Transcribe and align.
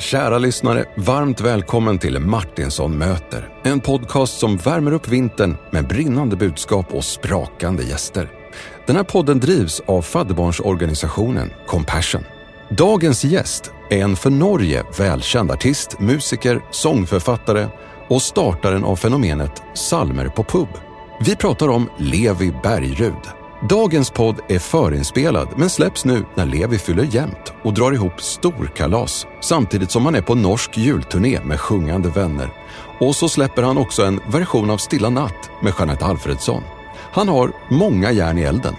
Kära 0.00 0.38
lyssnare, 0.38 0.84
varmt 0.96 1.40
välkommen 1.40 1.98
till 1.98 2.18
Martinsson 2.18 2.98
möter. 2.98 3.48
En 3.62 3.80
podcast 3.80 4.38
som 4.38 4.56
värmer 4.56 4.92
upp 4.92 5.08
vintern 5.08 5.56
med 5.70 5.88
brinnande 5.88 6.36
budskap 6.36 6.94
och 6.94 7.04
sprakande 7.04 7.82
gäster. 7.82 8.30
Den 8.86 8.96
här 8.96 9.02
podden 9.02 9.40
drivs 9.40 9.80
av 9.86 10.02
fadderbarnsorganisationen 10.02 11.50
Compassion. 11.66 12.24
Dagens 12.70 13.24
gäst 13.24 13.72
är 13.90 13.98
en 13.98 14.16
för 14.16 14.30
Norge 14.30 14.84
välkänd 14.98 15.50
artist, 15.50 16.00
musiker, 16.00 16.60
sångförfattare 16.70 17.68
och 18.08 18.22
startaren 18.22 18.84
av 18.84 18.96
fenomenet 18.96 19.62
Salmer 19.74 20.28
på 20.28 20.44
pub. 20.44 20.68
Vi 21.20 21.36
pratar 21.36 21.68
om 21.68 21.88
Levi 21.98 22.52
Bergrud. 22.62 23.39
Dagens 23.68 24.10
podd 24.10 24.40
är 24.48 24.58
förinspelad 24.58 25.48
men 25.56 25.70
släpps 25.70 26.04
nu 26.04 26.24
när 26.34 26.46
Levi 26.46 26.78
fyller 26.78 27.04
jämnt 27.04 27.52
och 27.62 27.74
drar 27.74 27.92
ihop 27.92 28.22
storkalas 28.22 29.26
samtidigt 29.40 29.90
som 29.90 30.04
han 30.04 30.14
är 30.14 30.22
på 30.22 30.34
norsk 30.34 30.78
julturné 30.78 31.40
med 31.44 31.60
sjungande 31.60 32.08
vänner. 32.08 32.52
Och 33.00 33.16
så 33.16 33.28
släpper 33.28 33.62
han 33.62 33.78
också 33.78 34.04
en 34.04 34.20
version 34.26 34.70
av 34.70 34.76
Stilla 34.76 35.10
natt 35.10 35.50
med 35.62 35.72
Jeanette 35.78 36.04
Alfredsson. 36.04 36.62
Han 37.12 37.28
har 37.28 37.52
många 37.68 38.12
järn 38.12 38.38
i 38.38 38.42
elden. 38.42 38.74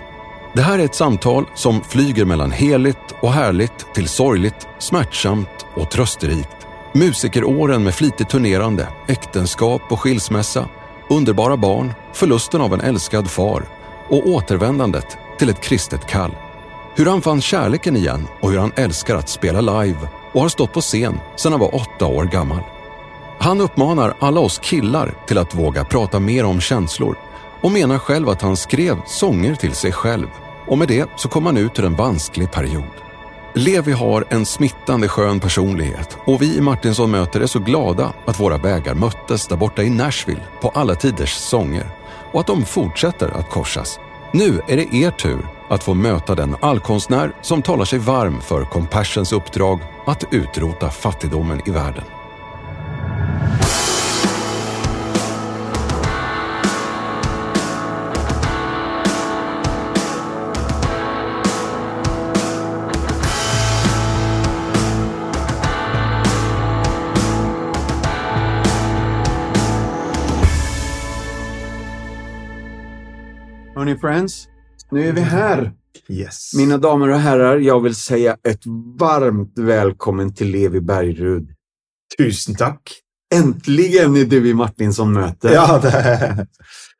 Det 0.53 0.61
här 0.61 0.79
är 0.79 0.85
ett 0.85 0.95
samtal 0.95 1.45
som 1.55 1.81
flyger 1.81 2.25
mellan 2.25 2.51
heligt 2.51 3.15
och 3.21 3.33
härligt 3.33 3.93
till 3.93 4.07
sorgligt, 4.07 4.67
smärtsamt 4.79 5.65
och 5.75 5.91
trösterikt. 5.91 6.67
Musikeråren 6.93 7.83
med 7.83 7.95
flitigt 7.95 8.29
turnerande, 8.29 8.87
äktenskap 9.07 9.81
och 9.89 9.99
skilsmässa, 9.99 10.69
underbara 11.09 11.57
barn, 11.57 11.93
förlusten 12.13 12.61
av 12.61 12.73
en 12.73 12.81
älskad 12.81 13.29
far 13.29 13.80
och 14.11 14.27
återvändandet 14.27 15.17
till 15.39 15.49
ett 15.49 15.61
kristet 15.61 16.07
kall. 16.07 16.31
Hur 16.95 17.05
han 17.05 17.21
fann 17.21 17.41
kärleken 17.41 17.95
igen 17.95 18.27
och 18.41 18.51
hur 18.51 18.59
han 18.59 18.71
älskar 18.75 19.15
att 19.15 19.29
spela 19.29 19.61
live 19.83 19.99
och 20.33 20.41
har 20.41 20.49
stått 20.49 20.73
på 20.73 20.81
scen 20.81 21.19
sedan 21.35 21.51
han 21.51 21.61
var 21.61 21.75
åtta 21.75 22.05
år 22.05 22.23
gammal. 22.23 22.61
Han 23.39 23.61
uppmanar 23.61 24.13
alla 24.19 24.39
oss 24.39 24.59
killar 24.59 25.13
till 25.27 25.37
att 25.37 25.55
våga 25.55 25.85
prata 25.85 26.19
mer 26.19 26.45
om 26.45 26.61
känslor 26.61 27.15
och 27.61 27.71
menar 27.71 27.97
själv 27.97 28.29
att 28.29 28.41
han 28.41 28.57
skrev 28.57 28.97
sånger 29.05 29.55
till 29.55 29.73
sig 29.73 29.91
själv 29.91 30.27
och 30.67 30.77
med 30.77 30.87
det 30.87 31.09
så 31.15 31.27
kom 31.29 31.45
han 31.45 31.57
ut 31.57 31.79
ur 31.79 31.85
en 31.85 31.95
vansklig 31.95 32.51
period. 32.51 32.83
Levi 33.53 33.91
har 33.91 34.25
en 34.29 34.45
smittande 34.45 35.07
skön 35.07 35.39
personlighet 35.39 36.17
och 36.25 36.41
vi 36.41 36.57
i 36.57 36.61
Martinsson 36.61 37.11
möter 37.11 37.41
är 37.41 37.47
så 37.47 37.59
glada 37.59 38.13
att 38.25 38.39
våra 38.39 38.57
vägar 38.57 38.95
möttes 38.95 39.47
där 39.47 39.55
borta 39.55 39.83
i 39.83 39.89
Nashville 39.89 40.41
på 40.61 40.69
alla 40.69 40.95
tiders 40.95 41.33
sånger 41.33 42.00
och 42.31 42.39
att 42.39 42.47
de 42.47 42.65
fortsätter 42.65 43.29
att 43.29 43.49
korsas. 43.49 43.99
Nu 44.33 44.61
är 44.67 44.77
det 44.77 44.95
er 44.95 45.11
tur 45.11 45.49
att 45.69 45.83
få 45.83 45.93
möta 45.93 46.35
den 46.35 46.55
allkonstnär 46.61 47.35
som 47.41 47.61
talar 47.61 47.85
sig 47.85 47.99
varm 47.99 48.41
för 48.41 48.65
Compassions 48.65 49.33
uppdrag 49.33 49.79
att 50.05 50.23
utrota 50.31 50.89
fattigdomen 50.89 51.61
i 51.65 51.71
världen. 51.71 52.03
Hörni 73.81 73.97
friends, 73.99 74.47
nu 74.91 75.07
är 75.07 75.13
vi 75.13 75.21
här. 75.21 75.71
Yes. 76.09 76.53
Mina 76.57 76.77
damer 76.77 77.09
och 77.09 77.19
herrar, 77.19 77.57
jag 77.57 77.81
vill 77.81 77.95
säga 77.95 78.37
ett 78.43 78.65
varmt 78.99 79.57
välkommen 79.59 80.33
till 80.33 80.47
Levi 80.51 80.81
Bergrud. 80.81 81.49
Tusen 82.17 82.55
tack. 82.55 82.91
Äntligen 83.33 84.15
är 84.15 84.25
du 84.25 84.49
i 84.49 84.53
Martinsson 84.53 85.13
möte. 85.13 85.47
Ja, 85.47 85.79
det, 85.79 86.47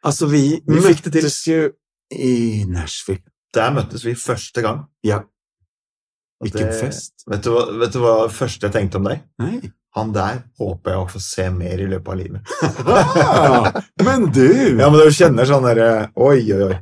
Alltså 0.01 0.25
vi, 0.25 0.61
Vi 0.65 0.75
möttes 0.81 1.47
ju 1.47 1.71
i 2.15 2.65
Nashville. 2.65 3.21
der 3.53 3.71
møttes 3.71 4.05
vi 4.05 4.15
første 4.15 4.61
gang. 4.61 4.85
Ja, 5.01 5.17
Og 5.17 6.45
vilken 6.45 6.67
det- 6.67 6.79
fest. 6.79 7.13
Vet 7.27 7.43
du, 7.43 7.77
vet 7.79 7.93
du 7.93 7.99
hva 7.99 8.29
første 8.29 8.65
jeg 8.67 8.73
tenkte 8.73 8.97
om 8.97 9.03
deg? 9.03 9.19
Nej. 9.39 9.71
Han 9.97 10.13
der 10.15 10.43
håper 10.59 10.93
jeg 10.93 11.01
å 11.01 11.09
få 11.11 11.19
se 11.19 11.49
mer 11.51 11.81
i 11.83 11.87
løpet 11.91 12.13
av 12.13 12.19
livet. 12.19 12.51
Ah, 12.87 13.67
men 14.05 14.29
du! 14.31 14.47
Ja, 14.79 14.87
men 14.87 14.97
du 15.01 15.11
kjenner 15.11 15.47
sånn 15.49 15.67
derre 15.67 15.89
Oi, 16.15 16.45
oi, 16.55 16.69
oi. 16.69 16.77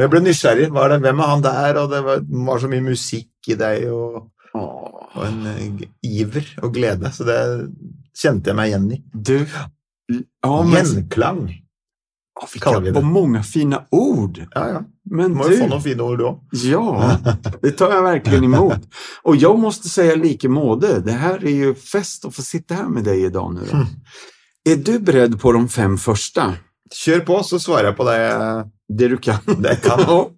Jeg 0.00 0.08
ble 0.12 0.22
nysgjerrig. 0.24 0.70
Hva 0.72 0.86
er 0.86 0.94
det, 0.94 1.02
hvem 1.04 1.20
er 1.20 1.32
han 1.34 1.42
der? 1.44 1.80
Og 1.82 1.90
det 1.92 2.00
var, 2.06 2.22
var 2.48 2.62
så 2.62 2.70
mye 2.72 2.86
musikk 2.86 3.50
i 3.52 3.56
deg, 3.60 3.84
og, 3.92 4.30
og 4.56 5.26
en 5.26 5.42
uh, 5.44 5.82
iver 6.06 6.48
og 6.64 6.72
glede. 6.72 7.12
Så 7.12 7.26
det 7.28 7.36
kjente 8.16 8.52
jeg 8.52 8.56
meg 8.56 8.72
igjen 8.72 8.88
i. 8.96 9.02
du. 9.12 9.36
Ja, 10.10 10.54
men, 10.64 10.72
Gjenklang. 10.72 11.42
Ja, 12.40 12.48
vi 12.54 12.62
det. 12.86 12.94
På 12.96 13.04
mange 13.04 13.42
fine 13.44 13.84
ord. 13.92 14.40
Ja, 14.54 14.64
ja. 14.72 14.80
Men 15.10 15.32
Du 15.32 15.38
må 15.38 15.48
jo 15.50 15.56
få 15.58 15.66
noen 15.66 15.82
fine 15.82 16.00
ord, 16.00 16.20
òg. 16.22 16.38
ja, 16.52 17.16
det 17.62 17.70
tar 17.70 17.90
jag 17.90 18.02
verkligen 18.02 18.44
emot. 18.44 18.78
Och 19.22 19.36
jag 19.36 19.58
måste 19.58 19.88
säga 19.88 20.14
like 20.14 20.48
måte. 20.48 21.00
Det 21.00 21.12
här 21.12 21.44
är 21.44 21.50
ju 21.50 21.74
fest 21.74 22.24
att 22.24 22.34
få 22.34 22.42
sitta 22.42 22.74
här 22.74 22.88
med 22.88 23.04
dig 23.04 23.24
idag 23.24 23.54
nu. 23.54 23.60
Då. 23.70 23.76
Mm. 23.76 23.86
Är 24.68 24.76
du 24.76 24.98
beredd 24.98 25.40
på 25.40 25.52
de 25.52 25.68
fem 25.68 25.98
första? 25.98 26.54
Kjør 26.94 27.20
på, 27.20 27.42
så 27.42 27.58
svarer 27.58 27.84
jeg 27.84 27.96
på 27.96 28.04
det 28.04 28.70
Det 28.98 29.08
du 29.08 29.16
kan. 29.16 29.38
det 29.58 29.68
jeg 29.68 29.82
kan. 29.82 30.00
Ja. 30.06 30.30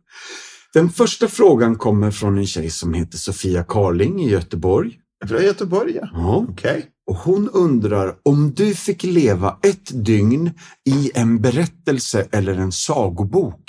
Den 0.75 0.91
första 0.91 1.29
frågan 1.29 1.77
kommer 1.77 2.11
från 2.11 2.39
en 2.39 2.47
tjej 2.47 2.71
som 2.71 2.95
heter 2.95 3.19
Sofia 3.19 3.65
Karling 3.65 4.21
i 4.25 4.31
Göteborg. 4.31 4.99
Fra 5.29 5.43
Göteborg, 5.43 5.95
ja. 6.01 6.09
Ja. 6.13 6.37
Ok. 6.49 6.67
Och 7.11 7.17
hon 7.17 7.49
undrar 7.49 8.15
om 8.23 8.53
du 8.55 8.75
fick 8.75 9.05
leva 9.05 9.59
ett 9.63 10.05
dygn 10.05 10.51
i 10.89 11.11
en 11.15 11.41
berättelse 11.41 12.27
eller 12.33 12.55
en 12.55 12.73
sagobok, 12.73 13.61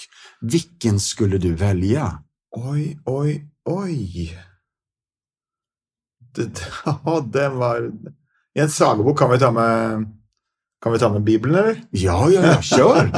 vilken 0.44 1.00
skulle 1.00 1.38
du 1.38 1.54
velge? 1.56 2.04
Oi, 2.58 2.98
oi, 3.06 3.42
oi. 3.70 4.30
Det, 6.36 6.50
det 7.34 7.50
var 7.62 7.92
I 8.56 8.60
en 8.60 8.70
sagebok 8.70 9.20
kan 9.20 9.32
vi 9.32 9.40
ta 9.40 9.52
med 9.52 10.06
Kan 10.84 10.94
vi 10.94 11.00
ta 11.00 11.10
med 11.14 11.24
Bibelen, 11.24 11.56
eller? 11.56 11.82
Ja, 11.92 12.30
ja, 12.30 12.42
ja, 12.46 12.62
kjør! 12.62 13.12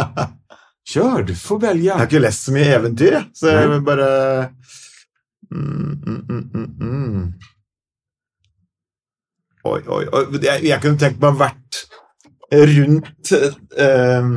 Kjør, 0.85 1.23
du 1.25 1.33
får 1.33 1.59
velge. 1.63 1.87
Jeg 1.87 1.97
har 1.97 2.05
ikke 2.05 2.21
lest 2.21 2.45
så 2.45 2.53
mye 2.53 2.73
eventyr, 2.75 3.15
jeg, 3.15 3.25
så 3.33 3.53
jeg 3.55 3.69
vil 3.71 3.79
bare 3.87 4.09
mm, 5.49 5.95
mm, 6.05 6.19
mm, 6.29 6.43
mm, 6.53 6.67
mm. 6.79 7.23
Oi, 9.65 9.79
oi, 9.81 10.03
oi. 10.13 10.23
Jeg, 10.43 10.61
jeg 10.67 10.77
kunne 10.83 11.01
tenkt 11.01 11.17
meg 11.23 11.33
å 11.33 11.39
vært 11.39 11.79
rundt 12.53 13.33
eh, 13.33 14.29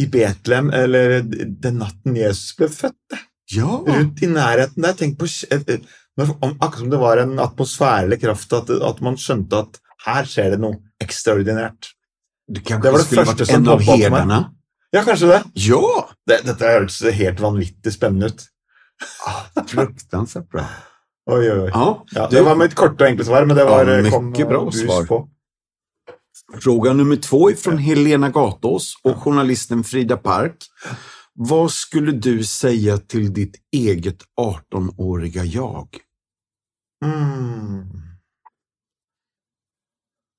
i 0.00 0.06
Betlehem, 0.10 0.70
eller 0.74 1.20
den 1.24 1.80
natten 1.82 2.16
Jesus 2.16 2.54
ble 2.58 2.68
født. 2.72 3.18
Ja, 3.52 3.66
rundt 3.84 4.22
i 4.22 4.28
nærheten 4.30 4.84
der. 4.84 4.94
Tenk 4.98 5.18
på 5.20 5.26
eh, 5.26 5.64
eh, 5.74 5.80
Akkurat 6.20 6.78
som 6.82 6.90
det 6.92 7.00
var 7.00 7.20
en 7.22 7.38
atmosfære 7.42 8.06
eller 8.06 8.20
kraft, 8.20 8.52
at, 8.56 8.70
at 8.70 9.00
man 9.04 9.16
skjønte 9.20 9.64
at 9.64 9.80
her 10.06 10.28
skjer 10.28 10.54
det 10.54 10.60
noe 10.62 10.78
ekstraordinært. 11.02 11.90
du 12.48 12.60
Det 12.60 12.80
var 12.92 13.02
det 13.02 13.08
første 13.10 13.46
som 13.48 13.62
en 13.62 13.72
opp 13.74 13.84
for 13.84 13.96
herdarna? 14.00 14.40
Ja, 14.94 15.02
kanskje 15.06 15.30
det. 15.30 15.40
Ja! 15.66 15.80
det 16.26 16.40
dette 16.46 16.70
hørtes 16.72 17.00
helt 17.14 17.40
vanvittig 17.42 17.92
spennende 17.94 18.32
ut. 18.32 18.46
Ah, 19.26 19.44
fruktansvärt 19.70 20.48
bra. 20.52 20.64
Oi, 21.30 21.44
oi, 21.46 21.58
oi. 21.66 21.70
Ah, 21.72 22.00
Ja, 22.14 22.26
det, 22.26 22.38
det 22.38 22.42
var 22.46 22.58
mitt 22.58 22.74
korte 22.78 23.04
og 23.04 23.12
enkle 23.12 23.26
svar, 23.28 23.46
men 23.46 23.56
det 23.56 23.66
var 23.68 23.86
Ja, 23.88 24.00
eh, 24.00 24.10
kom 24.12 24.32
bra 24.34 24.64
bus 24.66 24.80
svar. 24.82 25.06
på. 25.08 25.20
Fråga 26.58 26.92
nummer 26.92 27.16
två 27.16 27.50
är 27.50 27.54
från 27.54 27.78
Helena 27.78 28.30
Gatås 28.30 28.94
och 29.02 29.16
journalisten 29.16 29.84
Frida 29.84 30.16
Park. 30.16 30.56
Vad 31.34 31.70
skulle 31.70 32.12
du 32.12 32.44
säga 32.44 32.98
till 32.98 33.32
ditt 33.34 33.56
eget 33.72 34.18
18-åriga 34.40 35.44
jag? 35.44 35.88
Mm. 37.04 37.86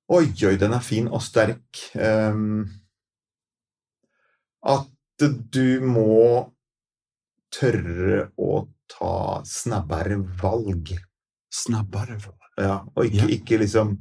Oj, 0.08 0.34
oj, 0.48 0.58
den 0.58 0.74
er 0.76 0.84
fin 0.84 1.08
og 1.08 1.22
sterk. 1.24 1.78
Um, 1.96 2.66
at 4.68 4.90
du 5.54 5.80
må 5.88 6.52
tørre 7.56 8.26
å 8.36 8.66
ta 8.92 9.40
snabbere 9.48 10.18
valg. 10.42 10.92
Snabbare. 11.56 12.20
Ja, 12.60 12.82
og 12.96 13.06
ikke, 13.08 13.24
Ja. 13.24 13.30
ikke 13.38 13.58
liksom 13.64 13.96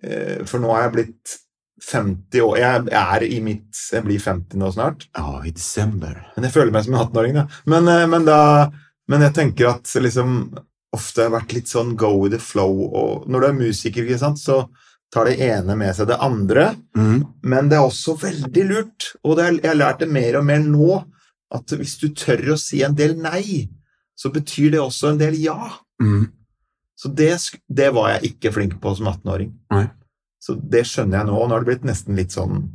For 0.00 0.62
nå 0.62 0.70
er 0.72 0.86
jeg 0.86 0.92
blitt 0.94 1.32
50 1.80 2.42
år 2.44 2.58
Jeg 2.60 2.88
er 3.00 3.24
i 3.24 3.40
mitt 3.44 3.78
Jeg 3.92 4.04
blir 4.06 4.20
50 4.22 4.60
nå 4.60 4.70
snart. 4.74 5.06
Ja, 5.16 5.40
i 5.44 5.52
desember. 5.54 6.18
Men 6.36 6.46
jeg 6.46 6.54
føler 6.54 6.74
meg 6.74 6.86
som 6.86 6.96
en 6.96 7.04
18-åring, 7.04 7.38
da. 7.40 7.46
Men, 7.70 7.88
eh, 7.88 8.06
men, 8.10 8.26
da. 8.28 8.40
men 9.08 9.24
jeg 9.26 9.36
tenker 9.36 9.72
at 9.74 9.94
liksom 9.96 10.42
ofte 10.96 11.26
har 11.26 11.34
vært 11.34 11.54
litt 11.54 11.70
sånn 11.70 11.94
go 11.98 12.12
with 12.18 12.34
the 12.34 12.42
flow, 12.42 12.88
og 12.90 13.28
når 13.30 13.42
du 13.42 13.46
er 13.46 13.58
musiker, 13.60 14.06
ikke 14.06 14.18
sant, 14.18 14.40
så 14.42 14.64
tar 15.14 15.28
det 15.28 15.42
ene 15.46 15.76
med 15.78 15.94
seg 15.94 16.08
det 16.10 16.18
andre. 16.22 16.72
Mm. 16.98 17.20
Men 17.46 17.70
det 17.70 17.78
er 17.78 17.86
også 17.86 18.16
veldig 18.18 18.64
lurt, 18.66 19.12
og 19.22 19.38
det 19.38 19.44
er, 19.44 19.60
jeg 19.60 19.70
har 19.70 19.78
lært 19.78 20.02
det 20.02 20.10
mer 20.10 20.40
og 20.40 20.48
mer 20.48 20.64
nå, 20.66 20.98
at 21.54 21.76
hvis 21.78 21.96
du 22.02 22.08
tør 22.14 22.54
å 22.54 22.58
si 22.58 22.82
en 22.86 22.96
del 22.98 23.16
nei, 23.22 23.68
så 24.18 24.32
betyr 24.34 24.74
det 24.74 24.82
også 24.82 25.12
en 25.12 25.22
del 25.22 25.38
ja. 25.40 25.56
Mm. 26.02 26.26
Så 27.00 27.08
det, 27.16 27.30
det 27.72 27.88
var 27.96 28.10
jeg 28.14 28.34
ikke 28.34 28.52
flink 28.52 28.74
på 28.82 28.92
som 28.98 29.06
18-åring. 29.08 29.54
Så 30.40 30.54
det 30.60 30.82
skjønner 30.88 31.20
jeg 31.22 31.28
nå. 31.30 31.36
Og 31.40 31.48
Nå 31.48 31.54
har 31.56 31.64
det 31.64 31.68
blitt 31.70 31.86
nesten 31.88 32.16
litt 32.18 32.34
sånn 32.36 32.66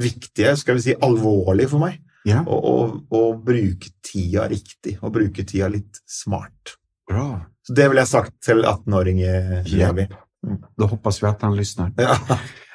viktige, 0.00 0.54
skal 0.56 0.78
vi 0.78 0.84
si 0.86 0.94
alvorlig 1.04 1.66
for 1.72 1.82
meg, 1.82 1.98
Ja, 2.28 2.42
å, 2.46 2.56
å, 2.56 2.72
å 3.14 3.20
bruke 3.40 3.90
tida 4.04 4.46
riktig, 4.50 4.96
Å 5.02 5.10
bruke 5.12 5.44
tida 5.48 5.68
litt 5.72 6.00
smart. 6.08 6.74
bra. 7.08 7.40
Så 7.66 7.74
det 7.76 7.88
ville 7.90 8.00
jeg 8.04 8.08
sagt 8.14 8.34
til 8.44 8.62
18-åring 8.64 9.18
Yep. 9.20 9.68
Levi. 9.76 10.08
Da 10.78 10.86
hoppas 10.88 11.18
vi 11.22 11.26
at 11.28 11.42
han 11.42 11.56
lytter. 11.56 11.92
Ja. 11.98 12.16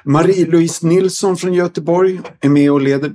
Marie-Louise 0.06 0.84
Nilsson 0.86 1.38
fra 1.40 1.50
Göteborg 1.50 2.20
er 2.44 2.50
med 2.52 2.70
og 2.72 2.82
leder 2.84 3.14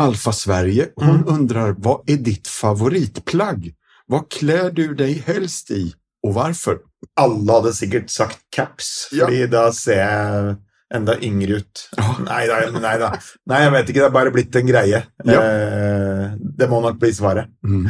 Alfa 0.00 0.32
Sverige. 0.32 0.90
Hun 0.96 1.22
Mm. 1.22 1.28
undrar, 1.28 1.70
er 1.76 2.00
är 2.12 2.16
ditt 2.16 2.48
favoritplagg? 2.48 3.74
Hva 4.08 4.24
klär 4.28 4.70
du 4.74 4.94
deg 4.94 5.22
helst 5.26 5.70
i 5.70 5.92
och 6.22 6.32
hvorfor? 6.34 6.78
Alle 7.20 7.52
hadde 7.52 7.72
sikkert 7.74 8.10
sagt 8.10 8.38
caps, 8.50 9.08
Ja. 9.12 9.24
fordi 9.26 9.46
da 9.46 9.70
ser 9.72 10.00
jeg 10.00 10.56
enda 10.94 11.14
yngre 11.22 11.60
ut. 11.62 11.88
Ja. 11.96 12.16
Nei 12.26 12.46
da, 12.50 12.58
nei 12.76 12.96
da. 12.98 13.10
Nei, 13.48 13.60
jeg 13.64 13.72
vet 13.72 13.88
ikke, 13.92 14.00
det 14.00 14.08
er 14.08 14.16
bare 14.18 14.32
blitt 14.34 14.56
en 14.56 14.66
greie. 14.68 15.02
Ja. 15.24 15.40
Eh, 15.42 16.32
det 16.58 16.68
må 16.68 16.80
nok 16.84 16.98
bli 17.00 17.12
svaret. 17.14 17.48
Mm. 17.64 17.86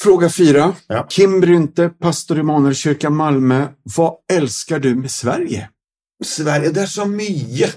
Fråga 0.00 0.28
fyra. 0.28 0.74
Ja. 0.88 1.06
Kim 1.10 1.40
Brynte, 1.40 1.88
pastor 1.88 2.36
i 2.36 2.40
Immanuelskyrkan 2.44 3.14
Malmö. 3.16 3.62
Hva 3.96 4.10
elsker 4.30 4.78
du 4.84 4.92
med 4.94 5.10
Sverige? 5.10 5.70
Sverige, 6.24 6.70
det 6.76 6.82
er 6.82 6.92
så 6.92 7.06
mye! 7.08 7.72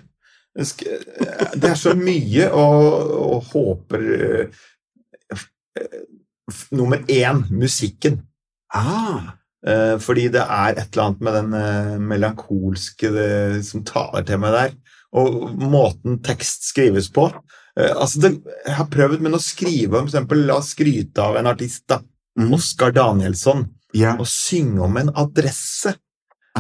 Det 0.60 1.70
er 1.70 1.76
så 1.80 1.94
mye, 1.96 2.50
og, 2.52 3.12
og 3.16 3.44
håper 3.54 4.02
eh, 4.18 4.64
Nummer 6.72 7.04
én 7.08 7.46
musikken. 7.50 8.22
Ah, 8.74 9.40
Eh, 9.68 9.98
fordi 10.00 10.30
det 10.32 10.44
er 10.46 10.78
et 10.78 10.94
eller 10.94 11.10
annet 11.10 11.24
med 11.26 11.36
den 11.36 11.56
eh, 11.58 11.96
melankolske 12.00 13.12
det, 13.12 13.32
som 13.68 13.84
taler 13.88 14.24
til 14.28 14.40
meg 14.42 14.56
der. 14.56 14.78
Og 15.20 15.58
måten 15.60 16.20
tekst 16.24 16.70
skrives 16.70 17.10
på. 17.12 17.28
Eh, 17.76 17.92
altså 17.92 18.24
det, 18.24 18.32
jeg 18.66 18.78
har 18.78 18.88
prøvd, 18.92 19.20
men 19.26 19.36
å 19.36 19.42
skrive 19.44 20.00
om 20.00 20.08
eksempel, 20.08 20.46
La 20.48 20.60
oss 20.62 20.72
skryte 20.76 21.26
av 21.26 21.40
en 21.40 21.52
artist, 21.52 21.84
da. 21.92 22.00
Mm. 22.40 22.54
Oskar 22.56 22.96
Danielsson. 22.96 23.68
ja. 23.94 24.16
Og 24.16 24.28
synge 24.30 24.86
om 24.86 24.98
en 25.02 25.12
adresse. 25.18 25.98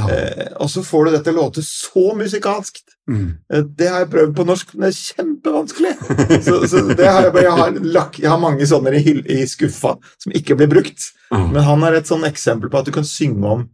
Eh, 0.07 0.47
og 0.63 0.69
så 0.71 0.83
får 0.85 1.05
du 1.05 1.11
dette 1.17 1.33
låte 1.35 1.63
så 1.65 2.13
musikalskt. 2.15 2.95
Mm. 3.09 3.27
Eh, 3.53 3.63
Det 3.75 3.87
har 3.89 3.99
jeg 4.03 4.09
prøvd 4.13 4.35
på 4.37 4.45
norsk, 4.47 4.73
men 4.75 4.85
det 4.85 4.91
er 4.93 4.99
kjempevanskelig. 4.99 5.93
Så, 6.47 6.59
så 6.69 6.83
det 6.93 7.07
har 7.09 7.23
jeg, 7.27 7.33
bare- 7.33 7.43
jeg, 7.47 7.57
har 7.57 7.79
lak, 7.97 8.19
jeg 8.21 8.29
har 8.29 8.39
mange 8.39 8.67
sånne 8.69 8.93
i, 8.99 9.15
i 9.35 9.39
skuffa 9.49 9.95
som 10.21 10.31
ikke 10.37 10.55
blir 10.59 10.69
brukt. 10.71 11.09
Mm. 11.33 11.49
Men 11.55 11.63
han 11.67 11.83
er 11.89 11.97
et 11.99 12.07
sånn 12.09 12.23
eksempel 12.29 12.69
på 12.69 12.79
at 12.79 12.85
du 12.85 12.91
kan 12.95 13.05
synge 13.07 13.45
om 13.57 13.67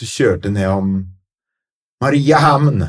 Du 0.00 0.04
kjørte 0.10 0.50
ned 0.50 0.66
om 0.68 0.94
Mariehamn, 2.02 2.82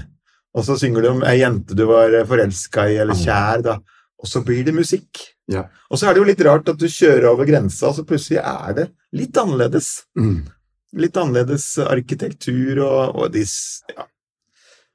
og 0.55 0.63
så 0.65 0.75
synger 0.79 1.03
du 1.05 1.09
om 1.11 1.23
ei 1.27 1.37
jente 1.41 1.75
du 1.77 1.83
var 1.89 2.15
forelska 2.27 2.87
i 2.91 2.97
eller 3.03 3.17
kjær, 3.19 3.61
da. 3.65 3.77
Og 4.21 4.29
så 4.31 4.41
blir 4.45 4.63
det 4.65 4.73
musikk. 4.73 5.19
Ja. 5.51 5.65
Og 5.91 5.99
så 5.99 6.07
er 6.09 6.15
det 6.15 6.23
jo 6.23 6.27
litt 6.31 6.41
rart 6.47 6.69
at 6.71 6.79
du 6.81 6.87
kjører 6.89 7.27
over 7.29 7.45
grensa, 7.45 7.91
og 7.91 7.97
så 7.99 8.05
plutselig 8.07 8.39
er 8.41 8.73
det 8.79 8.85
litt 9.15 9.37
annerledes. 9.37 9.89
Mm. 10.17 10.47
Litt 10.95 11.17
annerledes 11.19 11.65
arkitektur 11.83 12.79
og, 12.85 13.15
og 13.19 13.31
de, 13.33 13.43
ja, 13.91 14.05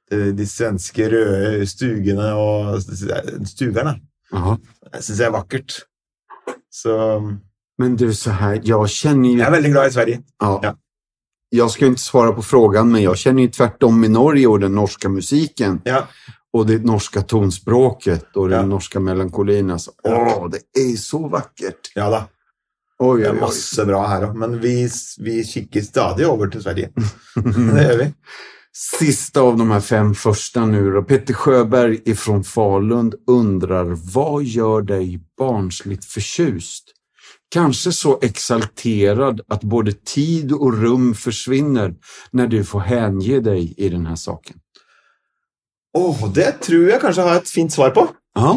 de, 0.09 0.47
svenske 0.49 1.09
røde 1.11 1.67
stugene 1.69 2.31
og 2.33 2.81
stugerne. 3.47 3.99
Ja. 4.31 4.55
Jeg 4.95 5.05
syns 5.05 5.19
det 5.21 5.27
er 5.27 5.35
vakkert. 5.35 5.79
Så 6.71 6.95
Men 7.77 7.95
du, 7.97 8.07
så 8.13 8.33
her, 8.37 8.59
jeg 8.63 8.93
kjenner 8.93 9.29
jo 9.29 9.37
jeg 9.39 9.47
er 9.47 9.55
veldig 9.55 9.71
glad 9.73 9.89
i 9.89 9.95
Sverige. 9.95 10.23
Ja. 10.41 10.51
Ja. 10.63 10.73
Jeg 11.51 11.69
skal 11.73 11.89
ikke 11.91 11.99
svare 11.99 12.33
på 12.35 12.43
frågan, 12.47 12.91
men 12.93 13.03
jeg 13.03 13.19
kjenner 13.19 13.43
jo 13.43 13.53
tvert 13.57 13.83
om 13.83 14.03
i 14.07 14.09
Norge 14.11 14.47
og 14.47 14.61
den 14.63 14.77
norske 14.77 15.09
musiken 15.11 15.81
Ja. 15.85 16.05
Og 16.51 16.65
det 16.67 16.81
norske 16.83 17.21
tonspråket 17.23 18.35
og 18.35 18.49
den 18.51 18.71
Ja. 18.71 18.99
melankolien. 18.99 19.71
å, 19.71 20.49
det 20.51 20.63
er 20.75 20.97
så 20.97 21.29
vakkert! 21.31 21.91
ja 21.95 22.09
da. 22.09 22.27
Oj, 23.01 23.23
Det 23.23 23.29
er 23.31 23.41
masse 23.41 23.85
bra 23.89 24.05
her 24.11 24.27
òg, 24.29 24.37
men 24.37 24.59
vi, 24.61 24.75
vi 25.25 25.41
kikker 25.47 25.81
stadig 25.81 26.27
over 26.29 26.51
til 26.53 26.61
Sverige. 26.61 26.91
Det 27.75 27.85
gjør 27.87 28.01
vi. 28.03 28.09
Sista 28.71 29.41
av 29.41 29.57
de 29.59 29.65
her 29.67 29.83
fem 29.83 30.13
første 30.15 30.63
nå. 30.63 31.01
Petter 31.07 31.35
Sjøberg 31.35 32.07
fra 32.15 32.37
Falun 32.47 33.11
undrer 33.27 33.91
hva 34.13 34.39
gjør 34.39 34.85
deg 34.93 35.17
barnsligt 35.39 36.07
fortjust? 36.07 36.93
Kanskje 37.51 37.91
så 37.91 38.13
exalterad 38.23 39.41
at 39.51 39.65
både 39.67 39.97
tid 40.07 40.53
og 40.55 40.77
rum 40.79 41.09
forsvinner 41.19 41.97
når 42.31 42.51
du 42.53 42.61
får 42.63 42.85
hengi 42.87 43.41
deg 43.43 43.73
i 43.75 43.89
denne 43.91 44.15
saken. 44.15 44.61
Åh, 45.97 46.21
det 46.31 46.53
tror 46.63 46.87
jeg 46.93 47.01
kanskje 47.01 47.25
har 47.27 47.41
et 47.41 47.51
fint 47.51 47.73
svar 47.73 47.91
på. 47.91 48.05
Ja. 48.39 48.53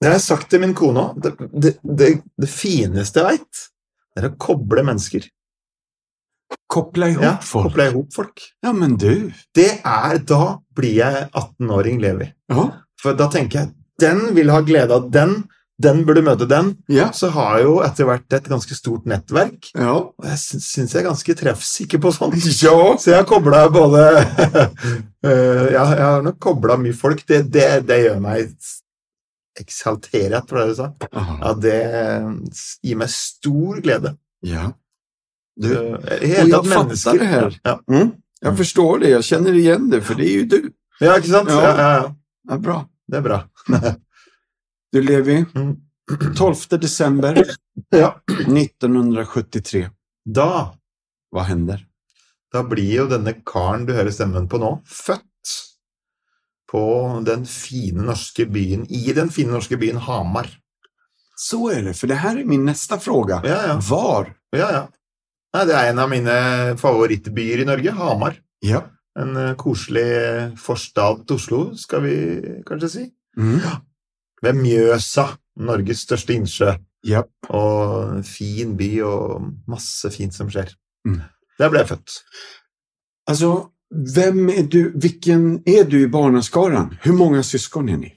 Det 0.00 0.08
har 0.08 0.16
jeg 0.16 0.24
sagt 0.24 0.48
til 0.50 0.64
min 0.64 0.72
kone 0.74 1.04
òg. 1.10 1.20
Det, 1.20 1.34
det, 1.52 1.74
det, 1.84 2.08
det 2.40 2.48
fineste 2.50 3.20
jeg 3.20 3.36
veit, 3.36 3.66
er 4.18 4.28
å 4.28 4.34
koble 4.40 4.82
mennesker. 4.86 5.28
Koble 6.72 7.10
ihop 7.12 7.24
hop 7.24 7.44
folk. 7.48 7.70
koble 7.70 7.86
i 7.88 7.92
hop 7.94 8.12
folk. 8.16 8.42
Ja, 8.64 8.72
men 8.76 8.96
du. 9.00 9.30
Det 9.56 9.70
er 9.84 10.18
Da 10.28 10.58
blir 10.76 10.94
jeg 10.98 11.28
18-åring 11.32 12.00
Levi. 12.02 12.28
Ja. 12.52 12.66
For 13.00 13.16
da 13.18 13.28
tenker 13.32 13.60
jeg 13.62 13.72
den 14.02 14.32
vil 14.34 14.48
ha 14.50 14.58
glede 14.66 14.90
av 14.96 15.10
den, 15.14 15.44
den 15.82 16.00
burde 16.08 16.22
møte 16.26 16.46
den. 16.48 16.72
Ja. 16.90 17.10
Så 17.14 17.28
har 17.34 17.58
jeg 17.60 17.66
jo 17.68 17.74
etter 17.84 18.08
hvert 18.08 18.34
et 18.34 18.48
ganske 18.50 18.74
stort 18.74 19.04
nettverk, 19.06 19.68
Ja. 19.78 19.92
og 19.94 20.26
jeg 20.26 20.38
syns, 20.42 20.66
syns 20.74 20.94
jeg 20.94 21.02
er 21.04 21.08
ganske 21.10 21.36
treffsikker 21.38 22.00
på 22.02 22.12
sånt. 22.16 22.34
Ja. 22.64 22.74
Så 22.98 23.12
jeg 23.12 23.20
har 23.20 23.28
kobla 23.28 23.66
både 23.72 24.02
Eh, 25.22 25.68
ja, 25.70 25.84
Jeg 25.94 26.02
har 26.02 26.22
nok 26.26 26.40
kobla 26.42 26.74
mye 26.82 26.96
folk. 26.98 27.20
Det, 27.28 27.44
det, 27.54 27.66
det 27.86 28.00
gjør 28.08 28.16
meg 28.24 28.48
eksalteret, 29.60 30.48
for 30.48 30.58
det 30.58 30.66
du 30.70 30.74
sa. 30.78 30.88
Ja, 31.12 31.52
det 31.60 31.78
gir 32.82 32.98
meg 33.00 33.10
stor 33.12 33.80
glede. 33.84 34.14
Ja. 34.46 34.70
Du, 35.60 35.68
hele 35.68 36.58
og 36.58 36.66
jeg 36.66 36.72
fatter 36.72 37.20
det 37.20 37.28
her. 37.28 37.58
Ja. 37.66 37.76
Mm. 37.90 38.12
Jeg 38.42 38.56
forstår 38.58 39.02
det. 39.02 39.12
jeg 39.12 39.28
kjenner 39.28 39.58
igjen 39.58 39.90
det, 39.92 40.00
for 40.06 40.18
det 40.18 40.26
er 40.26 40.34
jo 40.40 40.46
du. 40.50 40.58
ja, 41.04 41.14
ikke 41.18 41.32
sant? 41.34 41.52
Ja. 41.52 41.60
Ja. 41.60 41.72
Ja, 41.76 41.92
ja. 42.00 42.10
er 42.56 42.62
bra. 42.64 42.78
Det 43.06 43.20
er 43.20 43.26
bra. 43.28 43.38
Du, 44.92 45.00
Levi. 45.00 45.44
Mm. 46.12 46.34
12 46.36 46.80
december 46.82 47.38
1973. 47.94 49.86
Da, 50.26 50.48
Hva 51.32 51.44
hender? 51.46 51.86
da 52.52 52.60
blir 52.68 52.90
jo 52.98 53.04
denne 53.08 53.32
karen 53.48 53.86
du 53.88 53.94
hører 53.96 54.12
stemmen 54.12 54.48
på 54.50 54.60
nå, 54.60 54.74
født 54.84 55.24
på 56.72 56.82
den 57.26 57.44
fine 57.48 58.06
norske 58.06 58.46
byen, 58.48 58.86
i 58.88 59.12
den 59.12 59.30
fine 59.32 59.52
norske 59.52 59.76
byen 59.80 60.00
Hamar. 60.00 60.48
Så 61.36 61.66
er 61.74 61.82
det, 61.88 61.96
for 61.98 62.08
det 62.08 62.20
her 62.22 62.38
er 62.38 62.48
min 62.48 62.64
neste 62.64 62.98
fråga. 63.02 63.42
Ja, 63.44 63.58
ja. 63.68 63.78
Var? 63.88 64.32
ja, 64.56 64.68
ja. 64.78 64.82
Nei, 65.52 65.64
det 65.68 65.74
er 65.76 65.90
en 65.90 66.00
av 66.00 66.08
mine 66.08 66.34
favorittbyer 66.80 67.60
i 67.60 67.68
Norge, 67.68 67.92
Hamar. 67.92 68.38
Ja. 68.64 68.86
En 69.20 69.36
eh, 69.36 69.54
koselig 69.60 70.54
forstad 70.60 71.26
til 71.26 71.36
Oslo, 71.36 71.60
skal 71.76 72.06
vi 72.06 72.14
kanskje 72.68 72.88
si. 72.88 73.04
Mm. 73.36 73.58
Ved 74.42 74.56
Mjøsa, 74.56 75.26
Norges 75.60 76.06
største 76.06 76.38
innsjø. 76.38 76.72
Ja. 77.04 77.24
Og 77.52 78.22
fin 78.24 78.72
by 78.78 78.90
og 79.04 79.50
masse 79.68 80.08
fint 80.14 80.32
som 80.32 80.48
skjer. 80.52 80.72
Mm. 81.04 81.20
Der 81.58 81.72
ble 81.72 81.82
jeg 81.82 81.92
født. 81.92 82.16
Alltså, 83.28 83.52
vem 83.92 84.48
er 84.50 84.62
du? 84.72 84.92
hvilken 84.96 85.62
er 85.68 85.84
du 85.84 85.98
i 86.02 86.08
barneskaren? 86.10 86.92
Hvor 87.04 87.16
mange 87.18 87.42
syskon 87.44 87.88
er 87.92 87.96
ni? 88.00 88.12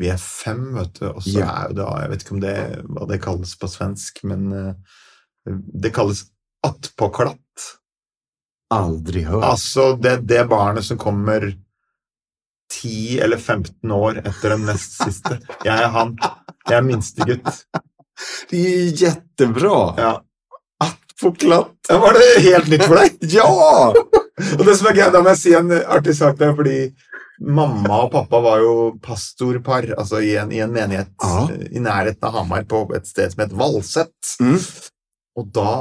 Vi 0.00 0.08
er 0.08 0.16
fem, 0.20 0.74
vet 0.74 0.94
du. 1.00 1.06
Og 1.12 1.22
så 1.22 1.38
Ja. 1.38 1.46
er 1.64 1.68
jo 1.68 1.74
da 1.82 1.88
Jeg 2.00 2.10
vet 2.10 2.22
ikke 2.24 2.32
om 2.36 2.40
det, 2.40 2.56
hva 2.88 3.06
det 3.08 3.20
kalles 3.22 3.54
på 3.60 3.68
svensk, 3.68 4.22
men 4.24 4.52
eh, 4.52 4.74
det 5.82 5.92
kalles 5.94 6.24
attpåklatt. 6.64 7.66
Aldri 8.72 9.22
hørt. 9.26 9.44
Altså 9.44 9.96
det, 10.00 10.26
det 10.26 10.48
barnet 10.48 10.84
som 10.84 10.98
kommer 10.98 11.52
10 12.72 13.18
eller 13.20 13.36
15 13.36 13.90
år 13.90 14.20
etter 14.24 14.50
den 14.54 14.64
nest 14.68 14.96
siste. 15.02 15.40
Jeg 15.66 15.74
er 15.74 15.88
han. 15.90 16.16
Jeg 16.68 16.76
er 16.78 16.82
minstegutt. 16.86 17.64
Det 18.50 18.60
er 18.68 18.90
kjempebra! 19.00 19.78
Ja. 19.98 20.12
Attpåklatt. 20.84 21.90
Var 21.90 22.12
det 22.18 22.28
helt 22.46 22.68
nytt 22.70 22.84
for 22.86 23.00
deg? 23.00 23.16
Ja! 23.32 23.48
Og 24.58 24.64
det 24.66 24.76
som 24.78 24.88
er 24.90 24.98
gøy, 24.98 25.06
da 25.14 25.22
må 25.22 25.32
jeg 25.34 25.40
si 25.42 25.54
en 25.58 25.72
artig 25.80 26.14
sak 26.18 26.38
der, 26.40 26.54
fordi 26.56 26.78
mamma 27.40 28.02
og 28.04 28.10
pappa 28.12 28.40
var 28.44 28.60
jo 28.60 28.72
pastorpar 29.00 29.86
altså 29.96 30.20
i 30.24 30.34
en, 30.36 30.50
i 30.52 30.60
en 30.60 30.72
menighet 30.74 31.08
Ja. 31.24 31.46
eh, 31.54 31.68
i 31.72 31.80
nærheten 31.80 32.26
av 32.28 32.34
Hamar, 32.36 32.66
på 32.68 32.82
et 32.96 33.06
sted 33.08 33.32
som 33.32 33.44
het 33.46 33.54
Valset. 33.56 34.34
Mm. 34.42 34.58
Og 35.40 35.48
da 35.56 35.72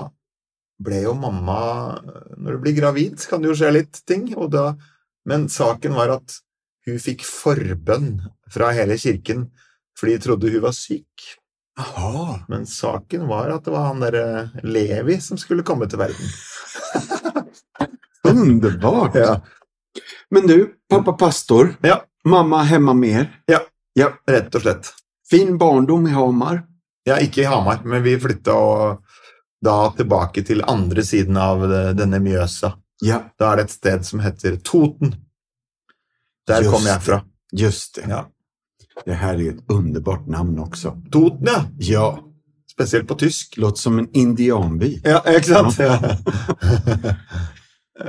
ble 0.80 1.02
jo 1.04 1.14
mamma 1.20 2.00
Når 2.38 2.52
du 2.56 2.60
blir 2.64 2.78
gravid, 2.78 3.20
kan 3.28 3.42
det 3.44 3.50
jo 3.52 3.58
skje 3.60 3.74
litt 3.76 4.00
ting. 4.08 4.30
Da, 4.52 4.70
men 5.28 5.50
saken 5.52 5.98
var 6.00 6.16
at 6.16 6.38
hun 6.88 7.02
fikk 7.04 7.26
forbønn 7.28 8.22
fra 8.50 8.72
hele 8.74 8.96
kirken 8.98 9.50
fordi 10.00 10.14
de 10.16 10.24
trodde 10.24 10.52
hun 10.54 10.62
var 10.64 10.72
syk. 10.72 11.26
Aha. 11.80 12.38
Men 12.48 12.64
saken 12.66 13.26
var 13.28 13.52
at 13.52 13.66
det 13.68 13.74
var 13.74 13.90
han 13.90 14.00
derre 14.00 14.52
Levi 14.64 15.18
som 15.24 15.36
skulle 15.40 15.66
komme 15.68 15.90
til 15.92 16.00
verden. 16.00 16.32
Underbart! 18.42 19.16
Ja. 19.16 19.42
Men 20.32 20.48
du, 20.48 20.74
pappa 20.90 21.14
pastor, 21.14 21.76
Ja. 21.84 22.02
mamma 22.26 22.64
hemma 22.64 22.94
mer. 22.94 23.30
Ja. 23.48 23.60
ja. 23.96 24.12
Rett 24.30 24.56
og 24.56 24.62
slett. 24.62 24.92
Fin 25.30 25.58
barndom 25.58 26.08
i 26.08 26.12
Hamar. 26.16 26.64
Ja, 27.06 27.18
ikke 27.22 27.42
i 27.42 27.46
Hamar, 27.50 27.80
men 27.86 28.04
vi 28.04 28.16
flytta 28.20 28.54
da 29.66 29.76
tilbake 29.98 30.44
til 30.46 30.62
andre 30.68 31.04
siden 31.04 31.38
av 31.38 31.62
denne 31.98 32.20
Mjøsa. 32.24 32.74
Ja, 33.02 33.22
Da 33.40 33.52
er 33.52 33.56
det 33.62 33.64
et 33.70 33.72
sted 33.78 34.06
som 34.06 34.20
heter 34.20 34.58
Toten. 34.64 35.14
Der 36.48 36.62
Just 36.64 36.74
kom 36.76 36.86
jeg 36.88 37.02
fra. 37.02 37.22
just 37.54 37.96
det. 37.96 38.08
Ja. 38.10 38.24
Det 39.06 39.16
her 39.16 39.34
er 39.40 39.50
et 39.54 39.62
underbart 39.72 40.28
namn 40.28 40.58
også. 40.60 40.96
Toten, 41.12 41.48
ja. 41.48 41.66
Ja, 41.80 42.18
Spesielt 42.72 43.08
på 43.08 43.16
tysk. 43.20 43.58
låter 43.58 43.78
som 43.82 44.00
en 44.00 44.08
indianby. 44.14 45.02
Ja, 45.04 45.20
ikke 45.28 45.48
sant? 45.48 45.80
Ja. 45.80 46.00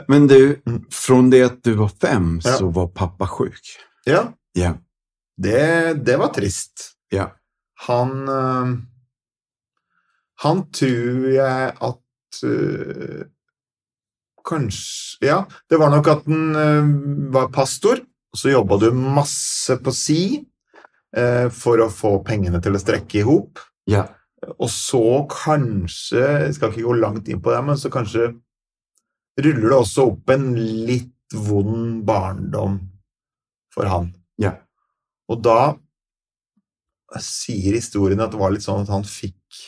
Men 0.08 0.26
du, 0.26 0.60
Mm. 0.66 0.84
från 0.90 1.30
det 1.30 1.42
att 1.42 1.62
du 1.62 1.74
var 1.74 1.88
fem 1.88 2.40
Ja. 2.44 2.52
så 2.56 2.68
var 2.70 2.86
pappa 2.86 3.26
sjuk. 3.26 3.60
ja. 4.04 4.32
Ja, 4.52 4.74
Det, 5.36 5.94
det 6.04 6.16
var 6.16 6.28
trist. 6.28 6.92
ja, 7.08 7.32
Han 7.86 8.28
eh, 8.28 8.76
Han 10.42 10.70
tror 10.72 11.28
jeg 11.30 11.72
at 11.80 12.42
uh, 12.44 13.24
Kanskje 14.44 15.26
Ja, 15.26 15.44
det 15.68 15.76
var 15.76 15.90
nok 15.92 16.08
at 16.08 16.22
han 16.26 16.56
uh, 16.56 17.32
var 17.32 17.48
pastor. 17.52 18.00
Så 18.36 18.50
jobba 18.50 18.76
du 18.78 18.90
masse 18.94 19.76
på 19.82 19.92
si 19.94 20.44
uh, 21.16 21.48
for 21.50 21.82
å 21.84 21.90
få 21.92 22.14
pengene 22.24 22.60
til 22.62 22.74
å 22.74 22.80
strekke 22.80 23.20
i 23.20 23.26
hop. 23.26 23.58
ja, 23.90 24.06
Og 24.58 24.70
så 24.70 25.26
kanskje 25.30 26.22
Jeg 26.46 26.54
skal 26.56 26.70
ikke 26.72 26.86
gå 26.88 26.94
langt 27.00 27.28
inn 27.28 27.40
på 27.42 27.50
det, 27.52 27.62
men 27.66 27.76
så 27.76 27.90
kanskje 27.90 28.30
ruller 29.44 29.68
det 29.72 29.76
også 29.78 30.06
opp 30.12 30.30
en 30.34 30.48
litt 30.88 31.34
vond 31.34 32.00
barndom 32.08 32.78
for 33.74 33.86
han. 33.90 34.12
ja. 34.40 34.56
Og 35.30 35.38
da 35.46 35.76
sier 37.22 37.74
historien 37.76 38.20
at 38.22 38.30
det 38.32 38.38
var 38.40 38.52
litt 38.54 38.64
sånn 38.64 38.84
at 38.84 38.90
han 38.92 39.04
fikk 39.06 39.60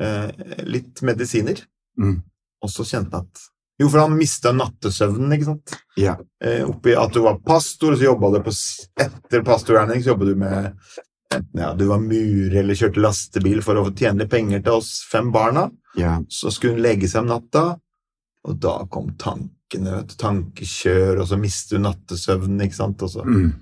eh, 0.00 0.30
litt 0.66 1.02
medisiner, 1.06 1.64
Mm. 1.98 2.20
og 2.62 2.70
så 2.70 2.84
kjente 2.86 3.16
han 3.18 3.26
at 3.26 3.40
Jo, 3.80 3.88
for 3.90 3.98
han 4.04 4.12
mista 4.16 4.52
nattesøvnen, 4.54 5.32
ikke 5.34 5.46
sant? 5.48 5.72
Ja. 5.98 6.12
Eh, 6.44 6.62
oppi 6.68 6.92
at 6.96 7.12
du 7.12 7.22
var 7.24 7.38
pastor, 7.44 7.96
så 7.96 8.04
jobba 8.10 8.30
du 8.34 8.42
på 8.44 8.52
Etter 9.00 9.42
pastorgjerning 9.44 10.02
så 10.04 10.12
jobba 10.12 10.28
du 10.28 10.34
med 10.38 10.74
enten 11.32 11.60
ja, 11.62 11.70
du 11.74 11.86
var 11.88 11.98
murer 12.02 12.58
eller 12.60 12.76
kjørte 12.78 13.00
lastebil 13.02 13.62
for 13.64 13.80
å 13.80 13.86
tjene 13.96 14.26
penger 14.30 14.62
til 14.62 14.78
oss 14.78 14.92
fem 15.10 15.30
barna. 15.32 15.70
ja. 15.96 16.18
Så 16.28 16.50
skulle 16.54 16.74
hun 16.76 16.82
legge 16.84 17.08
seg 17.08 17.22
om 17.24 17.30
natta, 17.32 17.64
og 18.48 18.56
da 18.62 18.74
kom 18.90 19.10
tankene, 19.20 19.96
vet 19.98 20.12
du, 20.12 20.14
tankekjør, 20.20 21.20
og 21.20 21.26
så 21.28 21.36
mister 21.40 21.76
du 21.76 21.84
nattesøvnen, 21.84 22.60
ikke 22.64 22.78
sant? 22.78 23.02
Og 23.02 23.10
så 23.12 23.24
Mm. 23.26 23.52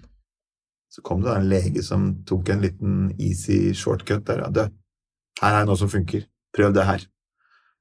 så 0.91 1.03
kom 1.03 1.21
det 1.23 1.35
en 1.37 1.49
lege 1.49 1.83
som 1.85 2.25
tok 2.25 2.49
en 2.51 2.61
liten 2.63 3.15
easy 3.21 3.73
shortcut 3.75 4.25
der. 4.25 4.39
Ja, 4.45 4.49
det, 4.49 4.73
her 5.43 5.61
er 5.61 5.65
noe 5.67 5.77
som 5.77 5.89
funker. 5.89 6.25
Prøv 6.55 6.73
det 6.75 6.85
her. 6.87 7.05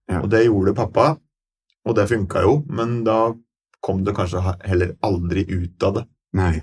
Ja. 0.10 0.22
Og 0.22 0.30
det 0.30 0.46
gjorde 0.46 0.76
pappa, 0.76 1.18
og 1.86 1.96
det 1.96 2.08
funka 2.10 2.42
jo, 2.44 2.64
men 2.70 3.04
da 3.04 3.34
kom 3.82 4.04
det 4.04 4.14
kanskje 4.16 4.42
heller 4.66 4.96
aldri 5.04 5.46
ut 5.50 5.84
av 5.84 5.94
det. 5.96 6.06
Nei. 6.34 6.62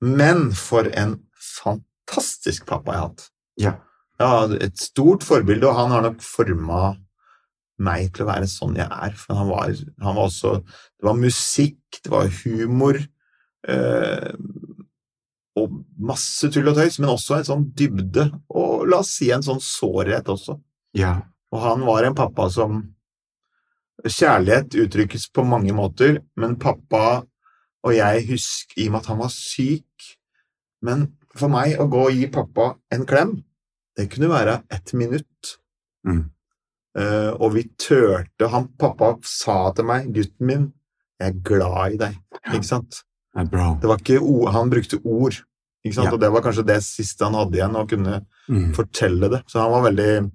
Men 0.00 0.50
for 0.52 0.84
en 0.98 1.16
fantastisk 1.36 2.66
pappa 2.66 2.92
jeg 2.92 3.00
har 3.00 3.08
hatt. 3.08 3.28
Ja. 3.60 3.72
Ja, 4.20 4.44
et 4.60 4.78
stort 4.78 5.24
forbilde, 5.26 5.66
og 5.66 5.74
han 5.76 5.90
har 5.90 6.02
nok 6.02 6.20
forma 6.22 6.96
meg 7.82 8.12
til 8.12 8.24
å 8.24 8.30
være 8.30 8.50
sånn 8.50 8.76
jeg 8.78 8.88
er. 8.88 9.16
For 9.18 9.38
han 9.38 9.48
var, 9.50 9.72
han 10.02 10.18
var 10.18 10.28
også 10.28 10.58
Det 10.62 11.08
var 11.08 11.18
musikk, 11.18 11.80
det 12.02 12.12
var 12.12 12.30
humor 12.42 12.98
eh, 13.68 14.32
og 15.60 15.74
masse 16.00 16.48
tull 16.52 16.70
og 16.70 16.78
tøys, 16.78 16.98
men 17.00 17.12
også 17.12 17.36
en 17.36 17.48
sånn 17.48 17.66
dybde, 17.76 18.30
og 18.56 18.86
la 18.88 19.02
oss 19.02 19.12
si 19.18 19.28
en 19.34 19.44
sånn 19.44 19.60
sårhet 19.60 20.30
også. 20.32 20.56
Ja. 20.96 21.18
Og 21.52 21.60
han 21.60 21.84
var 21.88 22.08
en 22.08 22.18
pappa 22.18 22.48
som 22.52 22.82
Kjærlighet 24.02 24.74
uttrykkes 24.82 25.28
på 25.30 25.44
mange 25.46 25.70
måter, 25.76 26.16
men 26.40 26.56
pappa 26.58 27.22
og 27.86 27.94
jeg 27.94 28.24
husker 28.30 28.80
i 28.80 28.86
og 28.88 28.94
med 28.94 29.02
at 29.02 29.10
han 29.10 29.20
var 29.20 29.32
syk 29.34 30.06
Men 30.82 31.04
for 31.38 31.52
meg 31.52 31.78
å 31.80 31.86
gå 31.90 32.00
og 32.08 32.16
gi 32.16 32.26
pappa 32.32 32.72
en 32.92 33.04
klem, 33.08 33.36
det 33.96 34.08
kunne 34.12 34.28
være 34.28 34.58
ett 34.72 34.92
minutt. 34.98 35.52
Mm. 36.04 36.26
Eh, 36.98 37.30
og 37.40 37.54
vi 37.54 37.62
turte 37.80 38.48
han, 38.52 38.66
Pappa 38.78 39.14
sa 39.24 39.70
til 39.76 39.86
meg, 39.88 40.10
gutten 40.12 40.46
min, 40.46 40.66
jeg 41.20 41.30
er 41.32 41.38
glad 41.46 41.94
i 41.94 41.96
deg. 42.02 42.18
Ikke 42.52 42.66
sant? 42.68 43.02
Ja. 43.36 43.44
Det 43.80 43.88
var 43.88 43.96
ikke 44.02 44.18
ord, 44.20 44.50
Han 44.52 44.70
brukte 44.70 44.98
ord. 45.04 45.38
Ikke 45.84 45.94
sant? 45.96 46.06
Ja. 46.10 46.12
Og 46.12 46.20
det 46.20 46.28
var 46.34 46.42
kanskje 46.44 46.66
det 46.68 46.80
siste 46.84 47.24
han 47.24 47.34
hadde 47.38 47.56
igjen, 47.58 47.76
å 47.80 47.88
kunne 47.88 48.20
Mm. 48.48 48.72
fortelle 48.74 49.28
det. 49.30 49.42
Så 49.46 49.60
han 49.62 49.70
var 49.70 49.84
veldig 49.90 50.32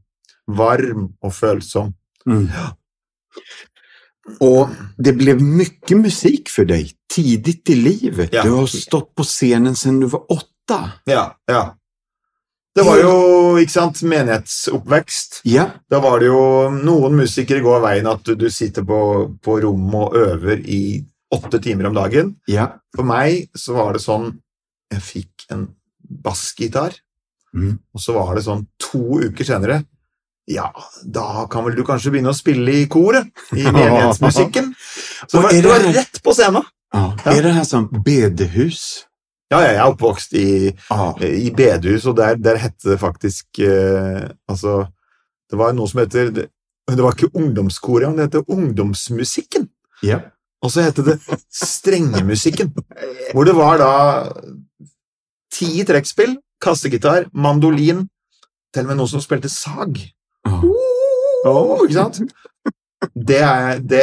varm 0.56 1.10
og 1.22 1.32
følsom. 1.36 1.94
Mm. 2.26 2.48
Og 4.44 4.70
det 5.00 5.14
ble 5.18 5.36
mye 5.40 5.98
musikk 6.00 6.50
for 6.52 6.68
deg 6.68 6.92
tidigt 7.12 7.70
i 7.70 7.76
livet. 7.76 8.34
Ja. 8.34 8.44
Du 8.44 8.56
har 8.56 8.66
stått 8.72 9.14
på 9.16 9.24
scenen 9.28 9.76
siden 9.76 10.00
du 10.04 10.08
var 10.12 10.24
åtta. 10.34 10.80
Ja, 11.08 11.34
ja. 11.48 11.62
Det 12.78 12.86
var 12.86 13.00
jo, 13.02 13.14
ikke 13.58 13.74
sant, 13.74 14.02
menighetsoppvekst. 14.06 15.42
Ja, 15.50 15.68
Da 15.90 16.00
var 16.04 16.20
det 16.22 16.28
jo 16.30 16.42
Noen 16.76 17.16
musikere 17.18 17.64
går 17.66 17.82
veien 17.84 18.08
at 18.12 18.24
du, 18.28 18.36
du 18.38 18.48
sitter 18.54 18.86
på, 18.86 19.00
på 19.44 19.58
rommet 19.64 19.96
og 20.12 20.16
øver 20.22 20.62
i 20.62 20.82
åtte 21.34 21.60
timer 21.64 21.90
om 21.90 21.98
dagen. 21.98 22.36
ja. 22.48 22.68
For 22.96 23.04
meg 23.04 23.50
så 23.58 23.74
var 23.76 23.94
det 23.98 24.02
sånn 24.02 24.30
Jeg 24.94 25.02
fikk 25.04 25.48
en 25.52 25.68
bassgitar, 26.24 26.96
Mm. 27.56 27.78
og 27.96 28.02
så 28.04 28.14
var 28.14 28.36
det 28.36 28.42
sånn 28.44 28.66
to 28.78 29.00
uker 29.24 29.46
senere 29.48 29.78
Ja, 30.52 30.68
da 31.04 31.46
kan 31.50 31.64
vel 31.66 31.76
du 31.78 31.84
kanskje 31.88 32.12
begynne 32.12 32.30
å 32.34 32.36
spille 32.38 32.74
i 32.84 32.86
koret? 32.92 33.28
I 33.56 33.64
menighetsmusikken? 33.72 34.74
Så 35.28 35.38
det 35.40 35.44
var, 35.44 35.52
det 35.56 35.72
var 35.72 35.86
rett 35.96 36.20
på 36.24 36.34
scenen. 36.36 36.68
ja. 36.94 37.06
Er 37.26 37.42
det 37.48 37.54
her 37.56 37.64
sånn 37.68 37.88
bedehus? 38.04 39.07
Ja, 39.48 39.62
jeg 39.64 39.76
er 39.78 39.88
oppvokst 39.88 40.34
i, 40.36 40.48
ah. 40.92 41.16
i 41.24 41.48
bedehus, 41.56 42.06
og 42.10 42.18
der, 42.18 42.36
der 42.36 42.60
hette 42.60 42.92
det 42.92 43.00
faktisk 43.00 43.62
eh, 43.64 44.26
Altså, 44.52 44.82
det 45.48 45.60
var 45.60 45.76
noe 45.76 45.88
som 45.88 46.02
heter 46.04 46.34
Det, 46.36 46.50
det 46.88 47.04
var 47.04 47.16
ikke 47.16 47.32
ungdomskoret, 47.36 48.10
men 48.10 48.18
det 48.20 48.28
heter 48.28 48.52
ungdomsmusikken. 48.52 49.70
Ja. 50.04 50.20
Og 50.64 50.72
så 50.72 50.86
heter 50.86 51.04
det 51.04 51.18
strengemusikken, 51.54 52.72
hvor 53.34 53.44
det 53.48 53.56
var 53.56 53.78
da 53.82 53.92
ti 55.54 55.84
trekkspill, 55.88 56.38
kassegitar, 56.64 57.28
mandolin, 57.36 58.06
til 58.74 58.86
og 58.86 58.92
med 58.92 59.00
noen 59.00 59.12
som 59.12 59.24
spilte 59.24 59.52
sag. 59.52 60.00
Ja. 60.48 60.62
Oh, 61.48 61.84
ikke 61.84 61.98
sant? 62.00 62.22
Det 63.14 63.38
er, 63.44 63.84
det, 63.84 64.02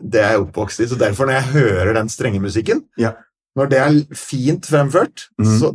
det 0.00 0.22
er 0.22 0.36
jeg 0.36 0.44
oppvokst 0.46 0.80
i, 0.80 0.88
så 0.88 0.96
derfor 0.98 1.28
når 1.28 1.40
jeg 1.40 1.50
hører 1.58 1.92
den 1.98 2.08
strenge 2.12 2.40
musikken, 2.40 2.86
Ja. 2.98 3.16
Når 3.58 3.72
det 3.72 3.80
er 3.82 3.98
fint 4.16 4.66
fremført, 4.66 5.26
mm. 5.40 5.50
så 5.60 5.72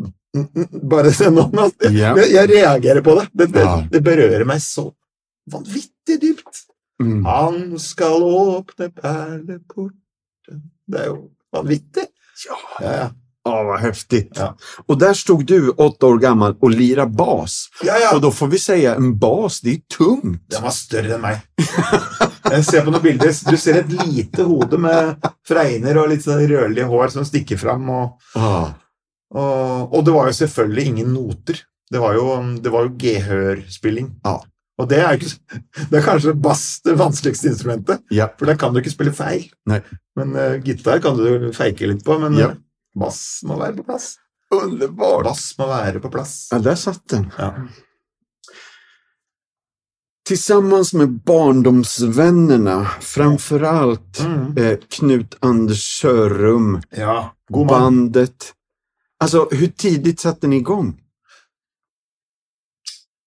bare 0.89 1.12
se 1.15 1.29
nå, 1.34 1.48
nå, 1.53 1.67
jeg, 1.88 2.29
jeg 2.34 2.50
reagerer 2.51 3.03
på 3.05 3.17
det. 3.19 3.27
Det, 3.34 3.51
det. 3.55 3.65
Ja. 3.65 3.75
det 3.91 4.01
berører 4.05 4.46
meg 4.50 4.62
så 4.63 4.89
vanvittig 5.51 6.19
dypt. 6.22 6.65
Mm. 7.03 7.22
Han 7.25 7.79
skal 7.79 8.24
åpne 8.25 8.89
perleporten 8.89 10.63
Det 10.89 11.01
er 11.03 11.10
jo 11.12 11.17
vanvittig. 11.53 12.07
Ja. 12.48 12.57
Ja, 12.81 12.93
ja. 12.98 13.07
Å, 13.48 13.63
vad 13.63 13.79
häftigt. 13.79 14.31
Ja. 14.36 14.57
Och 14.86 14.98
där 14.98 15.13
stod 15.13 15.46
du, 15.46 15.69
åtta 15.69 16.05
år 16.05 16.17
gammel 16.17 16.55
og 16.60 16.72
lirade 16.72 17.12
bas. 17.12 17.69
ja, 17.84 17.98
ja. 18.00 18.15
Och 18.15 18.22
då 18.22 18.31
får 18.31 18.48
vi 18.48 18.60
säga, 18.60 18.96
en 18.96 19.17
bas, 19.17 19.62
det 19.62 19.72
er 19.72 19.81
tungt. 19.98 20.50
Den 20.51 20.63
var 20.63 20.75
større 20.75 21.15
enn 21.15 21.24
meg. 21.24 21.39
Jeg 22.48 22.65
ser 22.65 22.84
på 22.84 22.91
noen 22.91 23.03
bilder. 23.03 23.31
Du 23.51 23.57
ser 23.60 23.81
et 23.81 23.89
lite 23.91 24.43
hode 24.48 24.77
med 24.79 25.24
fregner 25.48 26.01
og 26.01 26.12
litt 26.12 26.25
sånn 26.25 26.44
rødlige 26.50 26.89
hår 26.89 27.13
som 27.16 27.25
stikker 27.27 27.60
fram. 27.62 27.88
Og, 27.94 28.30
ah. 28.39 28.74
og, 29.34 29.96
og 29.96 30.06
det 30.06 30.13
var 30.16 30.30
jo 30.30 30.38
selvfølgelig 30.42 30.86
ingen 30.92 31.13
noter. 31.16 31.63
Det 31.88 32.01
var 32.04 32.18
jo, 32.20 32.27
det 32.60 32.72
var 32.74 32.88
jo 32.88 32.96
gehørspilling. 33.00 34.12
Ah. 34.27 34.42
Og 34.77 34.89
det 34.92 35.00
er, 35.01 35.16
ikke, 35.18 35.60
det 35.89 36.00
er 36.00 36.06
kanskje 36.06 36.36
bass 36.38 36.66
det 36.86 36.98
vanskeligste 37.00 37.50
instrumentet, 37.54 38.04
Ja. 38.13 38.30
for 38.38 38.50
der 38.50 38.60
kan 38.60 38.75
du 38.75 38.82
ikke 38.82 38.94
spille 38.94 39.16
feil. 39.16 39.48
Nei. 39.70 39.80
Men 40.20 40.36
uh, 40.38 40.60
gitar 40.62 41.01
kan 41.04 41.18
du 41.18 41.50
feike 41.56 41.89
litt 41.89 42.04
på, 42.06 42.20
men 42.22 42.38
Ja. 42.38 42.51
eh, 42.54 42.62
bass 42.98 43.42
må 43.48 43.58
være 43.62 43.80
på 43.80 43.88
plass. 43.88 44.16
Underbart. 44.54 45.25
Bass 45.27 45.50
må 45.60 45.68
være 45.68 46.00
på 46.04 46.12
plass. 46.13 46.36
Ja, 46.54 46.60
der 46.63 46.77
satt 46.80 47.04
den. 47.12 47.25
Ja. 47.39 47.51
Tillsammans 50.27 50.93
med 50.93 51.10
barndomsvännerna, 51.10 52.86
framförallt 53.01 54.19
Mm. 54.19 54.57
eh, 54.57 54.77
Knut 54.89 55.38
Anders 55.39 56.00
Sörum, 56.01 56.81
ja. 56.89 57.36
Bandet. 57.50 58.53
Alltså, 59.19 59.48
hur 59.51 59.67
tidigt 59.67 60.19
satte 60.19 60.48
ni 60.48 60.55
igång? 60.55 61.00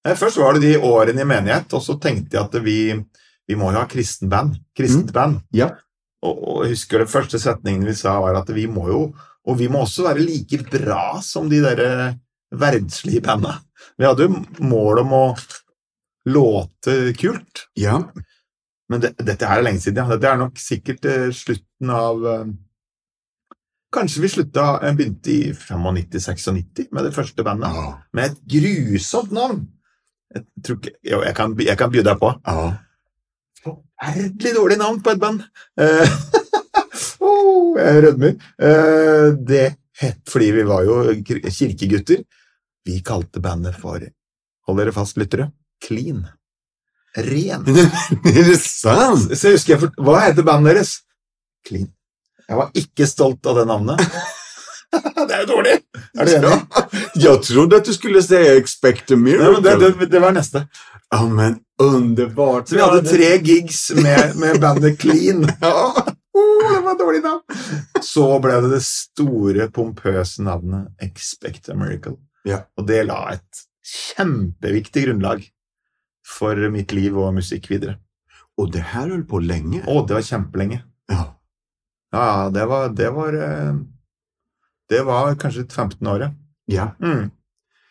Eh, 0.08 0.14
Først 0.14 0.36
var 0.36 0.52
det 0.54 0.60
de 0.60 0.78
årene 0.78 1.20
i 1.20 1.24
menighet, 1.24 1.72
og 1.72 1.82
så 1.82 1.94
tenkte 2.00 2.36
jeg 2.36 2.44
at 2.44 2.54
vi, 2.64 2.76
vi 3.48 3.56
må 3.56 3.72
jo 3.72 3.78
ha 3.78 3.86
kristenband. 3.88 4.56
Kristent 4.76 5.12
band. 5.12 5.40
Ja. 5.50 5.70
Og, 6.22 6.36
og 6.48 6.64
jeg 6.64 6.74
husker 6.76 6.98
det 6.98 7.10
første 7.10 7.38
setningen 7.40 7.86
vi 7.88 7.94
sa, 7.96 8.18
var 8.20 8.34
at 8.42 8.48
vi 8.54 8.66
må 8.66 8.88
jo 8.88 9.02
Og 9.48 9.56
vi 9.58 9.68
må 9.72 9.80
også 9.80 10.02
være 10.04 10.20
like 10.20 10.58
bra 10.70 11.20
som 11.24 11.46
de 11.48 11.62
der 11.64 11.78
eh, 11.80 12.14
verdslige 12.52 13.22
banda. 13.24 13.54
Vi 13.98 14.04
hadde 14.04 14.26
jo 14.26 14.42
mål 14.68 14.98
om 15.00 15.12
å 15.16 15.22
låte 16.28 17.14
kult. 17.18 17.66
Ja. 17.78 18.00
Men 18.90 19.04
det, 19.04 19.14
dette 19.22 19.46
her 19.46 19.60
er 19.60 19.66
lenge 19.68 19.82
siden. 19.82 20.02
Ja. 20.02 20.16
Dette 20.16 20.32
er 20.32 20.40
nok 20.40 20.58
sikkert 20.60 21.06
eh, 21.08 21.30
slutten 21.34 21.94
av 21.94 22.26
eh, 22.26 22.50
Kanskje 23.90 24.20
vi 24.22 24.28
slutta 24.30 24.64
begynte 24.94 25.32
i 25.32 25.38
95-96 25.50 26.92
med 26.94 27.08
det 27.08 27.10
første 27.10 27.42
bandet. 27.42 27.74
Ja. 27.74 27.88
Med 28.14 28.30
et 28.30 28.44
grusomt 28.52 29.32
navn. 29.34 29.64
Jeg 30.30 30.44
tror 30.62 30.78
ikke 30.78 30.92
Jo, 31.10 31.22
jeg 31.26 31.34
kan, 31.34 31.56
jeg 31.58 31.78
kan 31.78 31.90
by 31.90 32.04
deg 32.06 32.20
på. 32.22 32.30
ja. 32.46 32.70
Forferdelig 33.60 34.54
dårlig 34.56 34.76
navn 34.80 35.02
på 35.04 35.12
et 35.12 35.20
band. 35.20 35.42
Eh, 35.76 36.14
oh, 37.26 37.76
jeg 37.76 38.04
rødmer. 38.06 38.38
Eh, 38.56 39.26
det 39.36 39.66
het 40.00 40.22
fordi 40.32 40.52
vi 40.56 40.64
var 40.68 40.86
jo 40.86 41.02
kirkegutter. 41.50 42.22
Vi 42.86 43.02
kalte 43.04 43.42
bandet 43.42 43.76
for 43.76 44.00
Hold 44.68 44.78
dere 44.78 44.92
fast, 44.94 45.18
lyttere. 45.18 45.50
Clean. 45.84 46.24
Ren. 47.30 47.64
er 47.66 48.44
det 48.46 48.58
sant? 48.62 49.32
Så 49.36 49.54
husker 49.56 49.74
jeg, 49.74 49.80
for- 49.82 50.04
Hva 50.06 50.20
heter 50.28 50.46
bandet 50.46 50.76
deres? 50.78 50.92
Clean. 51.66 51.88
Jeg 52.48 52.58
var 52.58 52.70
ikke 52.74 53.06
stolt 53.06 53.46
av 53.46 53.60
det 53.60 53.66
navnet. 53.70 54.00
det 55.26 55.34
er 55.36 55.42
jo 55.44 55.48
dårlig! 55.52 55.74
Er 56.18 56.26
du 56.26 56.32
enig? 56.34 56.54
jeg 57.22 57.42
trodde 57.46 57.78
at 57.78 57.86
du 57.86 57.92
skulle 57.94 58.22
si 58.26 58.38
expect 58.56 59.12
a 59.14 59.18
miracle. 59.18 59.60
Nei, 59.62 59.74
det, 59.78 59.90
det, 60.00 60.08
det 60.10 60.22
var 60.22 60.34
neste. 60.34 60.64
Ja, 61.10 61.20
men 61.26 61.60
underbart. 61.82 62.68
Så 62.70 62.78
vi 62.78 62.82
hadde 62.82 63.04
tre 63.06 63.28
gigs 63.46 63.84
med, 63.98 64.34
med 64.40 64.58
bandet 64.62 64.98
Clean. 65.02 65.46
Ja. 65.62 66.06
Oh, 66.30 66.60
det 66.70 66.80
var 66.86 66.94
dårlig 66.94 67.20
navn! 67.24 67.40
Så 68.06 68.22
ble 68.42 68.60
det 68.62 68.68
det 68.70 68.84
store, 68.86 69.64
pompøse 69.74 70.44
navnet 70.46 71.02
Expect 71.02 71.66
a 71.72 71.74
Miracle. 71.74 72.14
Ja. 72.46 72.60
Og 72.78 72.86
det 72.86 73.00
la 73.08 73.16
et 73.34 73.62
kjempeviktig 73.90 75.08
grunnlag 75.08 75.42
for 76.30 76.56
mitt 76.72 76.92
liv 76.96 77.16
og 77.18 77.34
musikk 77.36 77.68
videre. 77.72 77.96
Og 78.60 78.70
det 78.74 78.82
her 78.92 79.08
holdt 79.10 79.28
på 79.30 79.40
lenge? 79.42 79.82
Å, 79.88 80.00
det 80.06 80.16
var 80.18 80.26
kjempelenge. 80.26 80.82
Ja. 81.10 81.24
Ja, 82.12 82.48
det 82.50 82.64
var 82.68 82.88
Det 82.94 83.08
var, 83.14 83.34
eh, 83.34 83.74
det 84.90 85.02
var 85.06 85.34
kanskje 85.38 85.66
15 85.70 86.06
år, 86.10 86.24
ja. 86.70 86.88
Mm. 87.00 87.30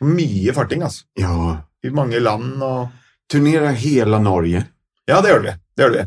Mye 0.04 0.54
farting, 0.56 0.84
altså. 0.84 1.06
Ja. 1.20 1.62
I 1.84 1.90
mange 1.96 2.20
land 2.20 2.62
og 2.64 2.90
Turnera 3.32 3.72
hele 3.72 4.20
Norge. 4.20 4.66
Ja, 5.08 5.22
det 5.22 5.30
gjør 5.32 5.44
vi. 5.46 5.54
Det 5.78 5.86
gjør 5.86 5.94
vi. 5.98 6.06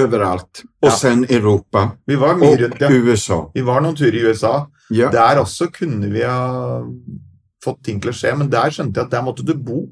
Overalt. 0.00 0.62
Og 0.82 0.88
Ja. 0.90 0.96
sen 0.96 1.24
Europa. 1.28 1.96
Vi 2.06 2.16
var 2.16 2.34
mye 2.36 2.56
rundt, 2.56 2.80
ja. 2.80 2.88
USA. 2.90 3.50
Vi 3.54 3.60
var 3.62 3.80
noen 3.80 3.96
turer 3.96 4.14
i 4.14 4.24
USA. 4.30 4.66
Ja. 4.90 5.10
Der 5.10 5.40
også 5.42 5.70
kunne 5.72 6.10
vi 6.10 6.22
ha 6.22 6.82
fått 7.62 7.82
ting 7.84 8.00
til 8.00 8.10
å 8.10 8.14
skje, 8.14 8.36
men 8.38 8.48
der 8.50 8.70
skjønte 8.70 8.94
jeg 8.96 9.04
at 9.04 9.10
der 9.10 9.22
måtte 9.22 9.44
du 9.44 9.54
bo. 9.54 9.88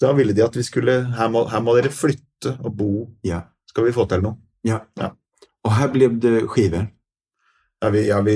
Da 0.00 0.12
ville 0.16 0.32
de 0.36 0.44
at 0.44 0.54
vi 0.56 0.62
skulle 0.64 0.94
Her 1.16 1.28
må, 1.32 1.44
her 1.50 1.60
må 1.64 1.74
dere 1.76 1.90
flytte 1.92 2.54
og 2.64 2.72
bo. 2.76 2.90
Ja. 3.26 3.42
Skal 3.68 3.84
vi 3.86 3.92
få 3.96 4.06
til 4.10 4.22
noe? 4.24 4.38
ja. 4.66 4.80
Ja. 4.98 5.10
Og 5.64 5.74
her 5.76 5.90
ble 5.92 6.06
det 6.16 6.46
skiver? 6.48 6.86
Ja, 7.82 7.88
vi, 7.92 8.00
ja, 8.08 8.20
vi, 8.24 8.34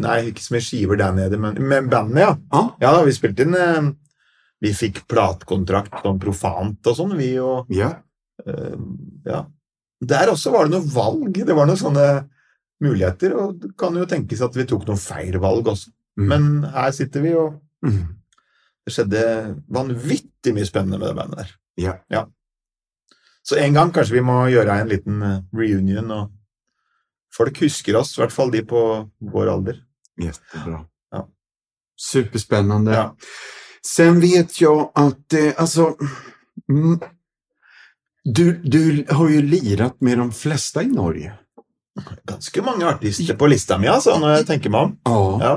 nei, 0.00 0.16
ikke 0.30 0.40
så 0.40 0.54
mye 0.54 0.64
skiver 0.64 0.96
der 1.00 1.12
nede, 1.16 1.36
men 1.40 1.56
med 1.68 1.90
bandet, 1.92 2.22
ja. 2.22 2.30
Ja. 2.52 2.62
Ja 2.80 2.92
da, 2.96 3.02
vi 3.04 3.12
spilte 3.12 3.44
inn 3.44 3.54
eh, 3.56 3.90
Vi 4.64 4.72
fikk 4.76 5.02
platekontrakt 5.08 6.00
sånn 6.04 6.18
profant 6.20 6.88
og 6.88 6.96
sånn, 6.96 7.12
vi 7.20 7.34
og 7.40 7.68
Ja. 7.72 7.90
Uh, 8.46 8.76
Ja. 9.28 9.42
Der 10.00 10.28
også 10.32 10.52
var 10.52 10.66
det 10.68 10.76
noe 10.76 10.88
valg. 10.92 11.38
Det 11.46 11.54
var 11.56 11.68
noen 11.68 11.80
sånne 11.80 12.06
muligheter, 12.84 13.32
og 13.40 13.54
det 13.62 13.70
kan 13.80 13.94
jo 13.96 14.04
tenkes 14.08 14.42
at 14.44 14.56
vi 14.56 14.66
tok 14.68 14.84
noen 14.88 15.00
feil 15.00 15.38
valg 15.40 15.68
også. 15.72 15.88
Mm. 16.20 16.26
Men 16.32 16.48
her 16.72 16.90
sitter 16.96 17.24
vi, 17.24 17.32
og 17.36 17.60
Mm. 17.84 18.02
Det 18.86 18.94
skjedde 18.94 19.20
vanvittig 19.74 20.52
mye 20.54 20.66
spennende 20.68 21.00
med 21.00 21.10
det 21.10 21.18
bandet 21.18 21.40
der. 21.42 21.54
Ja. 22.08 22.26
Så 23.42 23.58
en 23.58 23.74
gang 23.74 23.90
kanskje 23.94 24.16
vi 24.16 24.24
må 24.26 24.40
gjøre 24.50 24.80
en 24.80 24.90
liten 24.90 25.22
eh, 25.22 25.42
reunion, 25.54 26.10
og 26.14 26.30
folk 27.34 27.58
husker 27.62 27.98
oss, 27.98 28.14
i 28.16 28.22
hvert 28.22 28.34
fall 28.34 28.52
de 28.54 28.62
på 28.66 28.82
vår 29.32 29.50
alder. 29.52 29.82
Jättebra. 30.22 30.84
Ja. 31.12 31.26
Superspännande. 32.10 32.94
Ja. 32.94 33.08
Sen 33.86 34.20
vet 34.20 34.60
jag 34.60 34.90
att, 34.94 35.32
eh, 35.32 35.52
alltså, 35.56 35.96
mm, 36.70 37.00
du, 38.24 38.52
du 38.62 39.06
har 39.10 39.28
ju 39.28 39.42
lirat 39.42 40.00
med 40.00 40.18
de 40.18 40.32
flesta 40.32 40.82
i 40.82 40.86
Norge. 40.86 41.38
Ganske 42.24 42.62
mange 42.62 42.86
artister 42.86 43.34
på 43.34 43.46
lista 43.46 43.78
mi, 43.78 43.86
altså, 43.88 44.18
når 44.18 44.40
jeg 44.40 44.46
tenker 44.46 44.70
meg 44.70 44.88
om. 44.88 44.96
Ja. 45.06 45.20
Ja. 45.42 45.54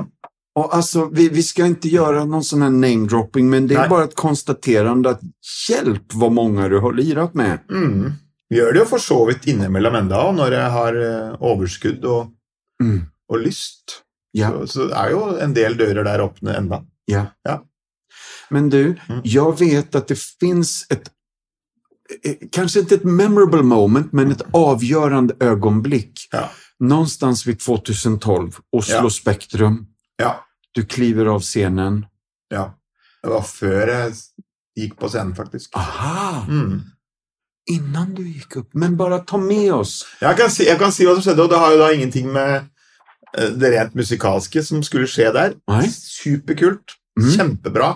Och 0.60 0.74
alltså, 0.74 1.08
vi, 1.12 1.28
vi 1.28 1.42
ska 1.42 1.66
inte 1.66 1.88
göra 1.88 2.24
någon 2.24 2.44
sån 2.44 2.62
här 2.62 2.70
namedropping, 2.70 3.50
men 3.50 3.66
det 3.66 3.74
är 3.74 3.78
Nej. 3.78 3.88
bara 3.88 4.04
ett 4.04 4.14
konstaterande 4.14 5.10
att 5.10 5.20
hjälp 5.68 6.14
vad 6.14 6.32
många 6.32 6.68
du 6.68 6.78
har 6.78 6.92
lirat 6.92 7.34
med. 7.34 7.58
Mm. 7.70 8.12
Gjør 8.54 8.72
det 8.72 8.78
jo 8.78 8.84
for 8.84 8.98
så 8.98 9.24
vidt 9.26 9.46
innimellom 9.46 9.94
enda, 9.94 10.16
dag 10.16 10.34
når 10.34 10.52
jeg 10.52 10.70
har 10.70 10.96
eh, 11.02 11.34
overskudd 11.40 12.04
og, 12.04 12.32
Mm. 12.82 13.00
og 13.32 13.38
lyst. 13.38 14.02
Ja. 14.32 14.50
Så, 14.50 14.66
så 14.66 14.88
er 14.90 15.10
jo 15.10 15.20
en 15.40 15.54
del 15.54 15.76
dører 15.76 16.04
der 16.04 16.20
åpne 16.24 16.54
enda. 16.56 16.82
Ja. 17.06 17.26
Ja. 17.48 17.60
Men 18.50 18.70
du, 18.70 18.96
Mm. 19.08 19.20
jag 19.24 19.58
vet 19.58 19.94
att 19.94 20.08
det 20.08 20.18
finns 20.18 20.86
ett, 20.90 21.10
Kanskje 22.22 22.48
kanske 22.52 22.80
inte 22.80 22.94
ett 22.94 23.04
memorable 23.04 23.62
moment, 23.62 24.12
men 24.12 24.30
ett 24.30 24.42
avgörande 24.52 25.34
ögonblick. 25.40 26.12
Ja. 26.30 26.50
Någonstans 26.78 27.46
vid 27.46 27.60
2012, 27.60 28.56
Oslo 28.72 28.94
Ja. 29.02 29.10
Spektrum. 29.10 29.86
Ja. 30.16 30.44
Du 30.74 30.84
kliver 30.86 31.26
av 31.32 31.42
scenen. 31.46 32.04
ja. 32.52 32.70
Det 33.20 33.28
var 33.28 33.42
før 33.44 33.90
jeg 33.92 34.12
gikk 34.80 34.94
på 34.96 35.08
scenen, 35.12 35.34
faktisk. 35.36 35.74
Aha! 35.76 36.46
Mm. 36.48 36.78
Innan 37.68 38.14
du 38.16 38.22
gikk 38.24 38.56
opp. 38.62 38.70
Men 38.72 38.94
bare 38.96 39.18
ta 39.28 39.36
med 39.36 39.68
oss. 39.76 39.98
Jeg, 40.22 40.38
kan 40.38 40.48
si, 40.48 40.64
jeg 40.64 40.80
kan 40.80 40.94
si 40.94 41.04
hva 41.04 41.12
som 41.18 41.26
skjedde, 41.26 41.44
og 41.44 41.52
det 41.52 41.58
har 41.60 41.74
jo 41.74 41.82
da 41.82 41.90
ingenting 41.92 42.30
med 42.32 42.54
eh, 43.36 43.50
det 43.60 43.74
rent 43.74 43.98
musikalske 43.98 44.62
som 44.64 44.80
skulle 44.86 45.10
skje 45.10 45.28
der. 45.36 45.58
Nei. 45.68 45.84
Superkult. 45.92 46.96
Mm. 47.20 47.28
Kjempebra. 47.34 47.90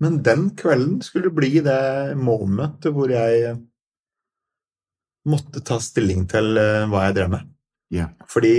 Men 0.00 0.20
den 0.24 0.48
kvelden 0.56 1.02
skulle 1.04 1.32
bli 1.32 1.60
det 1.64 2.16
momentet 2.16 2.96
hvor 2.96 3.12
jeg 3.12 3.44
eh, 3.50 3.60
måtte 5.28 5.60
ta 5.60 5.76
stilling 5.82 6.24
til 6.30 6.56
eh, 6.60 6.88
hva 6.88 7.04
jeg 7.10 7.18
drev 7.20 7.32
med. 7.36 7.52
Yeah. 7.92 8.16
Fordi 8.32 8.56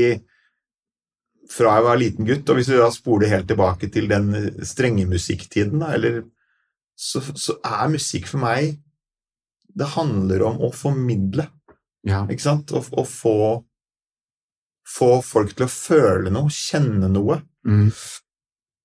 fra 1.49 1.75
jeg 1.77 1.83
var 1.85 1.99
liten 2.01 2.27
gutt, 2.27 2.49
og 2.49 2.57
hvis 2.59 2.69
vi 2.73 2.79
da 2.79 2.89
spoler 2.91 3.31
helt 3.31 3.47
tilbake 3.47 3.87
til 3.93 4.07
den 4.11 4.31
strenge 4.67 5.05
musikktiden, 5.07 5.79
da, 5.83 5.93
eller, 5.95 6.21
så, 6.97 7.21
så 7.37 7.55
er 7.63 7.91
musikk 7.93 8.25
for 8.27 8.41
meg 8.41 8.79
Det 9.77 9.85
handler 9.93 10.41
om 10.47 10.57
å 10.65 10.71
formidle, 10.73 11.45
Ja. 12.07 12.23
ikke 12.25 12.41
sant? 12.41 12.71
Å, 12.73 12.81
å 12.97 13.03
få, 13.05 13.35
få 14.87 15.09
folk 15.25 15.51
til 15.57 15.67
å 15.67 15.71
føle 15.71 16.31
noe, 16.33 16.49
kjenne 16.53 17.09
noe. 17.11 17.41
Mm. 17.67 17.91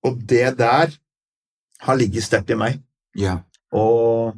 Og 0.05 0.18
det 0.29 0.51
der 0.59 0.92
har 1.87 1.96
ligget 1.98 2.27
sterkt 2.27 2.51
i 2.53 2.59
meg. 2.59 2.81
Ja. 3.16 3.38
Og, 3.72 4.35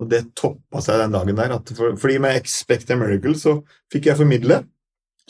og 0.00 0.08
det 0.10 0.24
toppa 0.38 0.82
seg 0.82 0.98
den 1.04 1.14
dagen 1.14 1.38
der. 1.38 1.54
At 1.60 1.70
for, 1.76 1.94
fordi 2.00 2.18
med 2.24 2.40
Expect 2.40 2.90
a 2.90 2.96
Miracle 2.98 3.36
så 3.38 3.58
fikk 3.92 4.10
jeg 4.10 4.18
formidle. 4.18 4.62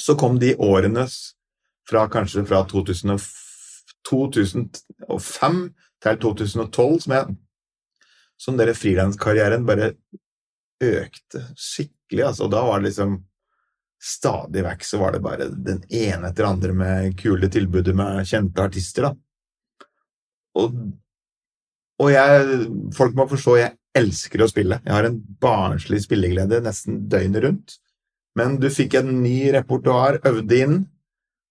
Så 0.00 0.16
kom 0.18 0.38
de 0.40 0.54
årene 0.56 1.04
s- 1.10 1.34
fra 1.88 2.06
kanskje 2.10 2.44
fra 2.48 2.62
2000 2.70 3.18
2005 4.08 5.58
til 6.02 6.16
2012 6.24 7.02
som 7.04 7.14
jeg 7.14 7.34
som 8.42 8.56
dere 8.58 8.74
frilanskarrieren 8.74 9.66
bare 9.66 9.92
økte 10.82 11.44
skikkelig. 11.54 12.24
Altså, 12.26 12.48
da 12.50 12.64
var 12.66 12.80
det 12.80 12.90
liksom 12.90 13.20
Stadig 14.02 14.64
vekk 14.66 14.80
så 14.82 14.98
var 14.98 15.12
det 15.14 15.20
bare 15.22 15.44
den 15.46 15.76
ene 15.94 16.32
etter 16.32 16.48
andre 16.48 16.72
med 16.74 17.12
kule 17.20 17.46
tilbudet 17.46 17.92
med 17.94 18.24
kjente 18.26 18.64
artister, 18.64 19.04
da. 19.06 19.12
Og 20.58 20.74
og 22.02 22.08
jeg, 22.10 22.64
folk 22.96 23.14
må 23.14 23.28
forstå, 23.30 23.52
jeg 23.60 23.76
elsker 23.94 24.42
å 24.42 24.48
spille. 24.50 24.80
Jeg 24.82 24.94
har 24.96 25.06
en 25.06 25.20
barnslig 25.42 26.00
spilleglede 26.02 26.58
nesten 26.64 27.04
døgnet 27.12 27.44
rundt. 27.44 27.76
Men 28.34 28.56
du 28.58 28.66
fikk 28.74 28.96
en 28.98 29.12
ny 29.22 29.52
repertoar, 29.54 30.18
øvde 30.26 30.58
inn, 30.64 30.76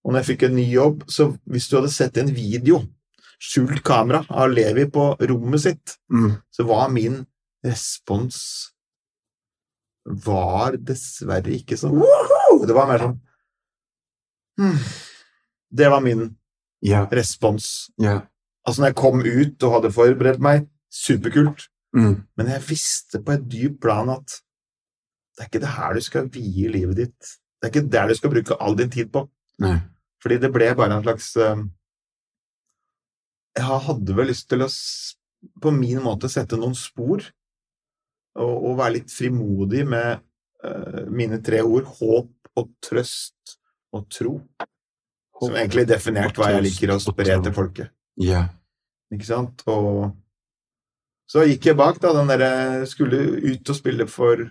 og 0.01 0.11
når 0.11 0.21
jeg 0.21 0.29
fikk 0.31 0.47
en 0.47 0.55
ny 0.57 0.65
jobb, 0.71 1.05
så 1.11 1.29
hvis 1.49 1.67
du 1.69 1.77
hadde 1.77 1.93
sett 1.93 2.17
en 2.17 2.31
video, 2.33 2.81
skjult 3.41 3.81
kamera 3.85 4.21
av 4.29 4.51
Levi 4.53 4.85
på 4.89 5.11
rommet 5.29 5.61
sitt, 5.61 5.97
Mm. 6.09 6.37
så 6.51 6.63
var 6.65 6.89
min 6.89 7.25
respons 7.65 8.71
var 10.05 10.77
dessverre 10.77 11.53
ikke 11.53 11.77
sånn 11.77 11.93
«Woohoo!» 11.93 12.65
Det 12.65 12.73
var 12.73 12.87
mer 12.89 13.03
sånn 13.03 13.19
hmm. 14.57 14.79
Det 15.69 15.89
var 15.89 16.01
min 16.01 16.35
yeah. 16.81 17.05
respons. 17.11 17.91
Yeah. 18.01 18.25
Altså, 18.65 18.81
når 18.81 18.87
jeg 18.87 18.95
kom 18.95 19.21
ut 19.21 19.63
og 19.63 19.73
hadde 19.75 19.93
forberedt 19.93 20.41
meg, 20.41 20.65
superkult. 20.91 21.69
Mm. 21.95 22.25
Men 22.37 22.49
jeg 22.49 22.65
visste 22.67 23.21
på 23.21 23.35
et 23.35 23.45
dypt 23.47 23.79
plan 23.81 24.09
at 24.09 24.41
det 25.37 25.45
er 25.45 25.47
ikke 25.47 25.61
det 25.63 25.75
her 25.77 25.93
du 25.93 26.01
skal 26.01 26.27
vie 26.33 26.67
livet 26.71 26.97
ditt 26.97 27.37
det 27.61 27.69
er 27.69 27.73
ikke 27.75 27.91
der 27.93 28.07
du 28.09 28.15
skal 28.17 28.31
bruke 28.33 28.57
all 28.59 28.77
din 28.77 28.89
tid 28.89 29.11
på. 29.13 29.27
Nei. 29.61 29.75
Fordi 30.21 30.37
det 30.41 30.51
ble 30.53 30.69
bare 30.77 30.97
en 30.97 31.05
slags 31.05 31.31
eh, 31.41 31.63
Jeg 33.57 33.79
hadde 33.87 34.15
vel 34.17 34.29
lyst 34.31 34.47
til 34.51 34.63
å 34.65 34.69
på 35.61 35.71
min 35.73 36.01
måte 36.03 36.29
sette 36.29 36.57
noen 36.59 36.75
spor, 36.77 37.23
og, 38.37 38.51
og 38.53 38.77
være 38.77 38.99
litt 38.99 39.11
frimodig 39.11 39.81
med 39.89 40.21
uh, 40.63 41.07
mine 41.09 41.41
tre 41.43 41.63
ord 41.65 41.87
håp 41.97 42.59
og 42.61 42.69
trøst 42.83 43.57
og 43.91 44.05
tro. 44.13 44.35
Som 45.41 45.57
egentlig 45.57 45.87
definerte 45.89 46.37
hva 46.37 46.51
jeg 46.53 46.67
liker 46.67 46.93
å 46.93 46.99
spre 47.01 47.39
til 47.41 47.55
folket. 47.55 47.89
Ja. 48.21 48.45
Ikke 49.11 49.27
sant? 49.27 49.63
Og 49.65 50.11
så 51.31 51.47
gikk 51.47 51.71
jeg 51.71 51.79
bak, 51.79 51.97
da. 52.03 52.13
Den 52.15 52.29
derre 52.29 52.85
Skulle 52.89 53.23
ut 53.41 53.73
og 53.73 53.77
spille 53.77 54.07
for 54.11 54.45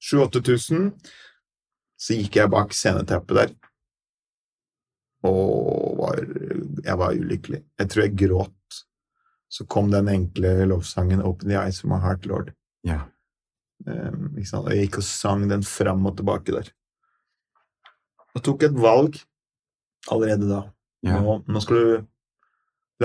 7000-8000. 0.00 0.88
Så 2.00 2.16
gikk 2.18 2.40
jeg 2.40 2.52
bak 2.52 2.72
sceneteppet 2.76 3.40
der. 3.40 3.54
Og 5.24 5.96
var, 5.98 6.20
jeg 6.84 6.98
var 7.00 7.16
ulykkelig. 7.16 7.62
Jeg 7.80 7.90
tror 7.90 8.04
jeg 8.04 8.16
gråt. 8.24 8.80
Så 9.48 9.66
kom 9.70 9.90
den 9.92 10.08
enkle 10.10 10.66
lovsangen 10.66 11.22
'Open 11.22 11.48
the 11.48 11.58
eyes 11.60 11.84
of 11.84 11.90
my 11.90 12.00
heart, 12.02 12.26
Lord'. 12.26 12.52
Ja. 12.82 13.06
Um? 13.86 14.34
Og 14.36 14.70
jeg 14.72 14.86
gikk 14.86 14.98
og 14.98 15.06
sang 15.06 15.48
den 15.48 15.62
fram 15.62 16.06
og 16.06 16.16
tilbake 16.18 16.52
der. 16.52 16.70
Og 18.34 18.42
tok 18.42 18.66
et 18.66 18.74
valg 18.74 19.20
allerede 20.10 20.48
da. 20.48 20.62
Ja. 21.04 21.20
Nå, 21.20 21.44
nå 21.46 21.60
skal 21.62 21.76
du 21.76 22.06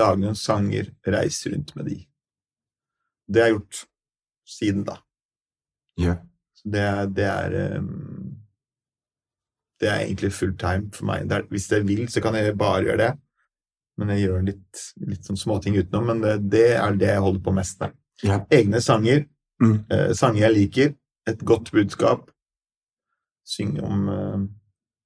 lage 0.00 0.20
noen 0.22 0.38
sanger, 0.38 0.90
reise 1.06 1.52
rundt 1.52 1.74
med 1.76 1.90
de. 1.90 1.98
Det 3.30 3.42
har 3.42 3.50
jeg 3.50 3.58
gjort 3.58 3.84
siden 4.48 4.84
da. 4.88 4.96
Ja. 6.00 6.16
Så 6.56 6.72
det, 6.74 6.86
det 7.16 7.28
er 7.28 7.56
ehm, 7.60 8.19
Det 9.80 9.88
er 9.88 10.02
egentlig 10.04 10.32
full 10.36 10.52
time 10.60 10.90
for 10.92 11.08
meg. 11.08 11.26
Det 11.30 11.38
er, 11.38 11.44
hvis 11.50 11.68
jeg 11.72 11.86
vil, 11.88 12.02
så 12.12 12.20
kan 12.22 12.34
jeg 12.36 12.56
bare 12.60 12.82
gjøre 12.84 12.98
det. 13.00 13.10
Men 14.00 14.12
jeg 14.14 14.26
gjør 14.26 14.42
litt, 14.46 14.82
litt 15.08 15.24
sånn 15.28 15.38
småting 15.40 15.76
utenom. 15.80 16.06
Men 16.10 16.20
det, 16.24 16.34
det 16.52 16.66
er 16.76 16.98
det 17.00 17.08
jeg 17.14 17.22
holder 17.24 17.40
på 17.46 17.54
mest 17.56 17.80
med. 17.80 17.96
Ja. 18.24 18.40
Egne 18.52 18.80
sanger, 18.84 19.26
Mm. 19.60 19.74
eh, 19.92 20.12
sanger 20.16 20.40
jeg 20.46 20.54
liker, 20.56 20.92
et 21.28 21.42
godt 21.44 21.66
budskap. 21.72 22.30
Synge 23.44 23.82
om 23.84 24.06
eh, 24.08 24.46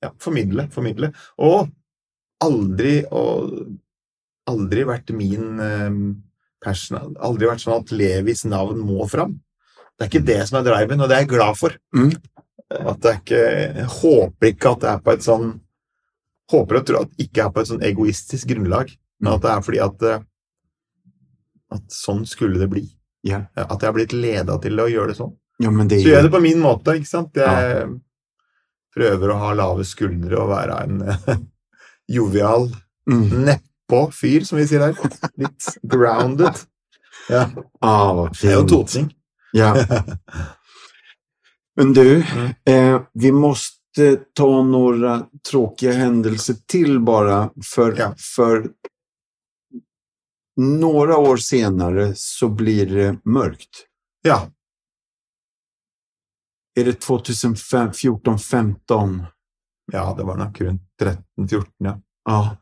Ja, 0.04 0.10
formidle, 0.20 0.68
formidle. 0.70 1.08
Og 1.42 1.70
aldri 2.44 3.00
og 3.10 3.54
aldri 4.50 4.84
vært 4.86 5.10
min 5.16 5.58
eh, 5.64 5.96
passion. 6.62 7.16
Aldri 7.24 7.48
vært 7.48 7.62
sånn 7.64 7.80
at 7.80 7.90
Levis 7.94 8.44
navn 8.46 8.82
må 8.84 9.06
fram. 9.10 9.38
Det 9.98 10.04
er 10.06 10.10
ikke 10.12 10.26
det 10.26 10.38
som 10.48 10.58
er 10.60 10.66
driven, 10.68 11.00
og 11.00 11.08
det 11.10 11.16
er 11.16 11.24
jeg 11.24 11.32
glad 11.34 11.56
for. 11.58 11.74
Mm. 11.96 12.12
At 12.70 13.00
det 13.04 13.10
er 13.10 13.18
ikke, 13.20 13.40
jeg 13.78 13.86
håper 14.00 14.48
ikke 14.50 14.70
at 14.74 14.80
det 14.84 14.88
er 14.94 15.02
på 15.04 15.12
et 15.12 15.22
sånn 15.26 15.60
Håper 16.52 16.76
og 16.80 16.86
tror 16.86 17.02
at 17.04 17.12
det 17.16 17.24
ikke 17.28 17.44
er 17.46 17.52
på 17.54 17.60
et 17.62 17.68
sånn 17.70 17.82
egoistisk 17.88 18.48
grunnlag, 18.50 18.90
men 19.24 19.32
at 19.32 19.40
det 19.44 19.50
er 19.54 19.62
fordi 19.64 19.78
at 19.80 20.02
eh, 20.10 20.18
at 21.72 21.94
sånn 21.94 22.26
skulle 22.28 22.60
det 22.60 22.68
bli. 22.70 22.82
Ja. 23.24 23.38
At 23.56 23.80
jeg 23.80 23.88
har 23.88 23.94
blitt 23.96 24.12
leda 24.12 24.58
til 24.60 24.78
å 24.82 24.84
gjøre 24.90 25.08
det 25.14 25.16
sånn. 25.16 25.32
ja, 25.64 25.70
men 25.72 25.88
det 25.88 26.02
Så 26.02 26.08
gjør 26.10 26.18
jeg 26.20 26.26
det 26.28 26.32
på 26.34 26.40
min 26.44 26.60
måte, 26.60 26.94
ikke 27.00 27.08
sant? 27.08 27.40
Jeg 27.40 27.88
prøver 28.94 29.32
å 29.32 29.38
ha 29.40 29.54
lave 29.56 29.86
skuldre 29.88 30.36
og 30.42 30.52
være 30.52 30.76
en 30.84 31.48
jovial, 32.18 32.70
Mm. 33.04 33.24
nedpå 33.44 33.98
fyr, 34.16 34.44
som 34.48 34.56
vi 34.56 34.64
sier 34.68 34.80
der. 34.80 34.94
Litt 35.40 35.66
grounded. 35.84 36.60
Ja, 37.28 37.46
Ah, 37.80 38.28
det 38.36 38.48
er 38.50 38.54
jo 38.58 38.60
fint. 38.62 38.70
totning. 38.70 39.10
Ja. 39.56 39.72
Men 41.76 41.92
du, 41.92 42.24
Mm. 42.32 42.52
eh, 42.64 43.02
vi 43.12 43.32
måste 43.32 44.16
ta 44.32 44.62
några 44.62 45.26
tråkiga 45.50 45.92
händelser 45.92 46.54
till 46.66 47.00
bara. 47.00 47.50
För, 47.74 47.96
Ja. 47.98 48.14
för 48.36 48.70
några 50.56 51.16
år 51.18 51.36
senare 51.36 52.12
så 52.16 52.48
blir 52.48 52.86
det 52.86 53.18
mörkt. 53.24 53.86
Ja. 54.22 54.50
Är 56.74 56.84
det 56.84 56.92
2014, 57.00 58.38
15? 58.38 59.22
ja, 59.92 60.14
det 60.18 60.24
var 60.24 60.36
nok 60.36 60.60
rundt 60.60 60.82
13-14, 61.00 61.64
ja. 61.78 62.00
Ja. 62.24 62.56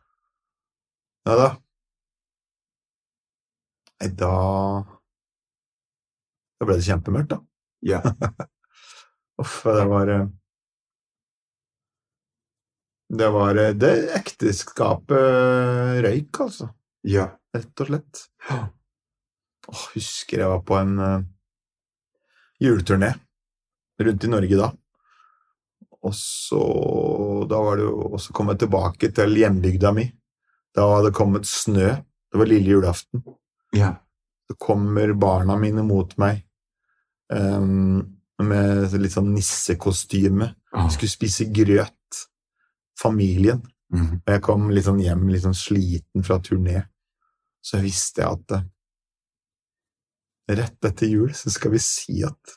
Ja 1.25 1.37
da. 1.37 1.57
Nei, 4.03 4.11
da 4.11 4.87
Da 6.61 6.67
ble 6.67 6.77
det 6.77 6.83
kjempemørkt, 6.87 7.31
da. 7.31 7.41
Ja. 7.81 8.03
Uff, 9.41 9.63
det 9.65 9.85
var 9.89 10.09
eh, 10.09 10.27
Det 13.09 13.29
var 13.29 13.57
eh, 13.57 13.75
Det 13.75 13.93
ekteskapet 14.19 15.17
eh, 15.17 16.03
røyk, 16.05 16.41
altså. 16.41 16.69
Ja. 17.03 17.31
Rett 17.53 17.81
og 17.85 17.91
slett. 17.91 18.23
Ja. 18.49 18.63
Åh, 19.69 19.83
husker 19.95 20.43
jeg 20.43 20.51
var 20.51 20.63
på 20.67 20.77
en 20.79 20.95
uh, 20.99 21.25
juleturné 22.59 23.13
rundt 24.03 24.25
i 24.25 24.31
Norge 24.31 24.59
da. 24.59 24.71
Og 26.03 26.15
så 26.19 26.63
Da 27.51 27.61
var 27.63 27.79
det 27.79 27.85
jo 27.87 28.09
også 28.17 28.33
kommet 28.33 28.35
kom 28.35 28.51
jeg 28.51 28.63
tilbake 28.65 29.11
til 29.15 29.37
hjembygda 29.39 29.93
mi. 29.95 30.07
Da 30.75 30.89
hadde 30.89 31.11
det 31.11 31.19
kommet 31.19 31.47
snø. 31.47 31.91
Det 32.33 32.41
var 32.41 32.49
lille 32.49 32.73
julaften. 32.73 33.23
Ja. 33.77 33.95
Så 34.49 34.57
kommer 34.59 35.13
barna 35.13 35.57
mine 35.61 35.85
mot 35.87 36.17
meg 36.21 36.43
ehm, 37.33 38.01
med 38.47 38.95
litt 39.01 39.15
sånn 39.15 39.33
nissekostyme. 39.35 40.49
Ah. 40.73 40.89
Skulle 40.93 41.13
spise 41.13 41.49
grøt. 41.55 41.99
Familien. 42.99 43.63
Mm. 43.93 44.23
Og 44.23 44.33
jeg 44.35 44.43
kom 44.45 44.71
litt 44.73 44.87
sånn 44.87 45.03
hjem 45.03 45.27
litt 45.31 45.45
sånn 45.45 45.57
sliten 45.57 46.25
fra 46.27 46.39
turné. 46.45 46.85
Så 47.63 47.81
visste 47.83 48.23
jeg 48.23 48.39
at 48.39 48.57
eh, 48.57 48.67
rett 50.59 50.89
etter 50.89 51.11
jul 51.11 51.33
så 51.37 51.53
skal 51.53 51.75
vi 51.75 51.81
si 51.83 52.23
at 52.27 52.57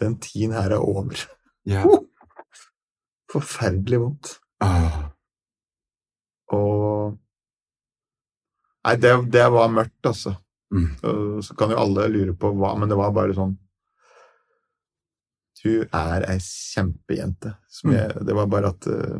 den 0.00 0.16
tiden 0.22 0.56
her 0.56 0.74
er 0.76 0.82
over. 0.82 1.20
Ja. 1.68 1.84
Forferdelig 3.32 4.02
vondt. 4.02 4.36
Ah. 4.64 5.08
Og 6.54 7.16
Nei, 8.86 8.94
det, 8.96 9.10
det 9.34 9.42
var 9.52 9.68
mørkt, 9.68 10.06
altså. 10.06 10.30
Mm. 10.72 10.86
Og 11.04 11.40
Så 11.44 11.56
kan 11.58 11.72
jo 11.74 11.80
alle 11.82 12.06
lure 12.08 12.32
på 12.38 12.54
hva, 12.56 12.70
men 12.78 12.88
det 12.88 12.96
var 12.96 13.12
bare 13.12 13.34
sånn 13.36 13.56
Du 15.62 15.72
er 15.82 16.26
ei 16.28 16.38
kjempejente. 16.42 17.54
Som 17.72 17.94
jeg, 17.94 18.12
det 18.26 18.36
var 18.36 18.50
bare 18.50 18.72
at 18.74 18.88
eh, 18.90 19.18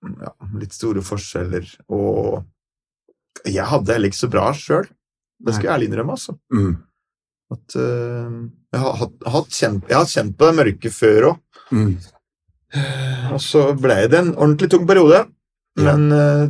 Ja, 0.00 0.32
litt 0.56 0.72
store 0.72 1.02
forskjeller. 1.04 1.66
Og 1.92 2.40
jeg 3.44 3.66
hadde 3.68 3.92
heller 3.92 4.08
ikke 4.08 4.22
så 4.22 4.30
bra 4.32 4.46
sjøl. 4.56 4.88
Det 5.40 5.56
skal 5.56 5.66
jeg 5.66 5.74
ærlig 5.74 5.90
innrømme, 5.90 6.16
altså. 6.16 6.36
Mm. 6.52 6.72
At, 7.50 7.76
uh, 7.76 8.38
jeg, 8.72 8.80
har, 8.80 9.04
hatt 9.34 9.56
kjent, 9.56 9.84
jeg 9.90 9.96
har 9.98 10.08
kjent 10.08 10.36
på 10.38 10.48
det 10.48 10.56
mørke 10.60 10.92
før 10.94 11.28
òg. 11.30 11.38
Mm. 11.74 11.92
Og 13.34 13.40
så 13.42 13.64
ble 13.78 13.96
det 14.10 14.20
en 14.20 14.34
ordentlig 14.36 14.70
tung 14.72 14.86
periode. 14.88 15.24
Ja. 15.80 15.90
Men 15.90 16.16
uh, 16.16 16.44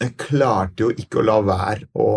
jeg 0.00 0.16
klarte 0.20 0.86
jo 0.86 0.90
ikke 0.94 1.20
å 1.20 1.26
la 1.26 1.38
være 1.44 1.88
å 1.92 2.10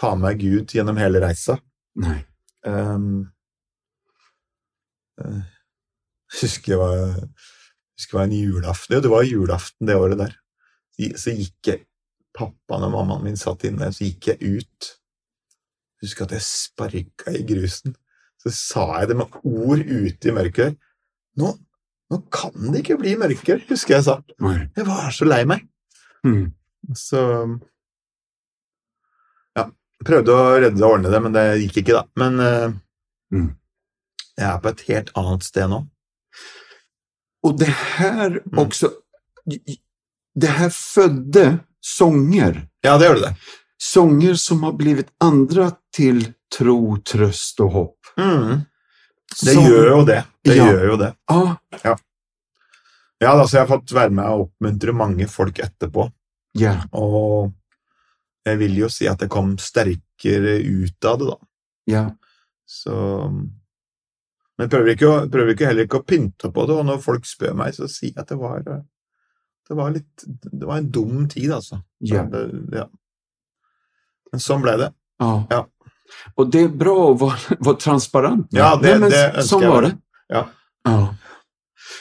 ta 0.00 0.14
med 0.18 0.40
Gud 0.40 0.72
gjennom 0.74 0.98
hele 1.00 1.22
reisa. 1.22 1.58
Nej. 1.98 2.24
Um, 2.66 3.30
eh, 5.20 5.40
husker 6.40 6.74
jeg 6.74 6.80
var 6.80 6.98
husker 8.00 8.16
det 8.16 8.18
var 8.18 8.28
en 8.28 8.36
julaften. 8.36 8.94
Jo, 8.94 9.00
det 9.00 9.12
var 9.12 9.22
julaften 9.28 9.86
det 9.86 9.96
året 9.96 10.18
der. 10.18 10.36
Så, 11.16 11.32
gikk 11.32 11.66
jeg 11.66 11.86
Pappaen 12.36 12.84
og 12.86 12.92
mammaen 12.94 13.24
min 13.24 13.38
satt 13.40 13.64
inne, 13.66 13.88
så 13.92 14.04
gikk 14.06 14.30
jeg 14.30 14.60
ut. 14.60 14.90
Husker 16.00 16.28
at 16.28 16.36
jeg 16.36 16.46
sparka 16.46 17.34
i 17.34 17.42
grusen. 17.48 17.96
Så 18.40 18.52
sa 18.54 18.84
jeg 19.00 19.10
det 19.10 19.16
med 19.18 19.40
ord 19.42 19.82
ute 19.82 20.30
i 20.30 20.34
mørket. 20.36 20.78
Nå, 21.40 21.50
nå 22.10 22.20
kan 22.32 22.70
det 22.70 22.84
ikke 22.84 23.00
bli 23.00 23.16
mørkere, 23.20 23.64
husker 23.68 23.98
jeg 23.98 24.06
sa. 24.06 24.16
Jeg 24.78 24.86
var 24.88 25.10
så 25.12 25.28
lei 25.28 25.42
meg. 25.48 25.66
Mm. 26.24 26.52
Så. 26.96 27.20
Prøvde 30.04 30.32
å 30.32 30.44
redde 30.62 30.80
og 30.84 30.94
ordne 30.96 31.10
det, 31.12 31.20
men 31.22 31.34
det 31.36 31.44
gikk 31.64 31.82
ikke, 31.82 31.98
da. 32.00 32.04
Men 32.16 32.40
uh, 32.40 32.72
Mm. 33.32 33.50
jeg 34.36 34.46
er 34.48 34.58
på 34.64 34.68
et 34.72 34.80
helt 34.88 35.10
annet 35.20 35.44
sted 35.46 35.68
nå. 35.70 35.84
Og 37.46 37.58
det 37.60 37.68
her 37.70 38.40
mm. 38.40 38.58
også 38.58 38.88
det 39.46 40.50
her 40.56 40.72
fødte 40.74 41.44
sanger. 41.84 42.64
Ja, 42.84 42.96
det 42.98 43.06
gjør 43.06 43.20
det. 43.22 43.30
Sanger 43.80 44.34
som 44.40 44.64
har 44.66 44.74
blitt 44.76 45.08
andre 45.22 45.70
til 45.94 46.24
tro, 46.52 46.96
trøst 47.06 47.60
og 47.64 47.70
håp. 47.76 48.10
Mm. 48.18 48.66
Det 49.30 49.54
Som- 49.54 49.64
gjør 49.64 49.88
jo 49.92 50.04
det. 50.04 50.24
Det 50.44 50.56
Ja. 50.56 50.66
gjør 50.66 50.84
jo 50.90 50.96
det. 50.96 51.14
Ja, 51.30 51.96
Ja, 53.20 53.34
altså, 53.36 53.58
jeg 53.58 53.66
har 53.68 53.78
fått 53.78 53.92
være 53.92 54.10
med 54.10 54.24
og 54.24 54.46
oppmuntre 54.48 54.92
mange 54.96 55.26
folk 55.28 55.58
etterpå. 55.58 56.10
ja, 56.56 56.82
Og 56.92 57.52
jeg 58.46 58.58
vil 58.58 58.76
jo 58.78 58.88
si 58.88 59.06
at 59.08 59.20
jeg 59.20 59.30
kom 59.30 59.56
sterkere 59.58 60.58
ut 60.64 61.04
av 61.04 61.18
det, 61.20 61.26
da. 61.32 61.36
ja. 61.86 62.04
Så 62.70 62.94
Men 63.30 64.68
jeg 64.68 64.70
prøver 64.70 64.90
ikke, 64.94 65.08
å, 65.10 65.28
prøver 65.32 65.54
ikke 65.54 65.66
heller 65.66 65.86
ikke 65.88 65.98
å 65.98 66.04
pynte 66.06 66.50
på 66.54 66.66
det, 66.68 66.74
og 66.78 66.84
når 66.86 66.98
folk 67.02 67.24
spør 67.26 67.54
meg, 67.58 67.74
så 67.74 67.88
sier 67.90 68.12
jeg 68.12 68.20
at 68.22 68.28
det 68.28 68.36
var, 68.38 68.60
det 68.62 69.76
var 69.78 69.90
litt 69.94 70.24
Det 70.52 70.66
var 70.68 70.78
en 70.78 70.90
dum 70.90 71.24
tid, 71.32 71.50
altså. 71.56 71.80
Ja. 72.00 72.22
Det, 72.30 72.44
ja. 72.76 72.84
Men 74.32 74.40
sånn 74.44 74.62
ble 74.62 74.76
det. 74.78 74.90
Ja. 75.18 75.32
Ja. 75.50 75.64
Og 76.36 76.50
det 76.52 76.62
er 76.66 76.68
bra 76.84 76.94
å 77.08 77.16
være, 77.18 77.56
være 77.64 77.80
transparent. 77.82 78.46
Ja, 78.54 78.76
det- 78.76 78.98
det 79.00 79.10
önskar 79.10 79.42
Sånn 79.48 79.62
jag 79.62 79.70
var 79.74 79.82
det. 79.88 79.92
Ja. 80.28 80.44
Ja. 80.86 81.14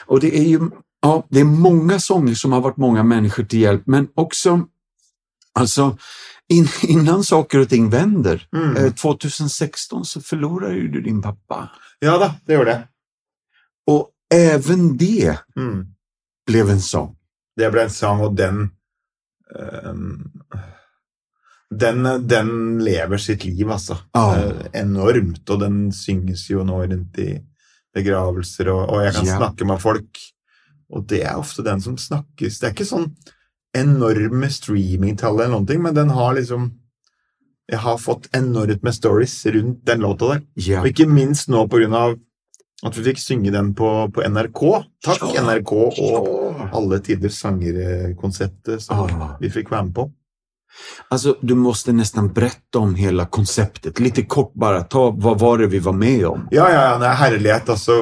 Og 0.08 0.22
det 0.22 0.34
er 0.38 0.48
jo 0.52 0.70
ja, 1.02 1.24
det 1.32 1.40
är 1.40 1.46
många 1.46 2.00
sånger 2.00 2.36
som 2.36 2.52
har 2.52 2.62
vært 2.62 2.78
mange 2.78 3.04
mennesker 3.04 3.46
til 3.48 3.60
hjelp, 3.64 3.88
men 3.88 4.08
också 4.16 4.68
alltså 5.60 5.98
in, 6.50 6.68
innan 6.88 7.24
saker 7.24 7.60
och 7.60 7.70
ting 7.70 7.90
vänder. 7.90 8.48
Mm. 8.56 8.78
Eh, 8.78 8.94
2016 8.94 10.06
så 10.06 10.22
förlorar 10.22 10.72
ju 10.72 10.88
du 10.88 11.02
din 11.02 11.22
pappa. 11.22 11.70
Ja 12.00 12.18
da, 12.18 12.36
det 12.46 12.54
gjorde 12.54 12.72
jeg. 12.72 12.88
Och 13.88 14.10
även 14.34 14.98
det 14.98 15.40
Mm. 15.56 15.86
blev 16.48 16.70
en 16.70 16.82
sång. 16.82 17.16
Det 17.56 17.72
blev 17.72 17.84
en 17.84 17.90
sang, 17.90 18.20
og 18.22 18.36
den 18.36 18.72
ehm, 19.60 20.32
den, 21.80 22.28
den 22.28 22.80
lever 22.84 23.18
sitt 23.18 23.46
liv, 23.46 23.70
altså. 23.72 23.98
Ja. 24.14 24.38
Eh, 24.38 24.82
enormt. 24.82 25.50
Og 25.50 25.60
den 25.62 25.92
synges 25.94 26.48
jo 26.50 26.64
nå 26.66 26.80
rundt 26.84 27.18
i 27.22 27.40
begravelser, 27.94 28.70
og, 28.74 28.90
og 28.90 29.04
jeg 29.06 29.14
kan 29.14 29.26
Ja. 29.26 29.38
snakke 29.38 29.66
med 29.66 29.80
folk. 29.82 30.18
Og 30.90 31.06
det 31.10 31.24
er 31.26 31.36
ofte 31.38 31.64
den 31.64 31.82
som 31.82 31.98
snakkes. 31.98 32.60
Det 32.60 32.68
er 32.68 32.74
ikke 32.74 32.86
sånn 32.90 33.12
enorme 33.78 34.50
streamingtall 34.52 35.40
eller 35.40 35.54
noen 35.54 35.68
ting, 35.70 35.82
men 35.84 35.96
den 35.96 36.10
har 36.16 36.36
liksom 36.38 36.72
Jeg 37.70 37.84
har 37.84 38.00
fått 38.02 38.24
enormt 38.34 38.82
med 38.82 38.96
stories 38.96 39.46
rundt 39.46 39.84
den 39.86 40.00
låta 40.02 40.32
der. 40.32 40.40
Ja. 40.58 40.80
Og 40.82 40.88
ikke 40.90 41.06
minst 41.06 41.52
nå 41.54 41.68
på 41.70 41.78
grunn 41.78 41.94
av 41.94 42.16
at 42.82 42.96
vi 42.98 43.04
fikk 43.12 43.20
synge 43.22 43.52
den 43.54 43.76
på, 43.78 43.90
på 44.10 44.24
NRK. 44.26 44.62
Takk, 45.06 45.28
Ja. 45.36 45.44
NRK 45.44 45.74
og 45.76 46.64
alle 46.74 46.98
tiders 47.06 47.38
sanger-konseptet 47.44 48.82
som 48.82 49.04
ah. 49.06 49.36
vi 49.38 49.52
fikk 49.54 49.70
være 49.70 49.86
med 49.86 49.94
på. 50.00 50.08
Alltså, 51.08 51.36
du 51.42 51.56
måste 51.56 51.92
nästan 51.92 52.34
berätta 52.34 52.80
om 52.80 52.96
hele 52.96 53.26
konceptet. 53.26 54.00
Lite 54.00 54.24
kort 54.24 54.54
bara, 54.54 54.82
ta 54.82 55.10
vad 55.10 55.40
var 55.40 55.58
det 55.58 55.68
vi 55.68 55.80
var 55.80 55.94
med 55.94 56.26
om? 56.26 56.48
Ja, 56.52 56.70
ja, 56.72 56.82
ja, 56.92 56.98
det 56.98 57.06
er 57.06 57.22
herlighet, 57.22 57.70
altså. 57.70 58.00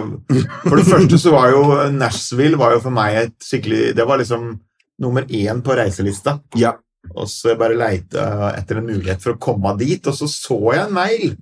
For 0.63 0.77
det 0.77 0.85
første 0.85 1.19
så 1.19 1.31
var 1.31 1.51
jo 1.51 1.63
Nashville 1.91 2.59
var 2.59 2.75
jo 2.75 2.81
for 2.83 2.93
meg 2.93 3.19
et 3.21 3.35
skikkelig 3.43 3.95
Det 3.95 4.05
var 4.07 4.19
liksom 4.21 4.57
nummer 5.01 5.25
én 5.29 5.61
på 5.63 5.75
reiselista. 5.77 6.37
Ja. 6.57 6.75
Og 7.15 7.29
så 7.31 7.55
bare 7.59 7.77
leite 7.77 8.23
etter 8.57 8.79
en 8.79 8.89
mulighet 8.89 9.21
for 9.23 9.35
å 9.35 9.41
komme 9.41 9.75
dit, 9.79 10.03
og 10.09 10.15
så 10.17 10.27
så 10.31 10.57
jeg 10.73 10.83
en 10.83 10.95
mail. 10.97 11.35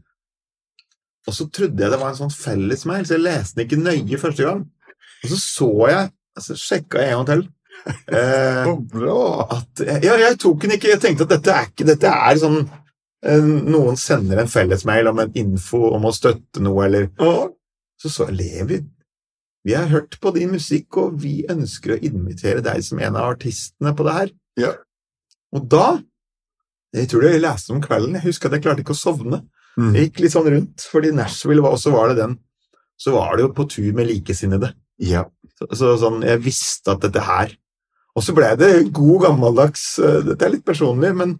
Og 1.25 1.33
så 1.33 1.47
trodde 1.49 1.81
jeg 1.81 1.91
det 1.91 1.99
var 1.99 2.11
en 2.11 2.19
sånn 2.19 2.33
fellesmail, 2.33 3.05
så 3.07 3.17
jeg 3.17 3.25
leste 3.25 3.57
den 3.57 3.65
ikke 3.65 3.81
nøye 3.81 4.21
første 4.21 4.45
gang. 4.45 4.63
Og 5.23 5.31
så 5.31 5.39
så 5.41 5.69
jeg, 5.89 6.09
altså 6.37 6.57
sjekka 6.59 7.01
jeg 7.01 7.13
en 7.13 7.21
gang 7.21 7.29
til. 7.31 7.45
Eh, 7.85 8.69
at, 9.57 9.85
ja, 10.05 10.17
jeg 10.21 10.39
tok 10.41 10.63
den 10.63 10.75
ikke. 10.77 10.93
Jeg 10.93 11.01
tenkte 11.03 11.25
at 11.27 11.35
dette 11.35 11.53
er 11.53 11.69
ikke 11.69 11.87
Dette 11.89 12.09
er 12.09 12.39
sånn 12.39 12.61
eh, 12.63 13.43
Noen 13.45 13.99
sender 13.99 14.39
en 14.41 14.49
fellesmail 14.49 15.09
om 15.11 15.19
en 15.21 15.33
info 15.37 15.81
om 15.97 16.07
å 16.07 16.13
støtte 16.15 16.63
noe, 16.63 16.87
eller 16.87 17.09
Så 17.99 18.11
så 18.11 18.29
jeg 18.29 18.37
Levi, 18.39 18.79
vi 19.65 19.73
har 19.73 19.89
hørt 19.89 20.19
på 20.21 20.31
din 20.35 20.51
musikk, 20.53 20.97
og 21.01 21.17
vi 21.23 21.39
ønsker 21.49 21.95
å 21.95 22.01
invitere 22.05 22.61
deg 22.65 22.83
som 22.85 22.99
en 23.01 23.17
av 23.17 23.31
artistene 23.33 23.95
på 23.97 24.05
det 24.05 24.13
her. 24.19 24.35
Ja. 24.61 24.75
Og 25.55 25.65
da 25.71 26.01
Jeg 26.95 27.09
tror 27.11 27.25
jeg 27.25 27.41
leste 27.43 27.73
om 27.75 27.81
kvelden. 27.83 28.13
Jeg 28.15 28.23
husker 28.23 28.47
at 28.47 28.53
jeg 28.55 28.63
klarte 28.63 28.79
ikke 28.79 28.93
å 28.93 28.95
sovne. 28.95 29.41
Mm. 29.75 29.89
Jeg 29.97 30.05
gikk 30.05 30.19
litt 30.23 30.31
sånn 30.31 30.45
rundt, 30.47 30.83
fordi 30.87 31.09
Nashville 31.11 31.59
var, 31.65 31.73
også 31.75 31.91
var 31.91 32.13
det 32.13 32.21
den 32.21 32.37
Så 32.95 33.11
var 33.11 33.35
det 33.35 33.43
jo 33.43 33.49
på 33.51 33.65
tur 33.67 33.89
med 33.97 34.07
likesinnede. 34.07 34.69
Ja. 35.03 35.25
Så, 35.59 35.67
så 35.75 35.89
sånn, 35.99 36.21
jeg 36.23 36.39
visste 36.45 36.93
at 36.93 37.03
dette 37.03 37.19
her 37.19 37.51
Og 38.15 38.23
så 38.23 38.31
ble 38.37 38.53
det 38.55 38.69
god 38.95 39.25
gammeldags 39.25 39.83
eh, 39.99 40.21
Dette 40.29 40.47
er 40.47 40.53
litt 40.53 40.63
personlig, 40.63 41.11
men 41.19 41.35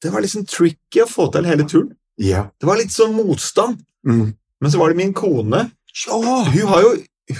det 0.00 0.14
var 0.14 0.24
liksom 0.24 0.46
tricky 0.48 1.02
å 1.04 1.08
få 1.08 1.28
til 1.32 1.46
hele 1.48 1.64
turen. 1.68 1.92
Ja. 2.20 2.46
Det 2.60 2.68
var 2.68 2.76
litt 2.80 2.92
sånn 2.92 3.14
motstand. 3.16 3.78
Mm. 4.08 4.32
Men 4.60 4.72
så 4.72 4.80
var 4.80 4.92
det 4.92 4.98
min 4.98 5.14
kone. 5.16 5.62
Ja! 6.04 6.18
Hun 6.52 6.72
har 6.72 6.82
jo 6.84 6.90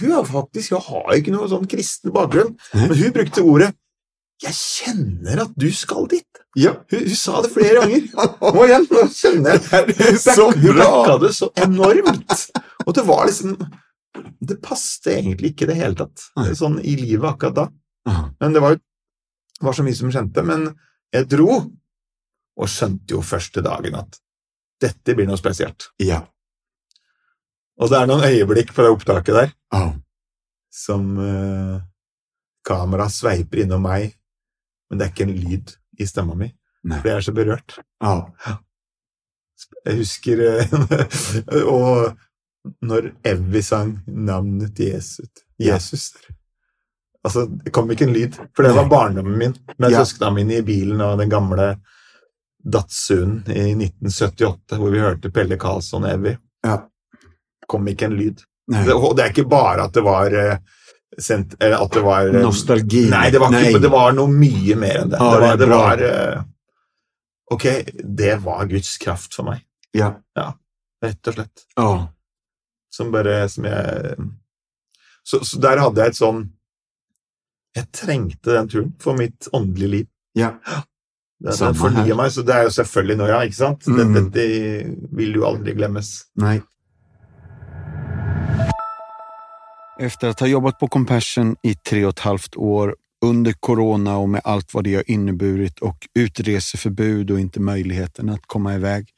hun 0.01 0.11
har 0.13 0.25
faktisk 0.27 0.73
hun 0.75 0.83
har 0.89 1.15
ikke 1.19 1.33
noe 1.35 1.49
sånn 1.51 1.67
kristen 1.71 2.13
bakgrunn, 2.15 2.57
men 2.75 2.95
hun 2.99 3.13
brukte 3.15 3.45
ordet 3.47 3.73
'Jeg 4.43 4.53
kjenner 4.53 5.39
at 5.47 5.53
du 5.57 5.71
skal 5.73 6.05
dit'. 6.13 6.43
Ja. 6.61 6.75
Hun, 6.93 7.07
hun 7.09 7.17
sa 7.17 7.41
det 7.41 7.53
flere 7.55 7.81
ganger. 7.81 8.03
Nå 8.53 8.65
igjen, 8.67 8.85
nå 8.91 9.05
kjenner 9.09 9.57
jeg 9.57 9.95
Hun 9.97 10.19
Så 10.21 10.45
back- 10.51 10.59
hun 10.61 10.75
bra! 10.75 10.89
backa 10.91 11.15
det 11.23 11.31
så 11.37 11.49
enormt. 11.57 12.51
Og 12.87 12.95
det 12.95 13.05
var 13.07 13.27
liksom 13.27 13.57
Det 14.41 14.61
passet 14.63 15.07
egentlig 15.25 15.51
ikke 15.55 15.65
i 15.65 15.71
det 15.73 15.77
hele 15.77 15.95
tatt, 15.95 16.21
sånn 16.57 16.79
i 16.85 16.97
livet 16.97 17.25
akkurat 17.35 17.55
da. 17.55 17.67
Men 18.41 18.53
det 18.53 18.61
var, 18.61 18.79
var 19.61 19.73
så 19.73 19.83
mye 19.85 19.95
som 19.97 20.11
skjønte. 20.13 20.43
Men 20.45 20.75
jeg 21.13 21.29
dro, 21.29 21.71
og 22.57 22.69
skjønte 22.69 23.13
jo 23.13 23.21
første 23.23 23.61
dagen 23.65 23.95
at 23.95 24.19
dette 24.81 25.15
blir 25.17 25.27
noe 25.29 25.37
spesielt. 25.41 25.91
Ja. 26.01 26.23
Og 27.81 27.91
det 27.93 27.99
er 28.01 28.07
noen 28.09 28.25
øyeblikk 28.25 28.71
fra 28.73 28.89
opptaket 28.93 29.35
der 29.37 29.51
Ja. 29.75 29.93
som 30.73 31.19
uh, 31.19 31.81
kameraet 32.67 33.13
sveiper 33.13 33.63
innom 33.65 33.83
meg, 33.85 34.15
men 34.91 34.99
det 34.99 35.07
er 35.07 35.13
ikke 35.13 35.27
en 35.29 35.37
lyd 35.37 35.75
i 36.01 36.07
stemma 36.09 36.35
mi, 36.37 36.49
Nei. 36.85 36.99
for 37.01 37.09
jeg 37.09 37.17
er 37.17 37.27
så 37.27 37.33
berørt. 37.37 37.79
Ja. 38.03 38.15
Jeg 39.87 39.97
husker 40.03 40.41
eh, 40.45 40.73
Og 41.77 42.17
når 42.85 43.07
Evy 43.25 43.63
sang 43.65 43.95
navnet 44.07 44.75
til 44.77 44.91
Jesus, 44.93 45.29
Jesus 45.59 46.11
Altså, 47.27 47.47
det 47.65 47.73
kom 47.75 47.89
ikke 47.91 48.05
en 48.07 48.13
lyd, 48.15 48.37
for 48.55 48.63
det 48.63 48.75
var 48.77 48.87
barndommen 48.91 49.39
min 49.41 49.55
med 49.83 49.91
Ja. 49.91 50.05
søsknene 50.05 50.35
mine 50.37 50.59
i 50.61 50.63
bilen 50.67 51.01
og 51.03 51.17
den 51.19 51.31
gamle 51.33 51.73
Datsun 52.63 53.41
i 53.51 53.73
1978, 53.75 54.77
hvor 54.79 54.91
vi 54.95 55.01
hørte 55.03 55.31
Pelle 55.35 55.57
Karlsson 55.59 56.05
og 56.07 56.13
Evy. 56.13 56.37
Ja. 56.67 56.77
Kom 57.69 57.89
ikke 57.91 58.09
en 58.11 58.17
lyd. 58.19 58.43
Det, 58.67 58.95
og 58.95 59.13
det 59.17 59.25
er 59.25 59.31
ikke 59.35 59.47
bare 59.51 59.87
at 59.87 59.95
det 59.95 60.03
var 60.07 60.35
eh, 60.35 60.57
sendt, 61.23 61.55
eller 61.61 61.85
at 61.85 61.93
det 61.95 62.03
var 62.03 62.27
eh, 62.33 62.41
Nostalgi. 62.43 63.05
Nei, 63.13 63.29
det 63.31 63.41
var, 63.43 63.55
ikke, 63.55 63.83
det 63.85 63.93
var 63.93 64.17
noe 64.17 64.33
mye 64.33 64.77
mer 64.79 65.03
enn 65.05 65.13
det. 65.13 65.21
Ja, 65.23 65.31
det, 65.31 65.41
var, 65.45 65.57
det 65.57 65.65
det 65.65 65.71
var 65.75 66.05
eh, 66.11 66.45
Ok, 67.55 67.67
det 68.19 68.33
var 68.43 68.67
Guds 68.67 68.97
kraft 68.99 69.37
for 69.39 69.47
meg, 69.47 69.63
Ja. 69.95 70.17
rett 71.05 71.31
og 71.31 71.37
slett. 71.39 71.63
Ja. 71.79 71.91
Som 72.91 73.13
bare 73.15 73.45
Som 73.53 73.69
jeg 73.69 74.17
så, 75.27 75.41
så 75.45 75.59
der 75.63 75.79
hadde 75.83 76.01
jeg 76.03 76.15
et 76.15 76.19
sånn 76.19 76.45
Jeg 77.77 77.89
trengte 77.95 78.55
den 78.55 78.69
turen 78.71 78.93
for 79.03 79.19
mitt 79.19 79.49
åndelige 79.55 79.91
liv. 79.93 80.07
Ja. 80.39 80.53
Det, 81.37 81.53
den 81.61 81.75
fornyer 81.77 82.17
meg, 82.17 82.31
så 82.33 82.43
det 82.47 82.55
er 82.55 82.63
jo 82.67 82.73
selvfølgelig 82.73 83.17
nå, 83.21 83.27
ja, 83.29 83.41
ikke 83.45 83.59
sant? 83.59 83.87
Mm. 83.91 83.99
Dette, 83.99 84.23
dette 84.33 85.17
vil 85.19 85.35
jo 85.37 85.45
aldri 85.45 85.75
glemmes. 85.77 86.13
Nej. 86.41 86.63
Efter 89.99 90.29
att 90.29 90.41
ha 90.41 90.47
jobbat 90.47 90.79
på 90.79 90.89
Compassion 90.89 91.57
i 91.63 91.75
tre 91.75 92.05
och 92.05 92.11
ett 92.11 92.19
halvt 92.19 92.57
år 92.57 92.97
under 93.25 93.53
corona 93.53 94.17
och 94.17 94.29
med 94.29 94.41
allt 94.45 94.75
vad 94.75 94.85
det 94.85 94.95
har 94.95 95.11
inneburit 95.11 95.79
och 95.79 96.09
utreseförbud 96.15 97.31
och 97.31 97.41
inte 97.41 97.61
möjligheten 97.61 98.29
att 98.29 98.47
komma 98.47 98.75
iväg 98.75 99.09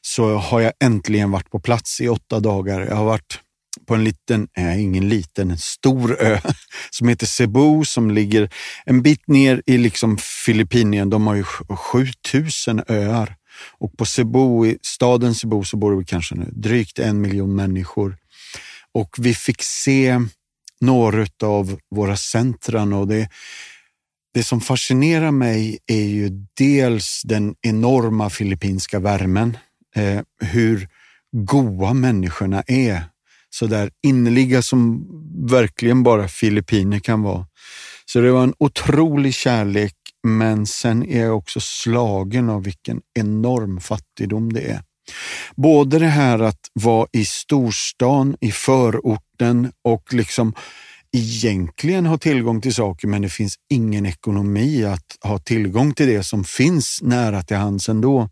så 0.00 0.34
har 0.36 0.60
jag 0.60 0.72
äntligen 0.80 1.30
varit 1.30 1.50
på 1.50 1.60
plats 1.60 2.00
i 2.00 2.08
åtta 2.08 2.40
dagar. 2.40 2.80
Jag 2.80 2.96
har 2.96 3.04
varit 3.04 3.40
på 3.86 3.94
en 3.94 4.04
liten, 4.04 4.48
eh, 4.56 4.82
ingen 4.82 5.08
liten, 5.08 5.50
en 5.50 5.58
stor 5.58 6.22
ö 6.22 6.38
som 6.90 7.08
heter 7.08 7.26
Cebu 7.26 7.84
som 7.84 8.10
ligger 8.10 8.50
en 8.84 9.02
bit 9.02 9.28
ner 9.28 9.62
i 9.66 9.78
liksom 9.78 10.18
Filippinien. 10.18 11.10
De 11.10 11.26
har 11.26 11.34
ju 11.34 11.44
7000 11.44 12.82
öar 12.88 13.34
och 13.78 13.96
på 13.96 14.06
Cebu, 14.06 14.66
i 14.66 14.78
staden 14.82 15.34
Cebu 15.34 15.64
så 15.64 15.76
bor 15.76 15.98
det 15.98 16.04
kanske 16.04 16.34
nu 16.34 16.50
drygt 16.52 16.98
en 16.98 17.20
miljon 17.20 17.54
människor. 17.54 18.16
Och 18.94 19.16
vi 19.18 19.34
fick 19.34 19.62
se 19.62 20.20
några 20.80 21.26
av 21.42 21.78
våra 21.90 22.16
centran 22.16 22.92
och 22.92 23.08
det, 23.08 23.28
det 24.34 24.42
som 24.42 24.60
fascinerar 24.60 25.30
mig 25.30 25.78
är 25.86 26.04
ju 26.04 26.46
dels 26.58 27.22
den 27.24 27.54
enorma 27.60 28.30
filippinska 28.30 28.98
värmen, 28.98 29.58
eh, 29.96 30.20
hur 30.40 30.88
goa 31.32 31.94
människorna 31.94 32.62
är. 32.66 33.02
Så 33.50 33.66
där 33.66 33.90
innerliga 34.02 34.62
som 34.62 35.06
verkligen 35.50 36.02
bara 36.02 36.28
filippiner 36.28 36.98
kan 36.98 37.22
vara. 37.22 37.46
Så 38.06 38.20
det 38.20 38.32
var 38.32 38.42
en 38.42 38.54
otrolig 38.58 39.34
kärlek, 39.34 39.94
men 40.22 40.66
sen 40.66 41.04
är 41.04 41.20
jag 41.20 41.36
också 41.36 41.60
slagen 41.60 42.48
av 42.48 42.64
vilken 42.64 43.00
enorm 43.14 43.80
fattigdom 43.80 44.52
det 44.52 44.60
är. 44.60 44.82
Både 45.56 45.98
det 45.98 46.06
här 46.06 46.38
att 46.38 46.60
vara 46.72 47.06
i 47.12 47.24
storstan, 47.24 48.36
i 48.40 48.52
förorten 48.52 49.72
och 49.84 50.14
liksom 50.14 50.54
egentligen 51.12 52.06
ha 52.06 52.18
tillgång 52.18 52.60
till 52.60 52.74
saker 52.74 53.08
men 53.08 53.22
det 53.22 53.28
finns 53.28 53.56
ingen 53.70 54.06
ekonomi 54.06 54.84
att 54.84 55.18
ha 55.20 55.38
tillgång 55.38 55.94
till 55.94 56.06
det 56.06 56.22
som 56.22 56.44
finns 56.44 56.98
nära 57.02 57.42
till 57.42 57.56
hands 57.56 57.88
ändå. 57.88 58.30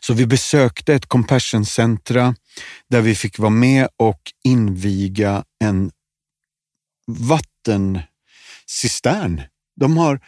Så 0.00 0.14
vi 0.14 0.26
besökte 0.26 0.94
ett 0.94 1.06
compassion 1.06 1.66
centra 1.66 2.34
där 2.90 3.00
vi 3.00 3.14
fick 3.14 3.38
vara 3.38 3.50
med 3.50 3.88
och 3.96 4.20
inviga 4.44 5.44
en 5.64 5.90
vattencistern. 7.06 9.42
De 9.76 9.96
har 9.96 10.20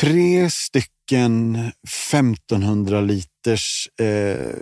tre 0.00 0.50
stycken 0.50 0.99
1500 1.12 3.00
liters 3.00 3.88
eh, 4.00 4.54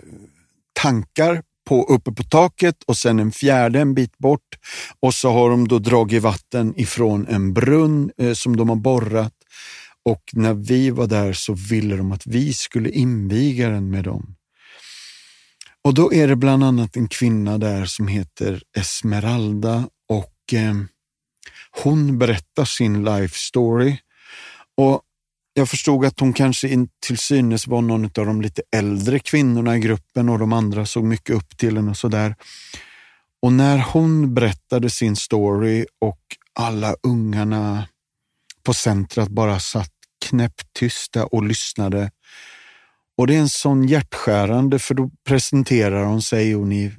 tankar 0.81 1.41
på, 1.67 1.83
uppe 1.83 2.11
på 2.11 2.23
taket 2.23 2.83
och 2.87 2.97
sen 2.97 3.19
en 3.19 3.31
fjärde 3.31 3.79
en 3.79 3.93
bit 3.93 4.17
bort. 4.17 4.57
Och 4.99 5.13
så 5.13 5.31
har 5.31 5.49
de 5.49 5.67
då 5.67 5.79
dragit 5.79 6.23
vatten 6.23 6.79
ifrån 6.79 7.27
en 7.27 7.53
brunn 7.53 8.11
eh, 8.17 8.33
som 8.33 8.57
de 8.57 8.69
har 8.69 8.75
borrat. 8.75 9.33
Och 10.05 10.23
när 10.33 10.53
vi 10.53 10.89
var 10.89 11.07
där 11.07 11.33
så 11.33 11.53
ville 11.53 11.95
de 11.95 12.11
att 12.11 12.27
vi 12.27 12.53
skulle 12.53 12.89
inviga 12.89 13.69
den 13.69 13.89
med 13.89 14.03
dem. 14.03 14.35
Och 15.83 15.93
då 15.93 16.13
är 16.13 16.27
det 16.27 16.35
bland 16.35 16.63
annat 16.63 16.95
en 16.95 17.07
kvinna 17.07 17.57
där 17.57 17.85
som 17.85 18.07
heter 18.07 18.63
Esmeralda 18.77 19.89
och 20.09 20.53
eh, 20.53 20.75
hon 21.83 22.17
berättar 22.17 22.65
sin 22.65 23.03
life 23.03 23.37
story. 23.37 23.97
Och 24.77 25.01
jag 25.59 25.69
förstod 25.69 26.05
att 26.05 26.19
hon 26.19 26.33
kanske 26.33 26.87
till 26.99 27.17
synes 27.17 27.67
var 27.67 27.81
någon 27.81 28.05
av 28.05 28.25
de 28.25 28.41
lite 28.41 28.61
äldre 28.75 29.19
kvinnorna 29.19 29.77
i 29.77 29.79
gruppen 29.79 30.29
och 30.29 30.39
de 30.39 30.53
andra 30.53 30.85
såg 30.85 31.03
mycket 31.03 31.35
upp 31.35 31.57
till 31.57 31.75
henne 31.75 31.91
och 31.91 31.97
sådär. 31.97 32.35
Och 33.41 33.53
när 33.53 33.77
hon 33.77 34.33
berättade 34.33 34.89
sin 34.89 35.15
story 35.15 35.85
och 36.01 36.19
alla 36.53 36.95
ungarna 37.03 37.87
på 38.63 38.73
centret 38.73 39.29
bara 39.29 39.59
satt 39.59 39.91
knäpptysta 40.25 41.25
och 41.25 41.43
lyssnade. 41.43 42.11
Och 43.17 43.27
det 43.27 43.35
är 43.35 43.39
en 43.39 43.49
sån 43.49 43.87
hjärtskärande, 43.87 44.79
för 44.79 44.95
då 44.95 45.11
presenterar 45.27 46.05
hon 46.05 46.21
sig 46.21 46.55
och 46.55 46.67
ni 46.67 46.91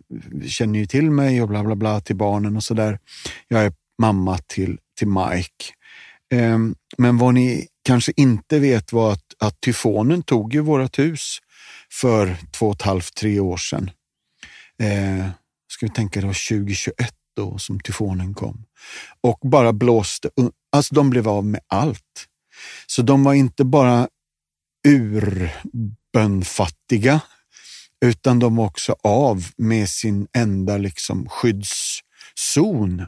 känner 0.47 0.79
ju 0.79 0.87
till 0.87 1.11
mig 1.11 1.43
och 1.43 1.49
bla 1.49 1.65
bla 1.65 1.75
bla 1.75 2.01
till 2.01 2.17
barnen 2.17 2.57
och 2.57 2.65
sådär. 2.65 2.99
Jag 3.49 3.65
är 3.65 3.73
mamma 3.99 4.39
till, 4.39 4.79
till 4.99 5.09
Mike. 5.09 5.65
Um, 6.35 6.75
men 6.99 7.19
vad 7.19 7.35
ni 7.35 7.69
kanske 7.83 8.13
inte 8.17 8.59
vet 8.59 8.93
var 8.93 9.13
att, 9.13 9.35
att 9.39 9.61
tyfonen 9.61 10.23
tog 10.23 10.55
ju 10.55 10.61
vårt 10.61 10.99
hus 10.99 11.39
för 11.93 12.37
två 12.53 12.67
och 12.67 12.75
ett 12.75 12.83
halvt, 12.83 13.15
tre 13.15 13.41
år 13.41 13.57
sedan. 13.57 13.91
Eh, 14.83 15.29
ska 15.73 15.87
vi 15.87 15.93
tänka 15.93 16.21
det 16.21 16.27
var 16.27 16.49
2021 16.49 17.15
då 17.37 17.59
som 17.59 17.81
tyfonen 17.81 18.35
kom 18.35 18.65
och 19.21 19.39
bara 19.43 19.73
blåste. 19.73 20.31
Alltså 20.73 20.95
de 20.95 21.11
blev 21.11 21.29
av 21.29 21.45
med 21.45 21.61
allt. 21.67 22.27
Så 22.87 23.03
de 23.03 23.25
var 23.25 23.35
inte 23.35 23.65
bara 23.65 24.09
urbönfattiga, 24.89 27.21
utan 28.05 28.39
de 28.39 28.57
var 28.57 28.65
också 28.65 28.97
av 29.03 29.47
med 29.57 29.89
sin 29.89 30.29
enda 30.33 30.77
liksom 30.77 31.29
skyddszon. 31.29 33.07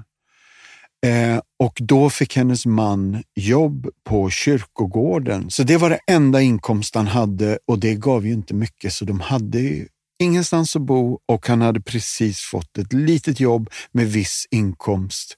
Eh, 1.06 1.40
och 1.58 1.78
då 1.80 2.10
fick 2.10 2.36
hennes 2.36 2.66
man 2.66 3.22
jobb 3.34 3.88
på 4.04 4.30
kyrkogården. 4.30 5.50
Så 5.50 5.62
det 5.62 5.76
var 5.76 5.90
det 5.90 6.00
enda 6.06 6.40
inkomst 6.40 6.94
han 6.94 7.06
hade 7.06 7.58
och 7.66 7.78
det 7.78 7.94
gav 7.94 8.26
ju 8.26 8.32
inte 8.32 8.54
mycket, 8.54 8.92
så 8.92 9.04
de 9.04 9.20
hade 9.20 9.86
ingenstans 10.22 10.76
att 10.76 10.82
bo 10.82 11.18
och 11.28 11.48
han 11.48 11.60
hade 11.60 11.80
precis 11.80 12.40
fått 12.40 12.78
ett 12.78 12.92
litet 12.92 13.40
jobb 13.40 13.70
med 13.92 14.06
viss 14.06 14.46
inkomst. 14.50 15.36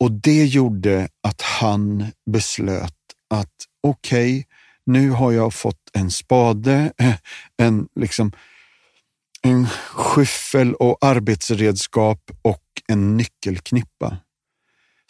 Och 0.00 0.12
det 0.12 0.44
gjorde 0.44 1.08
att 1.22 1.42
han 1.42 2.06
beslöt 2.30 2.94
att 3.30 3.54
okej, 3.82 4.38
okay, 4.38 4.44
nu 4.86 5.10
har 5.10 5.32
jag 5.32 5.54
fått 5.54 5.90
en 5.92 6.10
spade, 6.10 6.92
en, 7.56 7.88
liksom, 8.00 8.32
en 9.42 9.66
skyffel 9.90 10.74
och 10.74 10.98
arbetsredskap 11.00 12.30
och 12.42 12.62
en 12.88 13.16
nyckelknippa. 13.16 14.18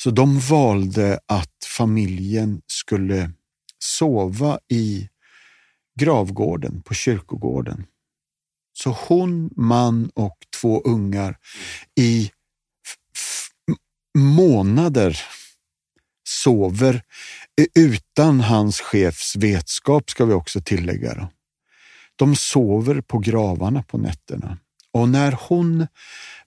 Så 0.02 0.10
de 0.10 0.40
valde 0.40 1.18
at 1.26 1.64
familjen 1.66 2.62
skulle 2.66 3.32
sova 3.78 4.58
i 4.68 5.08
gravgården 6.00 6.82
på 6.82 6.94
kyrkogården. 6.94 7.86
Så 8.72 8.90
hon, 8.90 9.50
man 9.56 10.10
och 10.14 10.36
två 10.60 10.80
ungar 10.80 11.38
i 12.00 12.30
månader 14.18 15.20
sover 16.28 17.02
utan 17.74 18.40
hans 18.40 18.80
chefs 18.80 19.36
vetskap, 19.36 20.10
ska 20.10 20.24
vi 20.24 20.34
också 20.34 20.60
tillägga. 20.60 21.28
De 22.16 22.36
sover 22.36 23.00
på 23.00 23.18
gravarna 23.18 23.82
på 23.82 23.98
nätterna. 23.98 24.58
Och 24.92 25.08
när 25.08 25.38
hon 25.48 25.86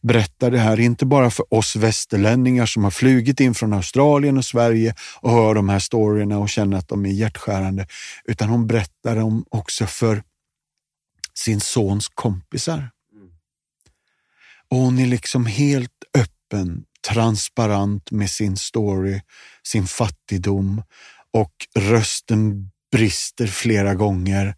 berättar 0.01 0.51
det 0.51 0.60
här, 0.60 0.79
inte 0.79 1.05
bara 1.05 1.29
för 1.29 1.53
oss 1.53 1.75
västerlänningar 1.75 2.65
som 2.65 2.84
har 2.84 2.91
flugit 2.91 3.39
in 3.39 3.53
från 3.53 3.73
Australien 3.73 4.38
och 4.38 4.45
Sverige 4.45 4.95
och 5.19 5.31
hör 5.31 5.55
de 5.55 5.69
här 5.69 5.79
storyerna 5.79 6.38
och 6.39 6.49
känner 6.49 6.77
att 6.77 6.88
de 6.88 7.05
är 7.05 7.10
hjärtskärande, 7.10 7.88
utan 8.25 8.49
hon 8.49 8.67
berättar 8.67 9.15
dem 9.15 9.45
också 9.49 9.86
för 9.86 10.23
sin 11.34 11.60
sons 11.60 12.10
kompisar. 12.10 12.89
Och 14.69 14.77
hon 14.77 14.99
är 14.99 15.05
liksom 15.08 15.45
helt 15.45 15.91
öppen, 16.17 16.84
transparent 17.08 18.12
med 18.12 18.29
sin 18.29 18.58
story, 18.58 19.21
sin 19.63 19.88
fattigdom 19.88 20.84
och 21.34 21.53
rösten 21.75 22.71
brister 22.91 23.47
flera 23.47 23.95
gånger. 23.95 24.55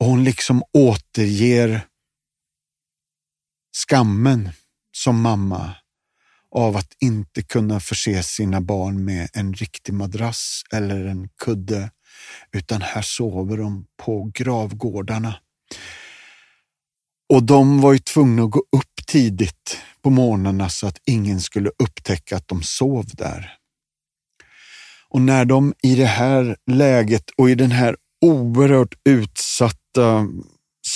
Och 0.00 0.06
hon 0.06 0.24
liksom 0.24 0.62
återger 0.72 1.86
skammen 3.72 4.50
som 4.96 5.20
mamma 5.20 5.74
av 6.50 6.76
att 6.76 6.96
inte 7.00 7.42
kunna 7.42 7.80
förse 7.80 8.22
sina 8.22 8.60
barn 8.60 9.04
med 9.04 9.28
en 9.32 9.54
riktig 9.54 9.94
madrass 9.94 10.62
eller 10.72 11.04
en 11.04 11.28
kudde, 11.28 11.90
utan 12.52 12.82
här 12.82 13.02
sover 13.02 13.56
de 13.56 13.86
på 14.04 14.30
gravgårdarna. 14.34 15.34
Och 17.28 17.42
de 17.42 17.80
var 17.80 17.92
ju 17.92 17.98
tvungna 17.98 18.42
att 18.42 18.50
gå 18.50 18.58
upp 18.58 19.06
tidigt 19.06 19.78
på 20.02 20.10
morgnarna 20.10 20.68
så 20.68 20.86
att 20.86 20.98
ingen 21.06 21.40
skulle 21.40 21.70
upptäcka 21.78 22.36
att 22.36 22.48
de 22.48 22.62
sov 22.62 23.06
där. 23.12 23.54
Och 25.08 25.20
när 25.20 25.44
de 25.44 25.74
i 25.82 25.94
det 25.94 26.06
här 26.06 26.56
läget 26.66 27.24
och 27.36 27.50
i 27.50 27.54
den 27.54 27.70
här 27.70 27.96
oerhört 28.20 28.94
utsatta 29.04 30.28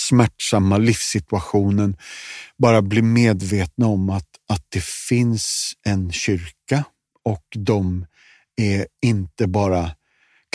smärtsamma 0.08 0.78
livssituationen 0.78 1.96
bara 2.58 2.82
bli 2.82 3.02
medvetna 3.02 3.86
om 3.86 4.10
att, 4.10 4.28
att 4.48 4.66
det 4.68 4.84
finns 4.84 5.72
en 5.86 6.12
kyrka 6.12 6.84
och 7.24 7.44
de 7.56 8.06
är 8.56 8.86
inte 9.02 9.46
bara 9.46 9.90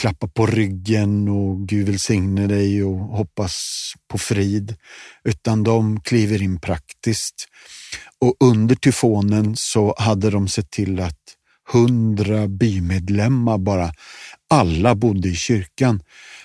klappa 0.01 0.27
på 0.27 0.45
ryggen 0.45 1.27
och 1.29 1.67
Gud 1.67 1.87
välsigne 1.87 2.47
dig 2.47 2.83
och 2.83 2.97
hoppas 2.97 3.93
på 4.07 4.17
frid, 4.17 4.75
utan 5.23 5.63
de 5.63 6.01
kliver 6.01 6.41
in 6.41 6.59
praktiskt. 6.59 7.47
Och 8.21 8.35
under 8.39 8.75
tyfonen 8.75 9.55
så 9.55 9.95
hade 9.97 10.29
de 10.29 10.47
sett 10.47 10.71
till 10.71 10.99
att 10.99 11.19
hundra 11.71 12.47
bymedlemmar 12.47 13.57
bara, 13.57 13.91
alla 14.49 14.95
bodde 14.95 15.29
i 15.29 15.35
kyrkan. 15.35 16.03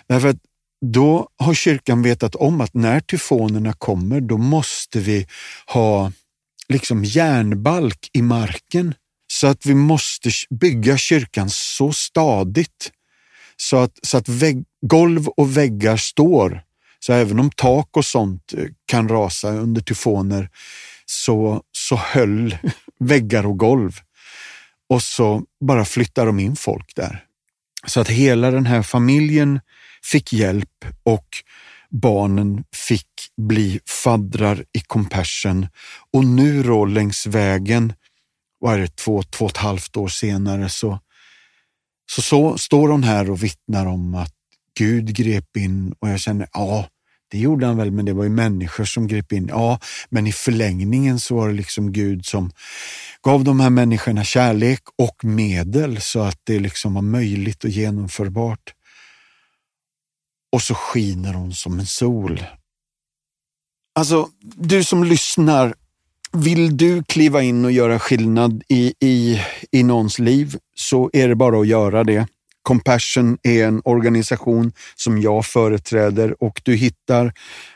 Därför 0.08 0.28
att 0.28 0.40
då 0.82 1.28
har 1.38 1.54
kyrkan 1.54 2.02
vetat 2.02 2.34
om 2.34 2.60
att 2.60 2.74
när 2.74 3.00
tyfonerna 3.00 3.72
kommer, 3.72 4.20
då 4.20 4.38
måste 4.38 5.00
vi 5.00 5.26
ha 5.66 6.12
liksom 6.68 7.04
järnbalk 7.04 8.10
i 8.12 8.22
marken 8.22 8.94
så 9.26 9.46
att 9.46 9.66
vi 9.66 9.74
måste 9.74 10.30
bygga 10.50 10.96
kyrkan 10.96 11.50
så 11.50 11.92
stadigt 11.92 12.92
så 13.56 13.76
att, 13.76 13.98
så 14.02 14.18
att 14.18 14.28
vägg, 14.28 14.64
golv 14.86 15.28
och 15.28 15.56
väggar 15.56 15.96
står. 15.96 16.62
Så 17.00 17.12
även 17.12 17.40
om 17.40 17.50
tak 17.50 17.96
och 17.96 18.04
sånt 18.04 18.54
eh, 18.56 18.64
kan 18.86 19.08
rasa 19.08 19.50
under 19.50 19.80
tyfoner 19.80 20.50
så, 21.06 21.62
så 21.72 21.96
höll 21.96 22.56
väggar 23.00 23.46
och 23.46 23.58
golv. 23.58 23.98
Och 24.88 25.02
så 25.02 25.42
bara 25.60 25.84
flyttar 25.84 26.26
de 26.26 26.38
in 26.38 26.56
folk 26.56 26.92
där. 26.96 27.24
Så 27.86 28.00
att 28.00 28.08
hela 28.08 28.50
den 28.50 28.66
här 28.66 28.82
familjen 28.82 29.60
fick 30.04 30.32
hjälp 30.32 30.84
och 31.02 31.26
barnen 31.90 32.64
fick 32.88 33.08
bli 33.36 33.80
faddrar 33.86 34.64
i 34.72 34.80
Compassion. 34.80 35.66
Och 36.12 36.24
nu 36.24 36.62
då 36.62 36.84
längs 36.84 37.26
vägen, 37.26 37.92
vad 38.58 38.74
är 38.74 38.78
det, 38.78 38.96
två, 38.96 39.22
två 39.22 39.44
och 39.44 39.50
ett 39.50 39.56
halvt 39.56 39.96
år 39.96 40.08
senare, 40.08 40.68
så, 40.68 40.98
så, 42.10 42.22
så 42.22 42.58
står 42.58 42.88
hon 42.88 43.02
här 43.02 43.30
och 43.30 43.42
vittnar 43.42 43.86
om 43.86 44.14
att 44.14 44.34
Gud 44.78 45.14
grep 45.16 45.56
in 45.56 45.94
och 45.98 46.08
jag 46.08 46.20
känner, 46.20 46.48
ja, 46.52 46.88
det 47.30 47.38
gjorde 47.38 47.66
han 47.66 47.76
väl, 47.76 47.90
men 47.90 48.04
det 48.04 48.12
var 48.12 48.24
ju 48.24 48.30
människor 48.30 48.84
som 48.84 49.06
grep 49.06 49.32
in. 49.32 49.48
Ja, 49.48 49.78
men 50.08 50.26
i 50.26 50.32
förlängningen 50.32 51.20
så 51.20 51.36
var 51.36 51.48
det 51.48 51.54
liksom 51.54 51.92
Gud 51.92 52.26
som 52.26 52.50
gav 53.22 53.44
de 53.44 53.60
här 53.60 53.70
människorna 53.70 54.24
kärlek 54.24 54.80
och 54.98 55.24
medel 55.24 56.00
så 56.00 56.20
att 56.20 56.40
det 56.44 56.58
liksom 56.58 56.94
var 56.94 57.02
möjligt 57.02 57.64
och 57.64 57.70
genomförbart. 57.70 58.74
Och 60.52 60.62
så 60.62 60.74
skiner 60.74 61.32
hon 61.32 61.52
som 61.54 61.78
en 61.78 61.86
sol 61.86 62.44
Alltså, 63.94 64.28
du 64.42 64.84
som 64.84 65.04
lyssnar, 65.04 65.74
vill 66.32 66.76
du 66.76 67.02
kliva 67.02 67.42
in 67.42 67.64
och 67.64 67.72
göra 67.72 67.98
skillnad 67.98 68.62
i, 68.68 68.94
i, 69.00 69.40
i 69.70 69.82
någons 69.82 70.18
liv 70.18 70.56
så 70.74 71.10
är 71.12 71.28
det 71.28 71.34
bara 71.34 71.60
att 71.60 71.66
göra 71.66 72.04
det. 72.04 72.26
Compassion 72.62 73.38
är 73.42 73.66
en 73.66 73.82
organisation 73.84 74.72
som 74.94 75.20
jag 75.20 75.46
företräder 75.46 76.42
och 76.42 76.60
du 76.64 76.74
hittar 76.74 77.32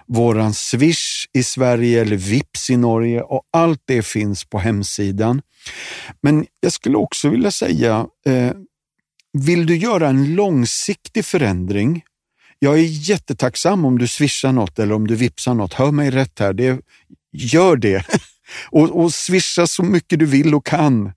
våran 0.07 0.55
Swish 0.55 1.27
i 1.33 1.43
Sverige 1.43 2.01
eller 2.01 2.17
Vips 2.17 2.71
i 2.71 2.77
Norge 2.77 3.23
och 3.23 3.43
allt 3.53 3.83
det 3.85 4.03
finns 4.03 4.45
på 4.45 4.59
hemsidan. 4.59 5.43
Men 6.23 6.47
jag 6.61 6.73
skulle 6.73 6.97
också 6.97 7.29
vilja 7.29 7.51
säga, 7.51 8.07
eh, 8.27 8.53
vill 9.33 9.67
du 9.67 9.77
göra 9.77 10.09
en 10.09 10.35
långsiktig 10.35 11.25
förändring 11.25 12.03
jag 12.59 12.75
är 12.79 12.83
jättetacksam 12.83 13.85
om 13.85 13.99
du 13.99 14.09
swishar 14.09 14.53
något 14.53 14.79
eller 14.79 14.95
om 14.95 15.07
du 15.07 15.15
vipsar 15.15 15.55
något. 15.55 15.73
Hör 15.73 15.91
mig 15.91 16.11
rätt 16.11 16.39
här. 16.39 16.53
Det, 16.53 16.81
gör 17.33 17.77
det. 17.77 18.07
och, 18.71 19.03
och 19.03 19.15
swisha 19.15 19.67
så 19.67 19.83
mycket 19.83 20.19
du 20.19 20.27
vill 20.27 20.55
och 20.55 20.67
kan. 20.67 21.13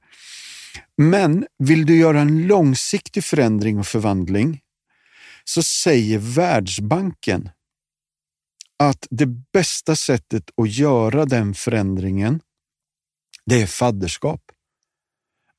Men 0.98 1.46
vill 1.60 1.86
du 1.86 1.98
göra 1.98 2.22
en 2.22 2.48
långsiktig 2.48 3.24
förändring 3.24 3.80
och 3.80 3.88
förvandling 3.88 4.62
så 5.44 5.64
säger 5.64 6.18
Världsbanken 6.18 7.50
att 8.80 9.08
det 9.10 9.26
bästa 9.26 9.96
sättet 9.96 10.44
att 10.62 10.70
göra 10.70 11.26
den 11.26 11.54
förändringen, 11.54 12.42
det 13.46 13.62
är 13.62 13.68
fadderskap. 13.68 14.42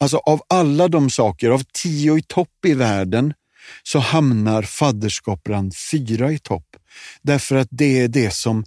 Alltså 0.00 0.16
av 0.16 0.42
alla 0.48 0.88
de 0.88 1.10
saker, 1.10 1.50
av 1.50 1.62
tio 1.72 2.18
i 2.18 2.22
topp 2.22 2.64
i 2.66 2.74
världen, 2.74 3.34
så 3.82 3.98
hamnar 3.98 4.62
fadderskap 4.62 5.42
bland 5.42 5.76
fyra 5.76 6.32
i 6.32 6.38
topp. 6.38 6.66
Därför 7.22 7.56
att 7.56 7.68
det 7.70 8.00
är 8.00 8.08
det 8.08 8.30
som 8.30 8.64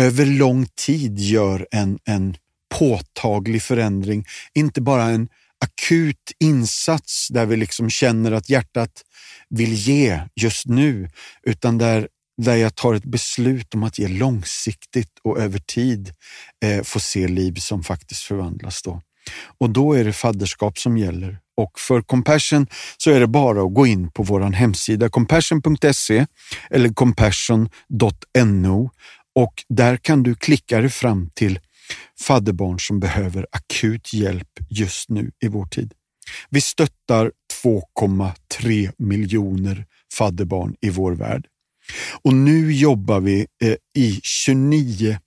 över 0.00 0.26
lång 0.26 0.66
tid 0.74 1.18
gör 1.18 1.66
en, 1.70 1.98
en 2.04 2.36
påtaglig 2.74 3.62
förändring. 3.62 4.26
Inte 4.54 4.80
bara 4.80 5.04
en 5.04 5.28
akut 5.64 6.32
insats 6.38 7.28
där 7.28 7.46
vi 7.46 7.56
liksom 7.56 7.90
känner 7.90 8.32
att 8.32 8.50
hjärtat 8.50 9.02
vill 9.48 9.72
ge 9.74 10.20
just 10.34 10.66
nu, 10.66 11.08
utan 11.42 11.78
där, 11.78 12.08
där 12.42 12.56
jag 12.56 12.74
tar 12.74 12.94
ett 12.94 13.04
beslut 13.04 13.74
om 13.74 13.82
att 13.82 13.98
ge 13.98 14.08
långsiktigt 14.08 15.18
och 15.22 15.38
över 15.38 15.58
tid 15.58 16.14
eh, 16.64 16.82
få 16.82 17.00
se 17.00 17.28
liv 17.28 17.54
som 17.54 17.82
faktiskt 17.82 18.22
förvandlas. 18.22 18.82
Då. 18.82 19.02
Och 19.58 19.70
då 19.70 19.92
är 19.92 20.04
det 20.04 20.12
fadderskap 20.12 20.78
som 20.78 20.98
gäller 20.98 21.38
och 21.56 21.80
för 21.80 22.02
Compassion 22.02 22.66
så 22.96 23.10
är 23.10 23.20
det 23.20 23.26
bara 23.26 23.62
att 23.62 23.74
gå 23.74 23.86
in 23.86 24.10
på 24.10 24.22
vår 24.22 24.40
hemsida 24.40 25.08
compassion.se 25.08 26.26
eller 26.70 26.88
compassion.no 26.88 28.90
och 29.34 29.64
där 29.68 29.96
kan 29.96 30.22
du 30.22 30.34
klicka 30.34 30.80
dig 30.80 30.90
fram 30.90 31.30
till 31.34 31.58
fadderbarn 32.20 32.80
som 32.80 33.00
behöver 33.00 33.46
akut 33.52 34.12
hjälp 34.12 34.48
just 34.68 35.10
nu 35.10 35.30
i 35.40 35.48
vår 35.48 35.66
tid. 35.66 35.94
Vi 36.50 36.60
stöttar 36.60 37.32
2,3 37.64 38.92
miljoner 38.98 39.86
fadderbarn 40.14 40.76
i 40.80 40.90
vår 40.90 41.12
värld. 41.12 41.46
Och 42.22 42.34
nu 42.34 42.72
jobbar 42.72 43.20
vi 43.20 43.46
eh, 43.62 43.74
i 43.94 44.20
29 44.22 45.18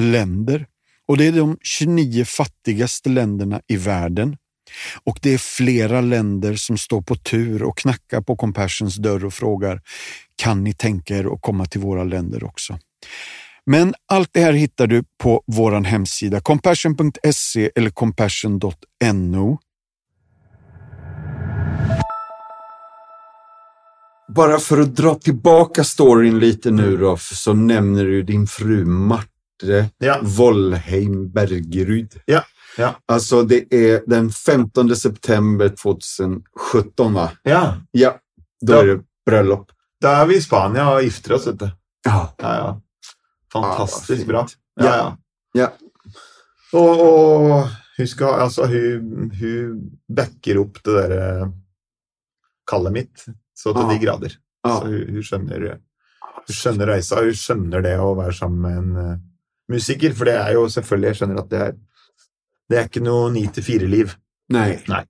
länder 0.00 0.66
och 1.08 1.16
det 1.16 1.26
är 1.26 1.32
de 1.32 1.58
29 1.62 2.24
fattigaste 2.24 3.08
länderna 3.08 3.60
i 3.66 3.76
världen 3.76 4.36
och 5.04 5.18
det 5.22 5.34
är 5.34 5.38
flera 5.38 6.00
länder 6.00 6.54
som 6.54 6.78
står 6.78 7.02
på 7.02 7.14
tur 7.14 7.62
och 7.62 7.78
knackar 7.78 8.20
på 8.20 8.36
Compassions 8.36 8.96
dörr 8.96 9.24
och 9.24 9.34
frågar, 9.34 9.80
kan 10.36 10.64
ni 10.64 10.74
tänka 10.74 11.16
er 11.16 11.34
att 11.34 11.42
komma 11.42 11.66
till 11.66 11.80
våra 11.80 12.04
länder 12.04 12.44
också? 12.44 12.78
Men 13.66 13.94
allt 14.06 14.30
det 14.32 14.40
här 14.40 14.52
hittar 14.52 14.86
du 14.86 15.04
på 15.22 15.42
vår 15.46 15.72
hemsida 15.72 16.40
compassion.se 16.40 17.70
eller 17.74 17.90
compassion.no. 17.90 19.58
Bara 24.34 24.58
för 24.58 24.80
att 24.80 24.96
dra 24.96 25.14
tillbaka 25.14 25.84
storyn 25.84 26.38
lite 26.38 26.70
nu 26.70 26.96
då, 26.96 27.16
så 27.16 27.52
nämner 27.52 28.04
du 28.04 28.22
din 28.22 28.46
fru 28.46 28.84
Marte 29.62 29.90
Ja. 29.98 30.18
Vollheim 30.22 31.30
Bergerud. 31.32 32.20
Ja. 32.26 32.44
Ja. 32.76 32.94
Alltså 33.06 33.42
det 33.42 33.74
är 33.74 34.02
den 34.06 34.30
15 34.30 34.96
september 34.96 35.68
2017 35.68 37.14
va? 37.14 37.30
Ja, 37.42 37.74
Ja, 37.90 38.18
då 38.66 38.72
Ja. 38.72 38.82
är 38.82 38.86
det 38.86 39.02
bröllop. 39.26 39.70
da 40.00 40.22
er 40.22 40.26
vi 40.26 40.36
i 40.36 40.40
Spania 40.40 40.90
og 40.94 41.02
gifter 41.02 41.32
oss, 41.34 41.46
vet 41.46 41.58
du. 41.58 41.70
Ja. 42.04 42.34
Ja, 42.38 42.54
ja. 42.56 42.80
Fantastisk 43.52 44.20
Ja, 44.20 44.26
bra. 44.26 44.46
Ja. 44.80 45.16
Ja. 45.54 45.68
Og, 46.72 47.00
og 47.00 47.68
hun, 47.96 48.06
skal, 48.06 48.40
altså, 48.40 48.66
hun, 48.66 49.30
hun 49.40 49.90
backer 50.16 50.58
opp 50.60 50.78
det 50.84 50.94
der 50.94 51.10
eh, 51.40 51.48
kallet 52.70 52.92
mitt 52.92 53.24
så 53.58 53.72
til 53.74 53.88
de 53.90 53.98
grader. 54.06 54.36
Ja. 54.64 54.76
Så 54.80 54.86
hun, 54.86 55.08
hun, 55.08 55.22
skjønner, 55.22 55.80
hun 56.46 56.54
skjønner 56.54 56.86
reisa, 56.86 57.16
hun 57.24 57.34
skjønner 57.34 57.82
det 57.82 57.96
å 57.98 58.14
være 58.14 58.32
sammen 58.38 58.60
med 58.62 58.78
en 58.78 58.96
eh, 59.12 59.18
musiker. 59.68 60.14
For 60.16 60.24
det 60.28 60.34
er 60.40 60.52
jo 60.56 60.66
selvfølgelig, 60.72 61.08
jeg 61.12 61.16
skjønner 61.20 61.40
at 61.42 61.50
det 61.52 61.60
er, 61.66 61.72
det 62.68 62.78
er 62.78 62.88
ikke 62.90 63.02
noe 63.04 63.30
ni 63.32 63.46
til 63.52 63.64
fire-liv. 63.64 64.14
Nei. 64.52 64.70
Nei. 64.88 65.04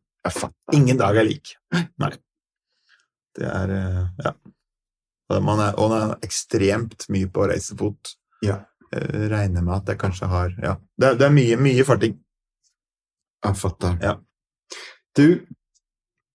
Ingen 0.77 0.99
dag 1.01 1.17
er 1.17 1.25
lik. 1.27 1.55
Nei. 1.99 2.13
Det 3.39 3.47
er 3.49 3.71
eh, 3.77 4.05
Ja. 4.25 4.33
Man 5.45 5.61
er, 5.61 5.75
og 5.77 5.91
man 5.93 6.11
er 6.15 6.23
ekstremt 6.25 7.05
mye 7.13 7.29
på 7.29 7.45
reisefot. 7.51 8.15
Ja. 8.43 8.63
Jeg 8.95 9.27
regner 9.31 9.61
med 9.61 9.75
at 9.75 9.85
det 9.91 9.99
kanskje 10.01 10.27
har 10.31 10.55
Ja. 10.63 10.77
Det, 10.97 11.07
er- 11.11 11.19
det 11.21 11.27
er 11.27 11.35
mye, 11.37 11.57
mye 11.61 11.85
farting. 11.85 12.15
Jeg 13.45 13.57
fatter. 13.61 13.99
Ja. 14.03 14.15
Du, 15.17 15.45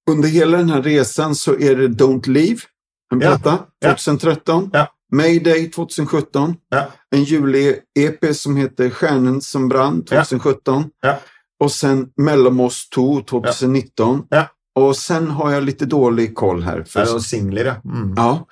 under 0.08 0.30
hele 0.30 0.58
denne 0.62 0.78
reisen 0.86 1.34
så 1.36 1.56
er 1.60 1.76
det 1.82 1.98
Don't 2.00 2.28
Leave, 2.30 2.68
en 3.12 3.20
plate, 3.20 3.56
Ja. 3.82 3.94
2013. 3.96 4.70
Ja. 4.74 4.86
Mayday 5.14 5.72
2017. 5.72 6.56
Ja. 6.70 6.92
En 7.12 7.24
juli-EP 7.24 8.36
som 8.36 8.56
heter 8.58 8.90
Stjärnen 8.90 9.42
som 9.42 9.70
brann 9.70 10.06
2017. 10.06 10.90
Ja. 11.02 11.20
Och 11.60 11.72
sen 11.72 12.10
Mellom 12.18 12.60
oss 12.60 12.90
2 12.90 13.22
2019. 13.22 14.28
Ja. 14.30 14.48
Och 14.76 14.98
sen 14.98 15.30
har 15.30 15.52
jag 15.52 15.64
lite 15.64 15.86
dålig 15.86 16.36
koll 16.36 16.64
här. 16.64 16.84
För 16.84 17.06
noen 17.06 17.22
singler, 17.22 17.66
ja. 17.66 17.76
Mm. 17.86 18.14
Ja. 18.18 18.48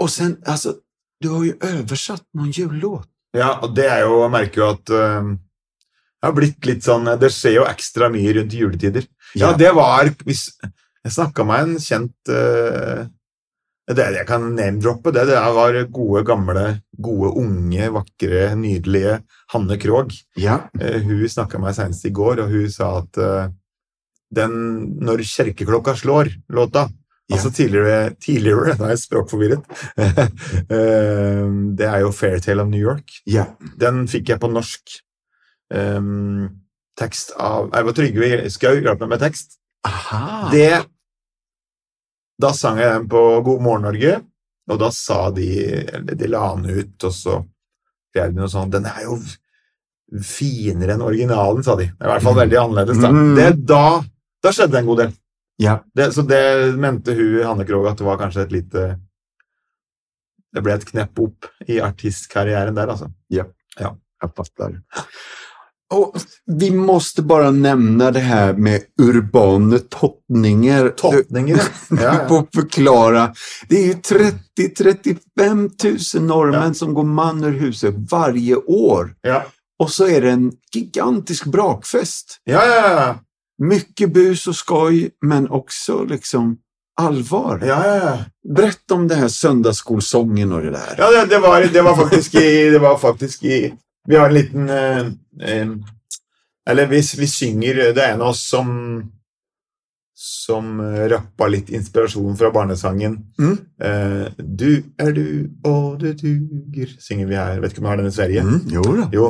Och 0.00 0.10
sen, 0.10 0.42
alltså, 0.46 0.74
du 1.20 1.28
har 1.28 1.44
ju 1.44 1.54
översatt 1.60 2.22
någon 2.34 2.50
jullåt. 2.50 3.08
Ja, 3.36 3.58
og 3.62 3.74
det 3.76 3.84
er 3.90 4.06
jo 4.06 4.22
Jeg 4.22 4.32
merker 4.32 4.62
jo 4.62 4.68
at 4.70 4.90
eh, 4.96 5.26
det 6.16 6.28
har 6.28 6.34
blitt 6.36 6.64
litt 6.64 6.86
sånn 6.86 7.08
Det 7.20 7.28
skjer 7.34 7.58
jo 7.58 7.66
ekstra 7.68 8.08
mye 8.12 8.32
rundt 8.38 8.54
juletider. 8.56 9.04
Ja, 9.36 9.52
det 9.58 9.74
var 9.76 10.08
hvis, 10.24 10.46
Jeg 11.04 11.12
snakka 11.12 11.44
med 11.44 11.64
en 11.64 11.76
kjent 11.82 12.32
eh, 12.32 13.04
Det 13.86 14.02
er 14.02 14.10
det 14.10 14.22
jeg 14.24 14.28
kan 14.28 14.48
name-droppe. 14.56 15.12
Det, 15.14 15.26
det 15.30 15.38
var 15.54 15.76
gode, 15.94 16.24
gamle, 16.26 16.64
gode, 16.98 17.30
unge, 17.38 17.90
vakre, 17.94 18.48
nydelige 18.58 19.20
Hanne 19.54 19.78
Krogh. 19.78 20.16
Ja. 20.40 20.64
Eh, 20.80 20.98
hun 21.06 21.22
snakka 21.30 21.60
med 21.60 21.68
meg 21.70 21.78
senest 21.78 22.08
i 22.08 22.14
går, 22.14 22.42
og 22.42 22.50
hun 22.50 22.68
sa 22.72 22.96
at 23.04 23.20
eh, 23.22 23.48
den 24.34 24.54
'Når 24.98 25.22
kjerkeklokka 25.22 25.94
slår'-låta 25.94 26.88
Ja. 27.26 27.34
Altså 27.34 27.50
tidligere, 27.50 28.14
tidligere 28.22 28.74
Nå 28.78 28.84
er 28.84 28.92
jeg 28.94 29.02
språkforvirret. 29.02 29.62
Eh, 30.70 31.46
det 31.78 31.86
er 31.86 32.00
jo 32.00 32.10
'Fairtale 32.10 32.62
of 32.62 32.68
New 32.68 32.82
York'. 32.82 33.22
Ja. 33.26 33.46
Den 33.78 34.06
fikk 34.08 34.28
jeg 34.28 34.40
på 34.40 34.50
norsk. 34.50 34.82
Um, 35.74 36.62
tekst 36.98 37.32
av 37.38 37.70
Trygve 37.94 38.46
Skau 38.50 38.76
hjalp 38.78 39.00
meg 39.00 39.08
med 39.08 39.18
tekst. 39.18 39.58
Aha. 39.86 40.50
Det 40.52 40.86
Da 42.40 42.52
sang 42.52 42.78
jeg 42.80 42.92
den 42.92 43.08
på 43.08 43.20
God 43.46 43.62
morgen 43.64 43.86
Norge, 43.88 44.18
og 44.68 44.80
da 44.82 44.90
sa 44.92 45.30
de 45.32 45.46
Eller 45.86 46.18
de 46.18 46.28
la 46.28 46.42
den 46.56 46.66
ut, 46.82 47.04
og 47.08 47.12
så 47.14 47.36
skrev 48.10 48.32
de 48.32 48.40
noe 48.40 48.50
sånt 48.52 48.74
Den 48.74 48.88
er 48.90 49.06
jo 49.06 49.18
finere 50.22 50.94
enn 50.94 51.02
originalen, 51.02 51.64
sa 51.66 51.74
de. 51.78 51.88
I 51.90 52.06
hvert 52.10 52.22
fall 52.22 52.36
veldig 52.36 52.58
annerledes. 52.60 53.00
Da, 53.02 53.08
Mm. 53.10 53.32
det, 53.34 53.48
da, 53.66 54.02
da 54.42 54.52
skjedde 54.54 54.72
det 54.76 54.78
en 54.78 54.86
god 54.86 55.00
del. 55.02 55.16
Ja. 55.58 55.74
Det, 55.94 56.12
så 56.14 56.22
det 56.22 56.42
mente 56.78 57.14
hun, 57.16 57.42
Hanne 57.42 57.66
Krogh, 57.66 57.88
at 57.90 57.98
det 57.98 58.06
var 58.06 58.20
kanskje 58.20 58.44
et 58.46 58.52
lite 58.54 58.84
Det 60.54 60.62
ble 60.62 60.72
et 60.76 60.86
knepp 60.88 61.18
opp 61.20 61.48
i 61.68 61.80
artistkarrieren 61.82 62.76
der, 62.76 62.88
altså. 62.94 63.10
Ja 63.28 63.44
fattar. 64.36 64.80
Och 65.94 66.16
vi 66.46 66.70
måste 66.70 67.22
bara 67.22 67.50
nämna 67.50 68.10
det 68.10 68.20
här 68.20 68.52
med 68.52 68.80
urbane 69.00 69.78
toppningar. 69.78 70.88
Toppninger, 70.88 71.60
Du 71.88 72.02
ja. 72.02 72.26
ja. 72.28 72.46
förklara. 72.54 73.32
Det 73.68 73.76
är 73.76 73.86
ju 73.86 73.92
30-35 74.80 76.16
000 76.18 76.26
norrmän 76.26 76.62
Ja. 76.68 76.74
som 76.74 76.94
går 76.94 77.04
man 77.04 77.44
ur 77.44 77.52
huset 77.52 77.94
varje 78.10 78.56
år. 78.56 79.14
ja. 79.22 79.42
Och 79.78 79.90
så 79.90 80.06
är 80.06 80.20
det 80.20 80.30
en 80.30 80.52
gigantisk 80.74 81.44
brakfest. 81.44 82.40
Ja, 82.44 82.66
ja, 82.66 82.90
ja. 82.90 83.14
Mycket 83.66 84.12
bus 84.12 84.46
och 84.46 84.56
skoj, 84.56 85.10
men 85.26 85.50
också 85.50 86.04
liksom 86.04 86.56
allvar. 87.00 87.62
Ja, 87.66 87.86
ja, 87.86 87.96
ja. 87.96 88.18
Berätta 88.54 88.94
om 88.94 89.08
det 89.08 89.14
här 89.14 89.28
söndagsskolsången 89.28 90.52
och 90.52 90.60
det 90.62 90.70
där. 90.70 90.94
Ja, 90.98 91.10
det, 91.10 91.26
det, 91.26 91.38
var, 91.38 91.60
det 91.72 91.82
var 91.82 91.96
faktiskt 91.96 92.34
i 92.34 92.70
Det 92.70 92.78
var 92.78 92.98
faktisk 92.98 93.44
i 93.44 93.74
Vi 94.06 94.16
har 94.16 94.28
en 94.28 94.34
liten 94.34 94.68
eh, 94.70 95.66
Eller 96.70 96.86
vi, 96.86 97.02
vi 97.18 97.26
synger 97.26 97.74
Det 97.94 98.02
er 98.02 98.14
en 98.14 98.22
av 98.22 98.34
oss 98.34 98.48
som 98.48 98.72
som 100.16 100.80
rappa 101.10 101.44
litt 101.52 101.68
inspirasjon 101.76 102.38
fra 102.40 102.48
barnesangen. 102.50 103.18
Mm. 103.36 103.56
Eh, 103.84 104.28
du 104.38 104.70
er 104.96 105.10
du, 105.12 105.26
og 105.68 105.98
du 106.00 106.06
duger, 106.16 106.94
synger 107.04 107.28
vi 107.28 107.36
her. 107.36 107.60
Vet 107.60 107.74
ikke 107.74 107.82
om 107.82 107.88
vi 107.88 107.90
har 107.90 108.00
den 108.00 108.08
i 108.08 108.14
Sverige. 108.16 108.44
Mm, 108.46 108.62
jo 108.72 108.84
da. 108.96 109.04
Jo, 109.12 109.26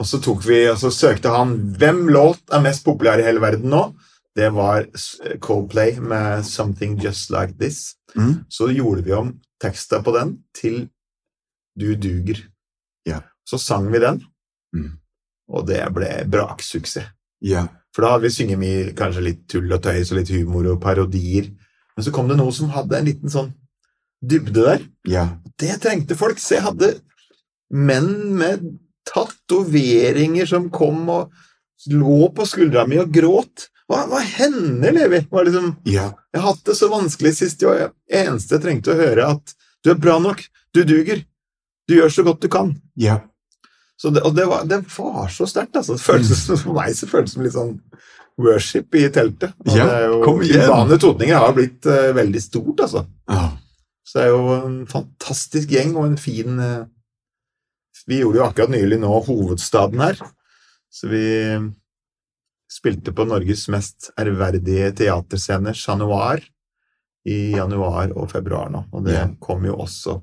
og 0.00 0.06
så 0.06 0.20
vi, 0.46 0.62
og 0.70 0.78
så 0.80 0.90
søkte 0.94 1.32
han 1.34 1.56
hvem 1.78 2.06
låt 2.08 2.40
er 2.52 2.64
mest 2.64 2.86
populær 2.86 3.20
i 3.20 3.26
hele 3.26 3.42
verden 3.42 3.68
nå. 3.70 3.90
Det 4.36 4.48
var 4.54 4.86
Coldplay 5.40 5.98
med 6.00 6.44
'Something 6.44 7.02
Just 7.04 7.30
Like 7.30 7.54
This'. 7.60 7.96
Mm. 8.16 8.44
Så 8.48 8.70
gjorde 8.70 9.02
vi 9.02 9.12
om 9.12 9.34
teksta 9.62 10.02
på 10.02 10.16
den 10.16 10.38
til 10.54 10.88
'Du 11.76 11.94
duger'. 11.94 12.46
Så 13.50 13.58
sang 13.58 13.88
vi 13.90 13.98
den, 14.02 14.20
Mm. 14.76 14.92
og 15.50 15.66
det 15.66 15.80
ble 15.94 16.10
braksuksess. 16.30 17.08
Ja. 17.42 17.64
For 17.92 18.04
da 18.04 18.12
hadde 18.12 18.28
vi 18.28 18.30
synget 18.36 18.60
mye, 18.60 18.92
kanskje 18.94 19.24
litt 19.26 19.40
tull 19.50 19.72
og 19.74 19.82
tøys 19.82 20.12
og 20.12 20.18
litt 20.20 20.28
humor 20.30 20.68
og 20.70 20.80
parodier. 20.84 21.48
Men 21.96 22.04
så 22.06 22.12
kom 22.14 22.28
det 22.30 22.36
noe 22.38 22.52
som 22.54 22.70
hadde 22.70 22.94
en 23.00 23.08
liten 23.08 23.32
sånn 23.32 23.48
dybde 24.22 24.62
der. 24.62 24.84
Ja. 25.10 25.24
Det 25.58 25.80
trengte 25.82 26.14
folk. 26.14 26.38
Så 26.38 26.54
jeg 26.54 26.62
hadde 26.68 26.92
menn 27.72 28.36
med 28.38 28.62
tatoveringer 29.10 30.46
som 30.46 30.68
kom 30.70 31.08
og 31.10 31.32
lå 31.90 32.28
på 32.36 32.46
skuldra 32.46 32.86
mi 32.86 32.98
og 33.02 33.10
gråt. 33.14 33.66
Hva, 33.90 34.04
hva 34.06 34.20
hender, 34.22 34.92
Levi? 34.94 35.24
Var 35.30 35.44
liksom, 35.48 35.72
Ja. 35.84 36.12
jeg 36.32 36.40
har 36.42 36.52
hatt 36.52 36.64
det 36.64 36.76
så 36.76 36.88
vanskelig 36.92 37.34
sist, 37.34 37.62
år. 37.64 37.78
jeg 38.10 38.26
eneste 38.26 38.54
jeg 38.54 38.62
trengte 38.62 38.92
å 38.94 39.00
høre, 39.00 39.26
at 39.34 39.54
du 39.82 39.90
er 39.90 39.98
bra 39.98 40.18
nok, 40.20 40.44
du 40.74 40.84
duger, 40.84 41.24
du 41.88 41.94
gjør 41.96 42.10
så 42.12 42.22
godt 42.24 42.40
du 42.40 42.48
kan. 42.48 42.80
Ja. 42.96 43.22
Så 44.00 44.10
det, 44.14 44.22
og 44.24 44.32
det 44.36 44.46
var, 44.48 44.62
det 44.64 44.78
var 44.96 45.28
så 45.32 45.44
sterkt. 45.50 45.76
Altså. 45.76 45.98
Det 45.98 46.04
For 46.64 46.76
meg 46.78 46.94
så 46.96 47.08
føltes 47.10 47.34
det 47.34 47.36
som 47.36 47.44
litt 47.44 47.56
sånn 47.56 47.74
worship 48.40 48.94
i 48.96 49.02
teltet. 49.12 49.52
Og 49.66 49.74
Ja, 49.76 49.84
det 49.90 49.96
er 49.98 50.06
jo, 50.08 50.20
kom 50.24 50.40
igjen. 50.46 50.62
Urbane 50.64 50.96
totninger 51.02 51.42
har 51.42 51.52
blitt 51.56 51.84
uh, 51.90 52.06
veldig 52.16 52.40
stort, 52.40 52.80
altså. 52.86 53.02
Ja. 53.28 53.50
Så 54.08 54.16
det 54.16 54.22
er 54.24 54.30
jo 54.32 54.54
en 54.56 54.78
fantastisk 54.90 55.74
gjeng 55.76 55.92
og 56.00 56.06
en 56.08 56.16
fin 56.18 56.56
uh, 56.58 56.86
Vi 58.08 58.22
gjorde 58.22 58.40
jo 58.40 58.46
akkurat 58.46 58.72
nylig 58.72 58.96
nå 59.02 59.10
hovedstaden 59.26 60.00
her. 60.02 60.16
Så 60.90 61.10
vi 61.12 61.20
spilte 62.70 63.12
på 63.14 63.26
Norges 63.28 63.66
mest 63.70 64.08
ærverdige 64.18 64.88
teaterscene, 65.02 65.74
Chat 65.76 65.98
Noir, 66.00 66.40
i 67.28 67.52
januar 67.52 68.14
og 68.16 68.30
februar 68.32 68.70
nå. 68.72 68.86
Og 68.94 69.04
det 69.04 69.18
Ja. 69.18 69.28
kom 69.42 69.66
jo 69.68 69.76
også 69.84 70.16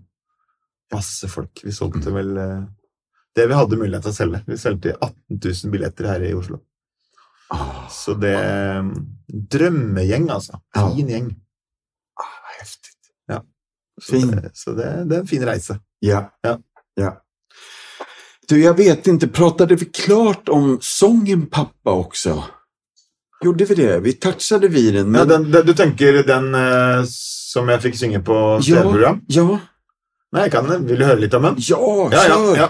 masse 0.91 1.27
folk. 1.29 1.61
Vi 1.63 1.71
solgte 1.75 2.11
vel 2.15 2.33
eh, 2.41 2.63
det 3.37 3.45
vi 3.51 3.57
hadde 3.57 3.77
mulighet 3.79 4.03
til 4.07 4.13
å 4.13 4.17
selge. 4.17 4.41
Vi 4.49 4.57
solgte 4.59 4.95
18 4.97 5.37
000 5.37 5.71
billetter 5.73 6.09
her 6.09 6.25
i 6.25 6.33
Oslo. 6.37 6.59
Ah, 7.53 7.85
Så 7.93 8.13
det 8.19 8.33
Drømmegjeng, 9.53 10.27
altså. 10.33 10.59
Ja. 10.75 10.89
Fin 10.95 11.09
gjeng. 11.13 11.29
ah, 12.19 12.35
häftigt. 12.59 12.93
Så, 13.97 14.13
det, 14.15 14.51
så 14.53 14.73
det, 14.77 14.89
det 15.09 15.15
er 15.15 15.21
en 15.23 15.29
fin 15.29 15.41
reise. 15.47 15.79
Ja. 16.05 16.19
Ja. 16.45 16.51
ja. 17.01 17.15
Du, 18.49 18.59
jag 18.61 18.77
vet 18.77 19.07
inte, 19.09 19.27
pratade 19.27 19.75
vi 19.75 19.85
klart 19.85 20.49
om 20.53 20.77
sången 20.81 21.47
pappa 21.49 21.91
også? 21.91 22.35
Gjorde 23.43 23.65
vi 23.65 23.75
det? 23.75 23.99
Vi 24.05 24.13
touchade 24.13 24.67
vid 24.67 24.93
den. 24.93 25.15
Ja, 25.15 25.25
den, 25.25 25.49
den, 25.51 25.65
du 25.65 25.73
tenker 25.73 26.21
den 26.27 26.53
eh, 26.55 27.01
som 27.09 27.73
jeg 27.73 27.81
fikk 27.87 27.97
synge 27.99 28.21
på 28.25 28.37
TV-program? 28.61 29.23
ja, 29.33 29.47
Nei, 30.35 30.45
jeg 30.45 30.53
kan 30.53 30.69
den. 30.69 30.85
Vil 30.87 31.01
du 31.01 31.05
høre 31.07 31.21
litt 31.23 31.33
om 31.37 31.49
den? 31.49 31.59
ja, 31.65 31.81
Ja, 32.13 32.23
ja, 32.29 32.39
ja. 32.67 32.69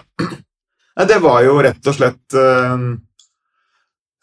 Nei, 0.97 1.05
det 1.05 1.19
var 1.21 1.43
jo 1.45 1.59
rett 1.61 1.87
og 1.89 1.93
slett 1.93 2.33
eh, 2.33 2.85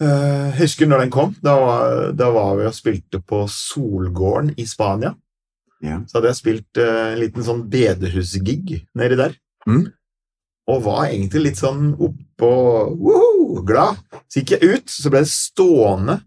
eh, 0.03 0.47
Jeg 0.49 0.57
husker 0.59 0.91
når 0.91 1.05
den 1.05 1.13
kom. 1.15 1.35
Da 1.45 1.55
var, 1.61 2.09
da 2.19 2.31
var 2.35 2.57
vi 2.59 2.67
og 2.67 2.75
spilte 2.75 3.21
på 3.23 3.45
Solgården 3.51 4.57
i 4.59 4.67
Spania. 4.67 5.15
Ja. 5.85 6.01
Så 6.09 6.19
hadde 6.19 6.33
jeg 6.33 6.41
spilt 6.41 6.81
uh, 6.81 7.13
en 7.13 7.21
liten 7.21 7.45
sånn 7.45 7.67
bedehusgig 7.71 8.81
nedi 8.97 9.19
der. 9.21 9.35
Mm. 9.69 9.85
Og 10.73 10.85
var 10.87 11.11
egentlig 11.11 11.43
litt 11.51 11.61
sånn 11.61 11.91
oppå 11.93 12.53
woho, 12.97 13.61
glad. 13.69 14.01
Så 14.33 14.41
gikk 14.41 14.55
jeg 14.57 14.71
ut, 14.79 14.87
så 14.91 15.13
ble 15.13 15.21
det 15.27 15.31
stående 15.31 16.23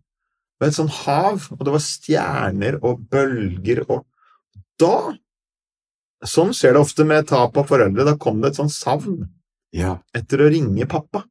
ved 0.61 0.69
et 0.69 0.77
sånn 0.77 0.93
hav, 1.03 1.47
og 1.57 1.63
det 1.65 1.73
var 1.73 1.83
stjerner 1.83 2.77
og 2.83 3.01
bølger 3.11 3.83
og 3.87 4.05
Da 4.77 5.15
Sånn 6.25 6.49
skjer 6.53 6.73
det 6.73 6.81
ofte 6.81 7.05
med 7.05 7.27
tap 7.29 7.57
av 7.61 7.67
foreldre. 7.69 8.01
Da 8.05 8.15
kom 8.17 8.39
det 8.41 8.49
et 8.49 8.57
sånn 8.57 8.71
savn 8.73 9.19
Ja. 9.75 9.97
etter 10.15 10.41
å 10.45 10.49
ringe 10.51 10.85
pappa. 10.89 11.25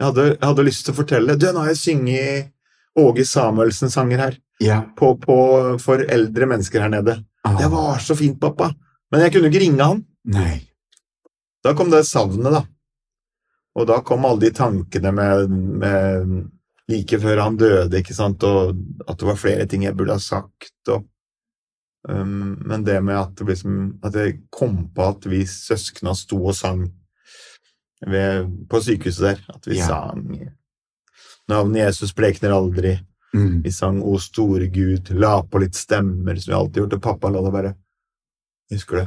Jeg 0.00 0.06
hadde, 0.10 0.24
jeg 0.34 0.44
hadde 0.46 0.64
lyst 0.64 0.84
til 0.86 0.94
å 0.94 0.96
fortelle 0.96 1.34
Du, 1.36 1.46
nå 1.52 1.60
har 1.60 1.72
jeg 1.74 1.80
sunget 1.80 2.52
Åge 3.00 3.24
Samuelsen-sanger 3.28 4.18
her 4.18 4.36
Ja. 4.60 4.80
på, 4.96 5.14
på, 5.20 5.36
for 5.80 6.02
eldre 6.04 6.48
mennesker 6.50 6.80
her 6.84 6.92
nede. 6.92 7.18
Ah. 7.44 7.56
Det 7.58 7.68
var 7.72 8.00
så 8.04 8.16
fint, 8.18 8.40
pappa. 8.40 8.72
Men 9.12 9.24
jeg 9.24 9.32
kunne 9.34 9.48
ikke 9.50 9.62
ringe 9.62 9.86
han. 9.92 10.02
Nei. 10.24 10.60
Da 11.64 11.72
kom 11.76 11.90
det 11.92 12.02
savnet, 12.08 12.52
da. 12.52 12.64
Og 13.78 13.86
da 13.88 14.00
kom 14.04 14.24
alle 14.26 14.42
de 14.48 14.50
tankene 14.56 15.12
med, 15.14 15.52
med 15.80 16.34
like 16.90 17.20
før 17.22 17.44
han 17.44 17.56
døde, 17.60 18.00
ikke 18.00 18.16
sant, 18.16 18.42
og 18.44 18.74
at 19.06 19.20
det 19.20 19.28
var 19.28 19.38
flere 19.38 19.66
ting 19.70 19.84
jeg 19.86 19.96
burde 19.96 20.16
ha 20.16 20.22
sagt. 20.22 20.74
Og, 20.90 21.04
um, 22.08 22.56
men 22.66 22.84
det 22.84 22.98
med 23.06 23.16
at, 23.20 23.34
det 23.38 23.46
liksom, 23.52 23.76
at 24.04 24.16
jeg 24.18 24.40
kom 24.52 24.82
på 24.94 25.06
at 25.12 25.28
vi 25.30 25.44
søskna 25.48 26.16
sto 26.18 26.40
og 26.42 26.56
sang 26.58 26.88
ved, 28.06 28.48
på 28.68 28.80
sykehuset 28.82 29.20
der, 29.26 29.44
at 29.54 29.66
vi 29.66 29.78
Ja. 29.78 29.86
sang 29.86 30.50
Navnet 31.50 31.82
Jesus 31.82 32.12
blekner 32.14 32.52
aldri. 32.54 32.92
Mm. 33.34 33.62
Vi 33.64 33.70
sang 33.74 34.02
O 34.02 34.16
store 34.18 34.68
Gud, 34.70 35.10
la 35.10 35.42
på 35.42 35.58
litt 35.60 35.74
stemmer, 35.74 36.38
som 36.38 36.52
vi 36.52 36.56
alltid 36.56 36.76
gjorde 36.82 36.94
gjort, 36.94 36.94
og 36.94 37.02
pappa 37.02 37.30
la 37.30 37.42
det 37.42 37.52
bare 37.52 37.74
Husker 38.70 38.96
du? 39.00 39.06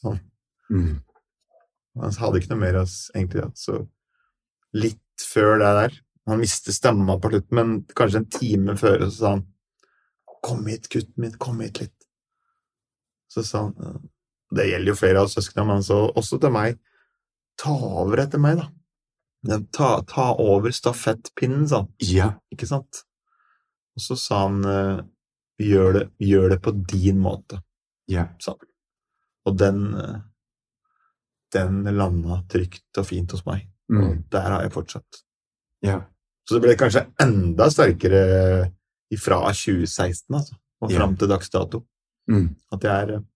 Sånn. 0.00 0.20
Mm. 0.70 1.00
Han 2.00 2.16
hadde 2.22 2.40
ikke 2.40 2.52
noe 2.54 2.62
mer 2.62 2.78
av 2.80 2.86
oss, 2.86 3.10
egentlig. 3.14 3.44
Så 3.58 3.82
litt 4.72 5.24
før 5.24 5.58
det 5.58 5.72
der 5.82 6.00
Han 6.28 6.40
mistet 6.42 6.74
stemma 6.76 7.14
på 7.20 7.30
slutten, 7.30 7.54
men 7.56 7.70
kanskje 7.96 8.20
en 8.20 8.26
time 8.28 8.74
før 8.76 9.06
så 9.06 9.12
sa 9.14 9.30
han 9.36 9.46
Kom 10.44 10.66
hit, 10.66 10.88
gutten 10.92 11.16
min, 11.16 11.32
kom 11.40 11.60
hit 11.60 11.80
litt. 11.80 11.94
Så 13.32 13.42
sa 13.44 13.62
han 13.64 14.08
Det 14.54 14.68
gjelder 14.68 14.92
jo 14.92 14.98
flere 15.00 15.22
av 15.24 15.28
søsknene, 15.32 15.66
men 15.66 15.80
han 15.80 15.82
sa 15.82 16.02
også 16.16 16.40
til 16.40 16.52
meg 16.52 16.78
Ta 17.58 17.74
over 18.02 18.22
etter 18.22 18.42
meg, 18.42 18.60
da. 18.60 19.58
Ta, 19.74 19.90
ta 20.06 20.32
over 20.42 20.74
stafettpinnen, 20.74 21.66
sa 21.70 21.82
han. 21.84 21.92
Ja. 22.04 22.32
Ikke 22.54 22.68
sant? 22.70 23.04
Og 23.98 24.02
så 24.04 24.16
sa 24.18 24.44
han 24.46 24.60
eh, 24.66 25.00
gjør 25.62 25.98
det, 25.98 26.04
gjør 26.22 26.52
det 26.54 26.60
på 26.62 26.74
din 26.90 27.18
måte, 27.22 27.62
Ja. 28.10 28.28
sa 28.42 28.54
han. 28.54 28.68
Og 29.48 29.56
den 29.58 29.84
eh, 29.98 30.18
den 31.54 31.82
landa 31.96 32.42
trygt 32.50 32.98
og 33.00 33.06
fint 33.08 33.32
hos 33.32 33.44
meg. 33.46 33.66
Mm. 33.88 34.02
Og 34.04 34.16
der 34.32 34.50
har 34.52 34.64
jeg 34.66 34.74
fortsatt. 34.74 35.22
Ja. 35.84 36.02
Så 36.44 36.56
det 36.56 36.64
ble 36.64 36.74
kanskje 36.80 37.06
enda 37.22 37.68
sterkere 37.72 38.22
ifra 39.12 39.40
2016, 39.52 40.28
altså, 40.36 40.58
og 40.84 40.92
fram 40.92 41.16
til 41.16 41.30
dags 41.30 41.50
dato. 41.52 41.82
Mm. 42.28 42.50
At 42.72 42.84
jeg 42.84 42.92
er 42.92 43.14
eh, 43.16 43.26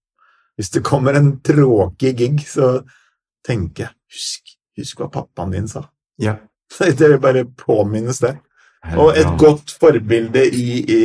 Hvis 0.61 0.69
det 0.75 0.83
kommer 0.85 1.17
en 1.17 1.39
tråkig 1.41 2.13
gig, 2.19 2.43
så 2.45 2.83
tenker 3.47 3.87
jeg 3.87 3.95
husk, 4.13 4.55
husk 4.79 5.03
hva 5.03 5.11
pappaen 5.13 5.55
din 5.55 5.69
sa. 5.71 5.87
Ja. 6.23 6.39
Det 6.79 7.01
vil 7.01 7.21
bare 7.21 7.45
påminnes 7.45 8.23
det. 8.23 8.37
Og 8.99 9.13
et 9.19 9.29
godt 9.39 9.75
forbilde 9.79 10.43
i, 10.51 10.69
i, 10.91 11.01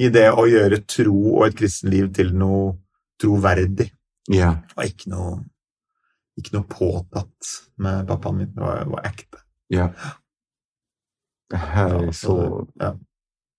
i 0.00 0.08
det 0.12 0.28
å 0.30 0.46
gjøre 0.48 0.78
tro 0.88 1.16
og 1.34 1.48
et 1.48 1.56
kristenliv 1.58 2.08
til 2.16 2.30
noe 2.38 2.70
troverdig. 3.20 3.90
Ja. 4.32 4.54
Og 4.76 4.86
ikke 4.86 5.12
noe, 5.12 5.34
ikke 6.40 6.56
noe 6.56 6.68
påtatt 6.70 7.52
med 7.82 8.06
pappaen 8.08 8.40
min. 8.40 8.52
Det 8.54 8.64
var, 8.64 8.86
var 8.94 9.08
ekte. 9.10 9.42
Ja. 9.72 9.90
Det 11.52 11.60
er 11.60 12.10
så 12.16 12.36
ja. 12.80 12.94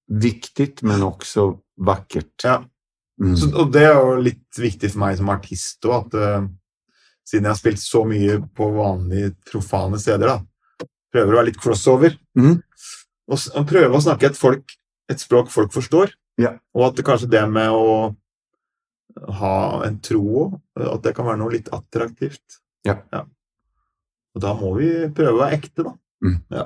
viktig, 0.09 0.71
men 0.87 1.05
også 1.05 1.51
vakkert. 1.85 2.33
Ja. 2.43 2.61
Mm. 3.21 3.35
Så, 3.37 3.51
og 3.53 3.73
det 3.75 3.85
er 3.85 3.99
jo 3.99 4.15
litt 4.25 4.57
viktig 4.57 4.89
for 4.89 5.03
meg 5.05 5.19
som 5.19 5.29
artist 5.29 5.85
òg, 5.85 6.07
at 6.07 6.17
eh, 6.17 6.47
siden 7.27 7.47
jeg 7.47 7.53
har 7.53 7.59
spilt 7.59 7.81
så 7.81 8.03
mye 8.07 8.39
på 8.55 8.69
vanlige 8.75 9.33
profane 9.49 9.99
steder, 10.01 10.33
da, 10.33 10.87
prøver 11.13 11.33
å 11.33 11.39
være 11.39 11.49
litt 11.51 11.61
crossover. 11.61 12.17
Mm. 12.39 12.57
Og, 13.31 13.37
og 13.37 13.69
prøve 13.69 13.97
å 13.97 14.03
snakke 14.03 14.31
et, 14.31 14.39
folk, 14.39 14.75
et 15.11 15.21
språk 15.21 15.51
folk 15.53 15.73
forstår. 15.75 16.13
Ja. 16.41 16.55
Og 16.75 16.89
at 16.89 16.97
det 16.97 17.05
kanskje 17.07 17.31
det 17.31 17.43
med 17.51 17.71
å 17.71 18.13
ha 19.39 19.55
en 19.85 19.99
tro 20.03 20.23
òg, 20.45 20.55
at 20.81 21.03
det 21.05 21.13
kan 21.15 21.27
være 21.29 21.41
noe 21.43 21.53
litt 21.53 21.69
attraktivt. 21.73 22.61
Ja. 22.87 22.97
Og 24.33 24.41
da 24.43 24.55
må 24.57 24.73
vi 24.79 24.89
prøve 25.13 25.35
å 25.35 25.43
være 25.43 25.59
ekte, 25.59 25.85
da. 25.85 25.93
Mm. 26.25 26.39
Ja. 26.55 26.65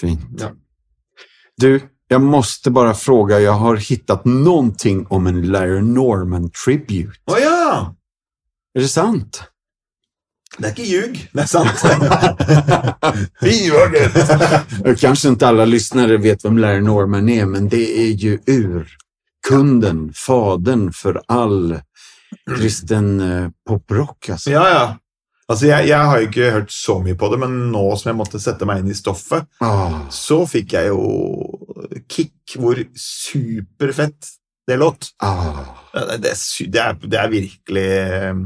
Fint. 0.00 0.24
Ja. 0.40 0.50
Du, 1.60 1.70
jeg 2.06 2.22
måste 2.22 2.72
bare 2.74 2.94
fråga, 2.96 3.38
jeg 3.42 3.54
har 3.60 3.80
hittat 3.82 4.26
noe 4.28 4.94
om 5.14 5.28
en 5.28 5.40
Larry 5.52 5.80
Norman 5.84 6.50
Tribute. 6.54 7.20
Å 7.28 7.38
ja! 7.40 7.62
Är 8.76 8.80
det 8.80 8.88
sant? 8.88 9.42
Det 10.58 10.66
er 10.68 10.72
ikke 10.74 10.84
ljug. 10.88 11.14
Det 11.32 11.42
er 11.42 11.48
sant. 11.48 11.84
Vi 13.44 13.54
ljuger! 13.66 14.10
Kanskje 15.00 15.30
ikke 15.32 15.48
alle 15.48 15.64
alla 15.64 15.64
lyssnare 15.68 16.18
vet 16.20 16.44
hvem 16.44 16.58
Larry 16.60 16.82
Norman 16.84 17.28
er, 17.32 17.46
men 17.48 17.70
det 17.72 17.80
er 18.02 18.12
jo 18.20 18.34
urkunden, 18.52 20.10
fadern 20.16 20.90
for 20.92 21.22
all 21.32 21.78
kristen 22.50 23.08
eh, 23.20 23.48
poprock. 23.68 24.28
Alltså. 24.34 24.52
Ja, 24.52 24.66
ja. 24.68 24.84
Altså, 25.48 25.70
jeg, 25.70 25.88
jeg 25.88 26.10
har 26.10 26.20
jo 26.20 26.28
ikke 26.28 26.52
hørt 26.58 26.72
så 26.74 26.98
mye 27.00 27.16
på 27.16 27.32
det, 27.32 27.40
men 27.40 27.56
nå 27.72 27.84
som 27.96 28.10
jeg 28.10 28.18
måtte 28.18 28.42
sette 28.42 28.68
meg 28.68 28.82
inn 28.82 28.92
i 28.92 28.98
stoffet, 28.98 29.48
Ah, 29.64 30.02
så 30.12 30.42
fikk 30.50 30.76
jeg 30.76 30.90
jo 30.90 31.00
kick 32.12 32.58
hvor 32.60 32.80
superfett 32.92 34.34
det 34.68 34.76
låt. 34.84 35.14
ah. 35.24 35.64
Det, 35.96 36.20
det, 36.20 36.32
er 36.36 36.68
det, 36.68 36.80
er, 36.82 36.96
det 37.08 37.20
er 37.22 37.30
virkelig 37.32 37.88
eh, 37.96 38.40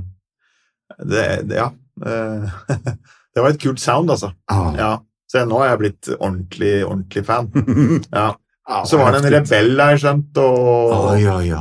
det, 0.98 1.24
det, 1.48 1.56
Ja. 1.56 1.70
eh, 2.06 2.50
Det 3.34 3.40
var 3.44 3.50
et 3.54 3.60
kult 3.62 3.78
sound, 3.78 4.10
altså. 4.10 4.32
ah. 4.50 4.72
Ja. 4.76 4.92
Så 5.30 5.44
nå 5.46 5.58
har 5.62 5.68
jeg 5.70 5.78
blitt 5.78 6.08
ordentlig, 6.18 6.72
ordentlig 6.84 7.24
fan. 7.26 7.50
Ja. 8.10 8.32
Ah, 8.66 8.84
Så 8.86 8.98
var 8.98 9.12
det 9.14 9.20
en 9.24 9.32
rebell, 9.32 9.72
har 9.80 9.90
jeg 9.94 10.00
skjønt, 10.04 10.36
og 10.42 10.90
Ja, 10.92 11.14
ja, 11.18 11.36
ja. 11.46 11.60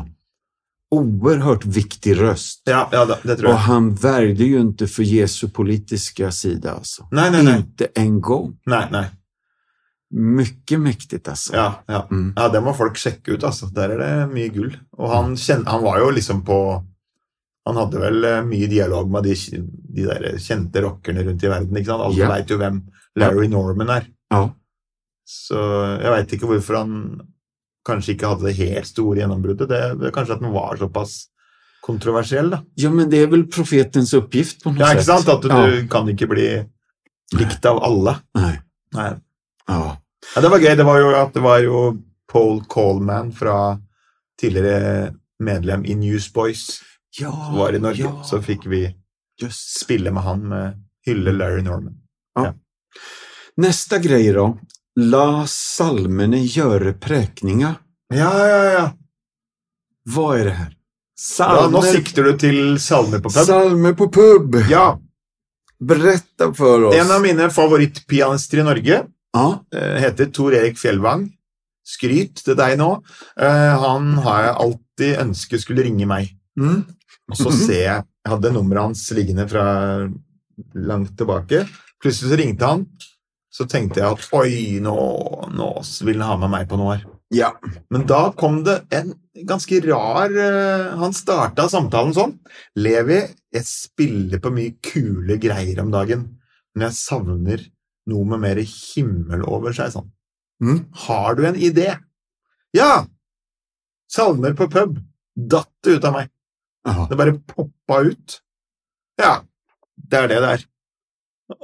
Oerhört 0.92 1.66
viktig 1.70 2.16
røst. 2.18 2.64
Ja, 2.66 2.88
ja 2.92 3.04
det, 3.06 3.20
tror 3.38 3.46
jeg. 3.46 3.54
Og 3.54 3.60
han 3.68 3.92
värjde 4.02 4.48
jo 4.50 4.64
ikke 4.72 4.88
for 4.90 5.06
Jesu 5.06 5.48
politiske 5.54 6.32
sida 6.34 6.74
alltså. 6.80 7.06
Nei, 7.14 7.28
nei, 7.30 7.44
nei. 7.46 7.58
Inte 7.62 7.92
en 7.96 8.16
gång. 8.26 8.56
nei, 8.66 8.88
nei. 8.90 9.06
Mye 10.10 10.78
mektig, 10.82 11.22
altså. 11.30 11.54
Ja, 11.54 11.68
ja. 11.86 12.00
Mm. 12.10 12.32
ja, 12.36 12.48
det 12.50 12.62
må 12.66 12.74
folk 12.74 12.98
sjekke 12.98 13.36
ut, 13.38 13.44
altså. 13.46 13.70
Der 13.74 13.94
er 13.94 14.02
det 14.02 14.14
mye 14.34 14.50
gull. 14.50 14.72
Og 14.98 15.12
han, 15.14 15.36
kjen, 15.38 15.68
han 15.70 15.84
var 15.86 16.00
jo 16.02 16.10
liksom 16.18 16.42
på 16.48 16.58
Han 17.70 17.78
hadde 17.80 18.00
vel 18.02 18.24
eh, 18.28 18.40
mye 18.50 18.68
dialog 18.72 19.10
med 19.14 19.28
de, 19.30 19.36
de 19.96 20.06
der 20.10 20.30
kjente 20.42 20.82
rockerne 20.86 21.24
rundt 21.28 21.44
i 21.46 21.52
verden. 21.52 21.78
ikke 21.78 21.92
sant? 21.94 22.04
Alle 22.08 22.18
Ja. 22.24 22.30
veit 22.34 22.50
jo 22.54 22.58
hvem 22.62 22.82
Larry 23.20 23.48
Norman 23.52 23.90
er. 23.96 24.08
Ja. 24.34 24.44
Så 25.30 25.58
jeg 26.02 26.12
veit 26.16 26.32
ikke 26.38 26.50
hvorfor 26.50 26.80
han 26.82 26.96
kanskje 27.86 28.16
ikke 28.16 28.30
hadde 28.32 28.48
det 28.50 28.56
helt 28.60 28.88
store 28.90 29.20
gjennombruddet. 29.22 29.70
Det, 29.70 29.82
det 30.02 30.12
Kanskje 30.16 30.36
at 30.38 30.42
den 30.44 30.54
var 30.54 30.78
såpass 30.82 31.28
kontroversiell, 31.86 32.50
da. 32.52 32.60
ja, 32.78 32.90
men 32.92 33.10
det 33.10 33.22
er 33.24 33.30
vel 33.32 33.46
profetens 33.50 34.12
oppgift, 34.18 34.60
på 34.64 34.74
noe 34.74 34.78
sett. 34.78 34.84
Ja, 34.84 34.94
ikke 35.00 35.08
sant? 35.08 35.30
At 35.32 35.42
du 35.42 35.50
Ja. 35.50 35.88
kan 35.90 36.10
ikke 36.12 36.28
bli 36.30 36.48
likt 37.40 37.66
av 37.66 37.80
alle. 37.86 38.18
Nei. 38.36 38.60
Nei. 38.94 39.10
Ja. 39.70 39.96
Ja, 40.36 40.42
det 40.44 40.52
var 40.52 40.60
gøy. 40.60 40.76
Det 40.76 40.86
var 40.86 41.00
jo 41.00 41.10
at 41.16 41.34
det 41.34 41.42
var 41.46 41.60
jo 41.64 41.80
Paul 42.30 42.60
Coleman 42.70 43.32
fra 43.34 43.80
tidligere 44.40 45.14
medlem 45.40 45.86
i 45.86 45.96
Newsboys 45.96 46.82
Ja, 47.20 47.32
var 47.58 47.74
i 47.74 47.80
Norge. 47.80 48.04
ja. 48.04 48.24
Så 48.24 48.42
fikk 48.44 48.66
vi 48.70 48.96
Just. 49.42 49.80
spille 49.80 50.12
med 50.12 50.24
han 50.24 50.48
med 50.48 50.78
hylle 51.08 51.32
Larry 51.34 51.62
Norman. 51.62 51.96
Ja. 52.36 52.54
Neste 53.58 54.00
greie, 54.00 54.34
da. 54.34 54.54
La 55.00 55.46
salmene 55.48 56.42
gjøre 56.46 56.94
prekninga. 57.00 57.76
Ja, 58.14 58.32
ja, 58.48 58.64
ja. 58.74 58.86
Hva 60.10 60.40
er 60.40 60.44
det 60.46 60.52
här? 60.58 60.76
ja 61.40 61.68
nå 61.68 61.82
sikter 61.84 62.24
du 62.24 62.38
til 62.40 62.78
salmer 62.80 63.20
på 63.20 63.30
pub. 63.30 63.46
salmer 63.46 63.94
på 63.94 64.08
pub. 64.12 64.56
Ja. 64.70 65.00
Berätta 65.84 66.54
for 66.56 66.84
oss. 66.90 66.96
En 66.96 67.12
av 67.12 67.22
mine 67.22 67.50
favorittpianister 67.50 68.60
i 68.60 68.64
Norge 68.64 69.06
Ja. 69.34 69.64
eh, 69.76 70.00
heter 70.02 70.26
Tor 70.32 70.54
Erik 70.54 70.78
Fjellvang. 70.78 71.30
Skryt 71.86 72.44
til 72.44 72.56
deg 72.56 72.78
nå. 72.78 73.02
Eh, 73.38 73.78
han 73.80 74.14
har 74.24 74.44
jeg 74.44 74.56
alltid 74.56 75.20
ønsket 75.20 75.62
skulle 75.62 75.84
ringe 75.84 76.06
meg. 76.08 76.30
Mm. 76.60 76.86
Og 77.30 77.38
så 77.38 77.52
ser 77.54 77.84
jeg 77.84 78.08
Jeg 78.26 78.34
hadde 78.34 78.52
nummeret 78.54 78.90
hans 78.90 79.06
liggende 79.16 79.46
fra 79.50 79.64
langt 80.76 81.16
tilbake. 81.18 81.64
Plutselig 82.04 82.34
så 82.34 82.38
ringte 82.40 82.68
han. 82.68 82.84
Så 83.50 83.66
tenkte 83.66 84.02
jeg 84.02 84.18
at 84.18 84.28
oi, 84.38 84.52
nå, 84.84 84.96
nå 85.56 85.70
vil 86.06 86.22
han 86.22 86.30
ha 86.30 86.36
med 86.44 86.52
meg 86.54 86.68
på 86.70 86.78
noe 86.78 86.98
her. 86.98 87.08
Ja. 87.34 87.54
Men 87.94 88.06
da 88.10 88.30
kom 88.38 88.62
det 88.66 88.82
en 88.96 89.14
ganske 89.48 89.78
rar 89.86 90.34
uh, 90.34 90.96
Han 90.98 91.14
starta 91.14 91.68
samtalen 91.70 92.14
sånn. 92.18 92.36
Levi, 92.78 93.22
jeg 93.54 93.68
spiller 93.70 94.42
på 94.42 94.54
mye 94.54 94.76
kule 94.86 95.38
greier 95.42 95.82
om 95.84 95.92
dagen, 95.94 96.26
men 96.74 96.88
jeg 96.88 96.98
savner 96.98 97.66
noe 98.10 98.26
med 98.34 98.44
mer 98.46 98.62
himmel 98.66 99.46
over 99.46 99.76
seg. 99.78 99.94
sånn. 99.94 100.10
Mm. 100.64 100.82
Har 101.06 101.38
du 101.38 101.46
en 101.48 101.60
idé? 101.60 101.94
Ja! 102.76 103.06
Salmer 104.10 104.56
på 104.58 104.70
pub. 104.72 104.98
Datt 105.36 105.72
det 105.86 106.00
ut 106.00 106.08
av 106.10 106.18
meg. 106.18 106.32
Ja. 106.88 107.08
Det 107.10 107.18
bare 107.20 107.34
poppa 107.50 108.00
ut. 108.08 108.40
Ja, 109.20 109.42
det 110.10 110.18
er 110.24 110.28
det 110.32 110.40
det 110.44 110.52
er. 110.58 110.66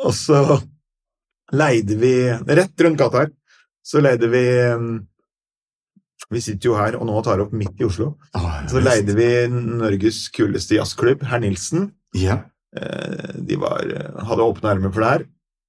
Og 0.03 0.13
så 0.18 0.39
leide 1.55 1.95
vi 2.01 2.13
Rett 2.57 2.82
rundt 2.82 2.97
gata 2.99 3.22
her, 3.24 3.30
så 3.86 4.01
leide 4.01 4.28
vi 4.34 4.41
mm, 4.76 4.95
Vi 6.34 6.41
sitter 6.41 6.72
jo 6.72 6.76
her 6.80 6.97
og 6.97 7.05
nå 7.05 7.20
tar 7.24 7.43
opp 7.43 7.53
midt 7.53 7.80
i 7.80 7.86
Oslo. 7.86 8.16
Ah, 8.34 8.63
Så 8.68 8.82
leide 8.82 9.13
vi 9.16 9.28
Norges 9.51 10.24
kuleste 10.34 10.80
jazzklubb, 10.80 11.22
Herr 11.30 11.39
Nilsen. 11.43 11.91
Ja. 12.18 12.39
Eh, 12.76 13.36
De 13.45 13.59
var, 13.61 13.86
hadde 14.26 14.47
åpne 14.49 14.72
armer 14.74 14.91
for 14.91 15.05
det 15.05 15.11
her. 15.11 15.26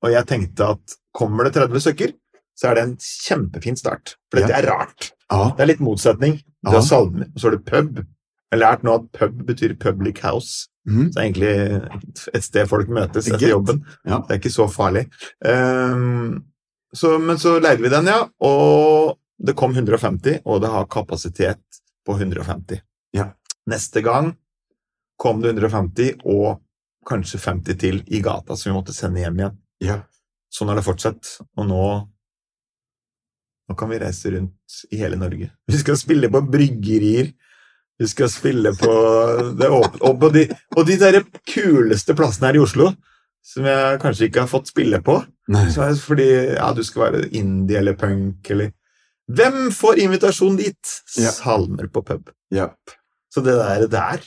Og 0.06 0.14
jeg 0.14 0.26
tenkte 0.30 0.70
at 0.74 0.96
kommer 1.16 1.44
det 1.44 1.54
30 1.58 1.84
stykker, 1.84 2.14
så 2.56 2.70
er 2.70 2.78
det 2.78 2.84
en 2.86 2.96
kjempefin 2.96 3.76
start. 3.76 4.16
For 4.30 4.40
dette 4.40 4.54
Ja. 4.54 4.62
er 4.62 4.70
rart. 4.72 5.10
Ah. 5.28 5.50
Det 5.56 5.60
er 5.66 5.70
litt 5.74 5.84
motsetning. 5.84 6.38
Du 6.64 6.70
ah. 6.72 6.78
har 6.80 6.86
salmer, 6.88 7.28
og 7.28 7.36
så 7.40 7.50
har 7.50 7.56
du 7.58 7.62
pub. 7.68 8.00
Jeg 8.46 8.58
har 8.58 8.62
lært 8.62 8.84
nå 8.86 8.94
at 9.00 9.06
pub 9.16 9.38
betyr 9.48 9.74
public 9.80 10.22
house. 10.22 10.68
Mm. 10.86 11.08
Så 11.10 11.18
det 11.18 11.22
er 11.22 11.26
egentlig 11.26 12.34
et 12.38 12.46
sted 12.46 12.68
folk 12.70 12.90
møtes 12.94 13.26
etter 13.26 13.50
jobben. 13.50 13.82
Ja. 14.06 14.20
Det 14.22 14.36
er 14.36 14.40
ikke 14.40 14.54
så 14.54 14.68
farlig. 14.70 15.06
Um, 15.42 16.44
så, 16.94 17.16
men 17.18 17.40
så 17.42 17.56
leide 17.58 17.82
vi 17.82 17.90
den, 17.92 18.10
ja. 18.12 18.20
Og 18.46 19.16
det 19.42 19.56
kom 19.58 19.74
150, 19.74 20.44
og 20.46 20.62
det 20.62 20.70
har 20.72 20.86
kapasitet 20.90 21.82
på 22.06 22.14
150. 22.14 22.80
Ja. 23.18 23.32
Neste 23.66 24.02
gang 24.06 24.30
kom 25.18 25.42
det 25.42 25.56
150, 25.56 26.22
og 26.24 26.62
kanskje 27.06 27.42
50 27.42 27.80
til 27.82 28.02
i 28.06 28.22
gata, 28.22 28.56
som 28.56 28.70
vi 28.70 28.76
måtte 28.78 28.94
sende 28.94 29.24
hjem 29.24 29.42
igjen. 29.42 29.58
Ja. 29.84 29.98
Sånn 30.54 30.70
har 30.70 30.78
det 30.78 30.86
fortsatt. 30.86 31.38
Og 31.58 31.66
nå 31.68 31.82
nå 33.66 33.74
kan 33.74 33.90
vi 33.90 33.98
reise 33.98 34.30
rundt 34.30 34.76
i 34.94 35.00
hele 35.00 35.18
Norge. 35.18 35.48
Vi 35.66 35.78
skal 35.80 35.98
spille 35.98 36.30
på 36.30 36.42
bryggerier. 36.46 37.32
Vi 37.98 38.08
skal 38.10 38.28
spille 38.28 38.74
på 38.76 38.94
det 39.56 39.68
åpne, 39.72 40.00
og 40.04 40.18
på 40.20 40.30
de, 40.34 40.46
og 40.76 40.86
de 40.88 40.98
der 41.00 41.22
kuleste 41.48 42.16
plassene 42.16 42.50
her 42.50 42.58
i 42.58 42.64
Oslo, 42.64 42.90
som 43.46 43.68
jeg 43.68 44.00
kanskje 44.02 44.28
ikke 44.28 44.44
har 44.44 44.50
fått 44.50 44.68
spille 44.72 45.00
på. 45.04 45.20
Så 45.72 45.84
er 45.84 45.94
det 45.94 46.02
fordi 46.02 46.28
ja, 46.56 46.72
du 46.76 46.82
skal 46.84 47.06
være 47.06 47.28
indie 47.38 47.78
eller 47.78 47.96
punk 47.98 48.50
eller 48.50 48.74
Hvem 49.26 49.72
får 49.74 49.98
invitasjon 50.04 50.54
dit? 50.54 50.90
Ja. 51.18 51.32
Salmer 51.34 51.88
på 51.90 52.02
pub. 52.06 52.28
Ja. 52.54 52.68
Så 53.34 53.42
det 53.42 53.56
der 53.58 53.86
der, 53.90 54.26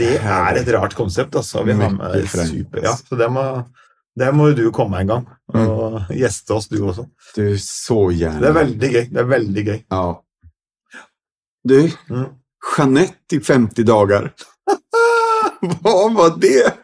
det 0.00 0.14
er 0.16 0.60
et 0.60 0.70
rart 0.72 0.94
konsept, 0.96 1.36
altså. 1.36 1.64
Vi 1.64 1.74
har 1.76 1.92
med 1.92 2.24
super, 2.28 2.80
ja, 2.84 2.94
så 2.96 3.16
det 3.20 3.28
må, 3.32 3.44
det 4.16 4.30
må 4.36 4.48
du 4.56 4.70
komme 4.72 5.00
en 5.00 5.12
gang 5.12 5.26
og 5.52 6.08
gjeste 6.12 6.56
oss, 6.56 6.70
du 6.72 6.78
også. 6.86 7.04
Du, 7.36 7.44
så 7.60 7.98
gjerne. 8.16 8.40
Det 8.40 8.48
er 8.48 8.56
veldig 8.56 8.90
gøy. 8.94 9.04
Det 9.12 9.22
er 9.22 9.30
veldig 9.30 9.66
gøy. 9.66 9.78
Ja. 9.92 10.04
Du, 11.66 11.78
Mm. 12.10 12.28
Jeanette 12.76 13.36
i 13.36 13.40
50 13.40 13.84
dager. 13.86 14.30
Vad 15.82 16.14
var 16.14 16.36
det? 16.40 16.74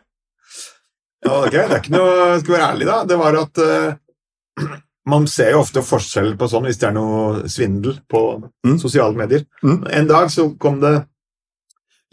Ja, 1.25 1.47
okay, 1.47 1.69
Det 1.69 1.77
er 1.77 1.81
ikke 1.83 1.93
noe 1.95 2.39
Skal 2.41 2.55
være 2.57 2.69
ærlig, 2.73 2.87
da. 2.89 2.97
Det 3.07 3.19
var 3.21 3.37
at 3.39 3.59
uh, 3.63 4.73
Man 5.07 5.27
ser 5.31 5.53
jo 5.55 5.61
ofte 5.63 5.83
forskjell 5.87 6.33
på 6.39 6.49
sånn 6.51 6.67
hvis 6.69 6.79
det 6.83 6.89
er 6.91 6.97
noe 6.99 7.49
svindel 7.51 7.97
på 8.11 8.23
Mm. 8.67 8.77
sosiale 8.79 9.19
medier. 9.19 9.43
Mm. 9.67 9.81
En 9.91 10.07
dag 10.11 10.29
så 10.31 10.49
kom 10.63 10.81
det 10.83 10.93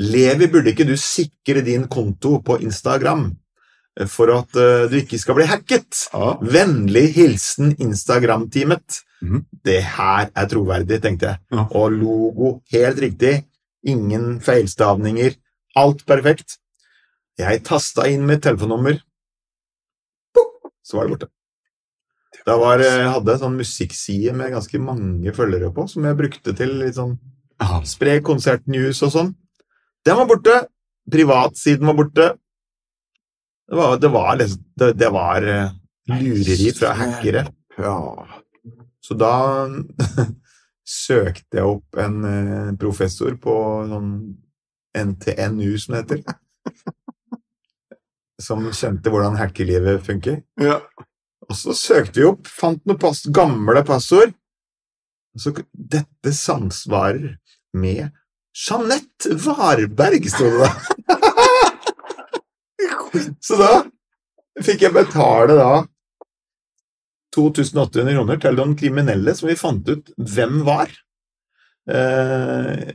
Levi, 0.02 0.48
burde 0.48 0.72
ikke 0.72 0.88
du 0.88 0.96
sikre 0.98 1.62
din 1.66 1.84
konto 1.92 2.40
på 2.46 2.56
Instagram 2.64 3.26
eh, 3.28 3.36
for 4.08 4.32
at 4.32 4.56
eh, 4.60 4.86
du 4.92 4.96
ikke 5.02 5.20
skal 5.20 5.36
bli 5.36 5.48
hacket? 5.50 6.06
Ja. 6.14 6.36
Vennlig 6.40 7.10
hilsen 7.18 7.74
Instagram-teamet. 7.82 9.02
Mm. 9.20 9.44
Det 9.66 9.82
her 9.98 10.30
er 10.32 10.50
troverdig, 10.52 11.02
tenkte 11.04 11.34
jeg. 11.34 11.42
Ja. 11.52 11.66
Og 11.76 11.98
logo 11.98 12.54
helt 12.72 13.02
riktig. 13.04 13.34
Ingen 13.88 14.40
feilstavninger. 14.44 15.36
Alt 15.80 16.06
perfekt. 16.08 16.60
Jeg 17.40 17.64
tasta 17.68 18.08
inn 18.12 18.26
mitt 18.28 18.44
telefonnummer. 18.44 19.00
Så 20.84 20.98
var 20.98 21.06
det 21.06 21.16
borte. 21.18 21.30
Da 22.48 22.56
var, 22.58 22.82
jeg 22.82 23.10
hadde 23.12 23.34
jeg 23.34 23.42
sånn 23.44 23.58
musikkside 23.60 24.34
med 24.38 24.54
ganske 24.56 24.80
mange 24.82 25.34
følgere 25.36 25.70
på, 25.76 25.86
som 25.92 26.06
jeg 26.08 26.18
brukte 26.18 26.54
til 26.58 26.78
litt 26.80 26.96
sånn 26.98 27.18
spre 27.86 28.20
konsertnews 28.26 29.02
og 29.06 29.14
sånn. 29.14 29.32
Den 30.08 30.18
var 30.22 30.30
borte. 30.30 30.56
Privatsiden 31.12 31.90
var 31.90 31.98
borte. 31.98 32.30
Det 33.70 33.76
var, 33.76 33.98
det 34.02 34.08
var, 34.08 34.36
liksom, 34.36 34.64
det, 34.82 34.94
det 34.98 35.10
var 35.14 35.48
eh, 35.48 35.72
lureri 36.10 36.72
fra 36.74 36.94
hackere. 36.98 37.46
Ja. 37.78 38.28
Så 39.06 39.14
da 39.14 39.34
søkte 41.06 41.60
jeg 41.60 41.70
opp 41.70 42.00
en 42.02 42.24
eh, 42.26 42.72
professor 42.82 43.36
på 43.42 43.56
sånn 43.92 44.14
NTNU, 44.98 45.78
som 45.78 45.96
det 45.96 46.02
heter. 46.04 46.24
Som 48.40 48.70
kjente 48.72 49.12
hvordan 49.12 49.36
hackerlivet 49.36 50.06
funker. 50.06 50.38
Ja. 50.64 50.78
Og 51.50 51.58
så 51.60 51.74
søkte 51.76 52.22
vi 52.22 52.28
opp, 52.30 52.48
fant 52.48 52.80
noen 52.88 53.00
pass, 53.02 53.26
gamle 53.36 53.82
passord. 53.86 54.32
Så, 55.38 55.52
dette 55.74 56.32
samsvarer 56.34 57.36
med 57.76 58.08
Jeanette 58.56 59.36
Varberg, 59.44 60.30
sto 60.32 60.48
det 60.56 60.64
da. 60.64 60.72
så 63.48 63.58
da 63.60 63.72
fikk 64.64 64.82
jeg 64.88 64.94
betale 64.96 65.56
da 65.60 65.72
2800 67.36 68.16
kroner 68.16 68.40
til 68.42 68.58
noen 68.58 68.74
kriminelle 68.80 69.36
som 69.38 69.50
vi 69.52 69.58
fant 69.60 69.90
ut 69.92 70.10
hvem 70.18 70.64
var. 70.68 70.90
Eh, 71.90 72.90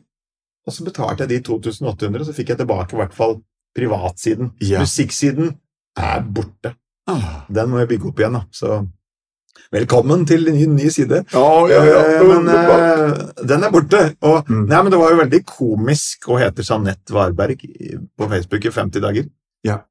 og 0.65 0.73
så 0.75 0.87
betalte 0.87 1.25
jeg 1.25 1.31
de 1.37 1.39
2800, 1.47 2.23
og 2.25 2.29
så 2.29 2.35
fikk 2.37 2.55
jeg 2.55 2.61
tilbake 2.63 2.97
i 2.97 3.01
hvert 3.03 3.15
fall 3.17 3.39
privatsiden. 3.77 4.53
Ja. 4.65 4.83
Musikksiden 4.83 5.55
er 6.01 6.25
borte. 6.27 6.75
Ah. 7.11 7.45
Den 7.53 7.71
må 7.71 7.83
jeg 7.83 7.91
bygge 7.95 8.11
opp 8.11 8.21
igjen, 8.23 8.39
da. 8.39 8.45
Så 8.55 8.79
velkommen 9.75 10.25
til 10.27 10.49
en 10.51 10.57
ny, 10.57 10.67
ny 10.81 10.91
side. 10.95 11.21
Ja, 11.35 11.49
ja, 11.71 11.81
ja. 11.87 12.03
Eh, 12.17 12.27
men 12.31 12.49
eh, 12.51 13.19
den 13.45 13.67
er 13.69 13.75
borte. 13.75 14.03
Og 14.25 14.51
Mm. 14.51 14.65
nei, 14.71 14.83
men 14.83 14.91
det 14.93 14.99
var 15.01 15.13
jo 15.15 15.21
veldig 15.23 15.43
komisk 15.47 16.29
å 16.33 16.39
hete 16.41 16.65
Jeanette 16.67 17.15
Varberg 17.15 17.61
på 18.19 18.31
Facebook 18.35 18.65
i 18.67 18.75
50 18.83 19.05
dager. 19.05 19.29
Ja. 19.65 19.83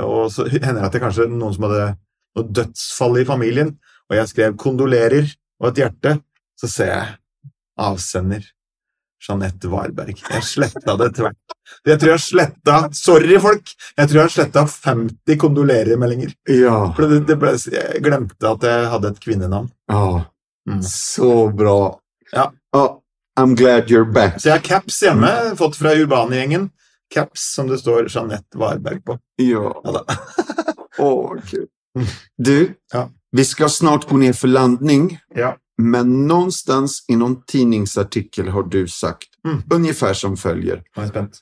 Og 0.00 0.30
så 0.32 0.46
hender 0.48 0.80
det 0.80 0.88
at 0.88 0.96
det 0.96 1.02
kanskje 1.02 1.28
noen 1.28 1.54
som 1.56 1.66
hadde 1.68 1.92
noe 2.38 2.48
dødsfall 2.48 3.20
i 3.20 3.28
familien, 3.28 3.74
og 4.08 4.16
jeg 4.16 4.30
skrev 4.30 4.56
'kondolerer' 4.56 5.34
og 5.60 5.68
et 5.68 5.82
hjerte, 5.82 6.16
så 6.56 6.68
ser 6.68 6.92
jeg 6.92 7.16
avsender 7.78 8.44
Jeanette 9.22 9.70
Varberg. 9.70 10.18
Jeg 10.18 10.42
sletta 10.42 10.96
det 10.98 11.12
tvert. 11.14 11.54
Jeg 11.86 12.00
tror 12.00 12.10
jeg 12.10 12.22
sletta 12.24 12.78
Sorry, 12.92 13.38
folk! 13.40 13.70
Jeg 13.96 14.08
tror 14.10 14.20
jeg 14.22 14.34
sletta 14.34 14.64
50 14.66 15.38
kondolerer-meldinger. 15.38 16.34
Ja. 16.50 16.92
For 16.96 17.06
det, 17.06 17.22
det 17.28 17.38
ble, 17.38 17.54
jeg 17.70 18.02
glemte 18.02 18.50
at 18.50 18.66
jeg 18.66 18.90
hadde 18.94 19.12
et 19.14 19.22
kvinnenavn. 19.22 19.70
ja. 19.90 20.24
Mm. 20.62 20.78
Så 20.86 21.50
bra. 21.58 21.98
Ja. 22.32 22.44
Oh, 22.72 23.00
I'm 23.36 23.56
glad 23.58 23.90
you're 23.90 24.06
back. 24.06 24.38
Så 24.38 24.48
jeg 24.48 24.60
har 24.60 24.62
caps 24.62 25.00
hjemme, 25.02 25.30
fått 25.58 25.74
fra 25.74 25.90
Urbane-gjengen. 25.98 26.68
Caps 27.12 27.54
som 27.54 27.68
det 27.68 27.78
står 27.78 28.08
Jeanette 28.10 28.58
Varberg 28.58 29.00
på. 29.04 29.18
Ja. 29.36 29.80
Ja 29.84 30.04
Å, 30.98 31.04
Åh, 31.32 31.40
kul. 31.50 31.66
Du, 32.38 32.74
Ja. 32.92 33.10
vi 33.30 33.44
skal 33.44 33.70
snart 33.70 34.08
gå 34.08 34.16
ned 34.16 34.36
for 34.38 34.48
landning. 34.48 35.18
Ja. 35.34 35.56
Men 35.82 36.26
någonstans 36.28 37.04
i 37.08 37.16
någon 37.16 37.42
tidningsartikel 37.46 38.48
har 38.48 38.62
du 38.62 38.88
sagt 38.88 39.28
Mm. 39.44 39.62
ungefär 39.70 40.14
som 40.14 40.36
följer. 40.36 40.76
Nå 40.96 41.02
er 41.02 41.02
jeg 41.02 41.08
spent. 41.10 41.40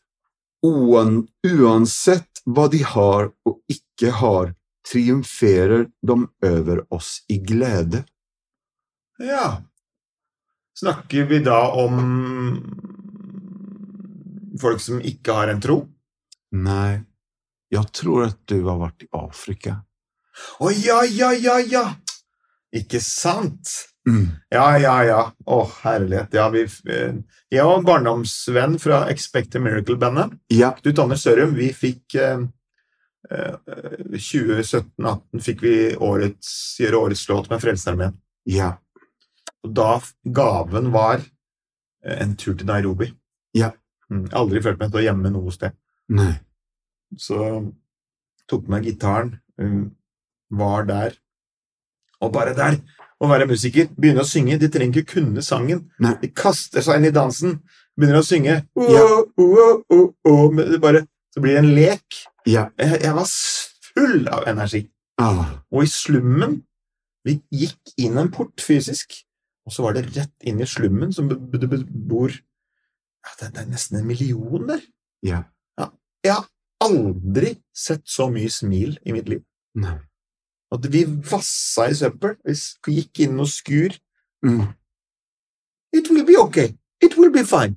Uansett 1.46 2.26
vad 2.44 2.70
de 2.70 2.82
har 2.82 3.24
och 3.44 3.58
icke 3.68 4.10
har 4.10 4.54
triumferer 4.92 5.86
de 6.06 6.28
över 6.42 6.94
oss 6.94 7.24
i 7.28 7.38
glädje. 7.38 8.04
Ja. 9.18 9.62
Snakker 10.78 11.24
vi 11.24 11.38
da 11.38 11.68
om 11.72 11.96
folk 14.60 14.82
som 14.84 15.00
ikke 15.00 15.34
har 15.36 15.52
en 15.52 15.62
tro? 15.62 15.78
Nei, 16.56 17.02
jeg 17.70 17.86
tror 17.94 18.26
at 18.28 18.38
du 18.50 18.58
har 18.66 18.80
vært 18.80 19.06
i 19.06 19.10
Afrika. 19.16 19.80
Å 20.60 20.70
ja, 20.72 21.02
ja, 21.06 21.32
ja, 21.36 21.58
ja! 21.60 21.84
Ikke 22.74 23.00
sant? 23.02 23.70
Mm. 24.08 24.30
Ja, 24.54 24.66
ja, 24.80 24.94
ja. 25.04 25.20
Å, 25.44 25.58
herlighet. 25.82 26.32
Ja, 26.38 26.46
vi, 26.54 26.62
eh, 26.88 27.18
jeg 27.52 27.66
var 27.66 27.82
barndomsvenn 27.84 28.78
fra 28.80 29.02
Expect 29.12 29.58
a 29.58 29.60
Miracle-bandet 29.62 30.38
Ja, 30.54 30.70
Du, 30.82 30.92
Tanner 30.96 31.18
Sørum, 31.20 31.52
vi 31.58 31.68
fikk 31.76 32.14
eh, 32.16 32.46
eh, 33.30 33.58
2017-18 34.14 35.42
fikk 35.44 35.64
vi 35.66 35.74
årets, 35.98 36.52
gjøre 36.80 37.02
årets 37.08 37.26
låt 37.28 37.50
med 37.52 37.60
Frelsesarmeen. 37.62 38.16
ja, 38.48 38.72
Og 39.66 39.74
da 39.76 39.90
gaven 40.24 40.90
var 40.94 41.20
eh, 41.20 42.16
en 42.22 42.36
tur 42.40 42.54
til 42.54 42.70
Nairobi. 42.70 43.10
Ja. 43.54 43.72
Mm, 44.10 44.24
jeg 44.26 44.32
har 44.34 44.40
aldri 44.42 44.62
følt 44.64 44.80
meg 44.80 44.90
så 44.94 45.02
hjemme 45.04 45.30
noe 45.32 45.52
sted. 45.54 45.76
Nei. 46.10 46.32
Så 47.18 47.38
tok 48.50 48.68
med 48.70 48.86
gitaren, 48.86 49.36
um, 49.62 49.84
var 50.50 50.86
der. 50.88 51.14
Og 52.20 52.32
bare 52.34 52.54
der, 52.58 52.80
å 53.20 53.28
være 53.30 53.46
musiker, 53.48 53.88
begynne 53.96 54.24
å 54.24 54.28
synge. 54.28 54.58
De 54.60 54.68
trenger 54.72 55.00
ikke 55.02 55.14
kunne 55.20 55.42
sangen. 55.44 55.84
Nei. 56.02 56.14
De 56.22 56.30
kaster 56.34 56.82
seg 56.84 56.98
inn 57.00 57.08
i 57.10 57.14
dansen, 57.14 57.60
begynner 57.96 58.20
å 58.20 58.26
synge. 58.26 58.58
Ja. 58.90 59.04
oh, 59.38 59.82
oh, 59.92 60.10
oh, 60.26 60.60
bare, 60.82 61.04
så 61.34 61.42
blir 61.44 61.56
det 61.56 61.62
en 61.64 61.72
lek. 61.76 62.20
Ja, 62.48 62.68
Jeg, 62.80 63.02
jeg 63.04 63.14
var 63.14 63.28
full 63.90 64.28
av 64.32 64.46
energi. 64.48 64.86
ah, 65.20 65.58
Og 65.70 65.82
i 65.84 65.90
slummen 65.92 66.62
Vi 67.26 67.34
gikk 67.52 67.90
inn 68.00 68.16
en 68.16 68.30
port 68.32 68.62
fysisk, 68.64 69.12
og 69.68 69.74
så 69.74 69.82
var 69.84 69.92
det 69.92 70.06
rett 70.16 70.32
inn 70.48 70.62
i 70.64 70.66
slummen, 70.66 71.10
som 71.12 71.28
bor 71.28 72.32
ja, 73.26 73.30
det, 73.40 73.52
det 73.54 73.62
er 73.62 73.70
nesten 73.70 73.98
en 74.00 74.06
million 74.06 74.66
der. 74.68 74.80
ja, 75.24 75.42
Jeg 76.24 76.32
har 76.34 76.46
aldri 76.84 77.54
sett 77.76 78.02
så 78.08 78.26
mye 78.32 78.48
smil 78.52 78.98
i 79.04 79.12
mitt 79.12 79.28
liv. 79.28 79.42
Nei. 79.80 79.98
At 80.72 80.84
vi 80.92 81.04
vassa 81.04 81.88
i 81.90 81.94
søppel. 81.96 82.36
Vi 82.44 82.94
gikk 82.98 83.20
inn 83.26 83.40
og 83.40 83.48
skur. 83.48 83.96
Mm. 84.44 84.66
It 85.92 86.10
will 86.10 86.24
be 86.24 86.36
okay. 86.38 86.74
It 87.02 87.16
will 87.18 87.32
be 87.32 87.44
fine. 87.44 87.76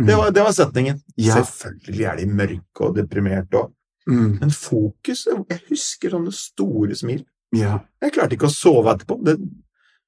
Mm. 0.00 0.06
Det 0.06 0.16
var, 0.16 0.30
det 0.30 0.42
var 0.46 0.52
setningen. 0.56 1.02
Ja. 1.16 1.34
Selvfølgelig 1.42 2.04
er 2.10 2.16
de 2.16 2.26
mørke 2.26 2.86
og 2.88 2.96
deprimerte 2.96 3.60
òg, 3.64 3.72
Mm. 4.06 4.34
men 4.40 4.50
fokus 4.52 5.22
Jeg 5.48 5.60
husker 5.70 6.10
sånne 6.12 6.32
store 6.36 6.94
smil. 6.94 7.22
Ja, 7.56 7.78
Jeg 8.02 8.12
klarte 8.12 8.34
ikke 8.36 8.50
å 8.50 8.52
sove 8.52 8.92
etterpå. 8.92 9.16
Det, 9.24 9.38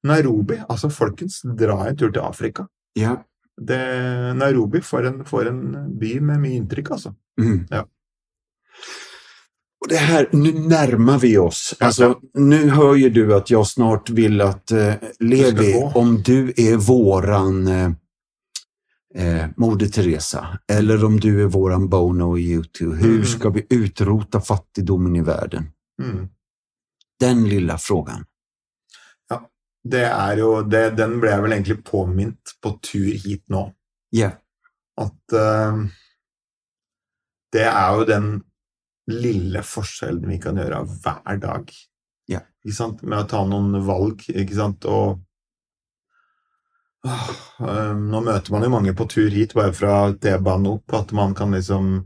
Nairobi 0.05 0.59
Altså, 0.69 0.91
folkens, 0.93 1.41
dra 1.57 1.87
en 1.89 1.97
tur 1.97 2.11
til 2.13 2.21
Afrika. 2.23 2.67
ja. 2.97 3.23
Det, 3.61 4.35
Nairobi 4.35 4.81
for 4.81 5.07
en, 5.07 5.25
for 5.25 5.49
en 5.49 5.99
by 5.99 6.21
med 6.21 6.41
mye 6.41 6.57
inntrykk, 6.61 6.91
altså. 6.91 7.15
Mm. 7.41 7.67
Ja. 7.71 7.87
Och 9.81 9.89
det 9.89 9.97
här, 9.97 10.29
nu 10.33 10.53
närmar 10.53 11.19
vi 11.19 11.39
oss. 11.39 11.75
Alltså, 11.81 12.21
nu 12.35 12.71
hör 12.71 12.95
ju 12.95 13.11
du 13.11 13.35
att 13.35 13.51
jag 13.51 13.67
snart 13.67 14.11
vill 14.11 14.41
att 14.41 14.71
eh, 14.71 14.95
Levi, 15.21 15.75
om 15.95 16.23
du 16.23 16.53
är 16.57 16.77
våran 16.77 17.67
eh, 17.67 17.91
eh, 19.15 19.47
Moder 19.57 19.87
Teresa 19.87 20.59
eller 20.73 21.05
om 21.05 21.21
du 21.21 21.43
är 21.43 21.47
våran 21.47 21.89
Bono 21.89 22.39
i 22.39 22.53
YouTube, 22.53 22.97
hur 22.97 23.25
skal 23.25 23.41
ska 23.41 23.51
vi 23.51 23.67
utrota 23.71 24.41
fattigdomen 24.41 25.17
i 25.17 25.23
världen? 25.23 25.71
Mm. 26.03 26.29
Den 27.21 27.49
lilla 27.49 27.79
frågan. 27.79 28.25
Det 29.87 30.07
er 30.09 30.41
jo 30.41 30.51
det, 30.67 30.97
Den 30.99 31.19
ble 31.23 31.35
jeg 31.35 31.45
vel 31.45 31.55
egentlig 31.57 31.79
påminnet 31.87 32.57
på 32.63 32.75
tur 32.85 33.13
hit 33.23 33.45
nå. 33.53 33.69
Yeah. 34.15 34.39
At 34.99 35.37
uh, 35.37 35.85
det 37.53 37.67
er 37.69 37.99
jo 37.99 38.09
den 38.09 38.31
lille 39.07 39.63
forskjellen 39.63 40.27
vi 40.31 40.41
kan 40.43 40.59
gjøre 40.59 40.83
hver 41.05 41.39
dag. 41.43 41.71
Yeah. 42.31 42.47
Med 43.03 43.19
å 43.21 43.29
ta 43.31 43.45
noen 43.47 43.79
valg, 43.87 44.25
ikke 44.27 44.57
sant, 44.57 44.87
og 44.91 45.21
eh, 47.07 47.93
Nå 47.95 48.23
møter 48.27 48.51
man 48.51 48.67
jo 48.67 48.73
mange 48.73 48.97
på 48.99 49.07
tur 49.13 49.31
hit, 49.31 49.55
bare 49.55 49.75
fra 49.77 50.09
T-banen 50.19 50.73
opp, 50.73 50.97
at 50.99 51.15
man 51.15 51.37
kan 51.39 51.55
liksom 51.55 52.01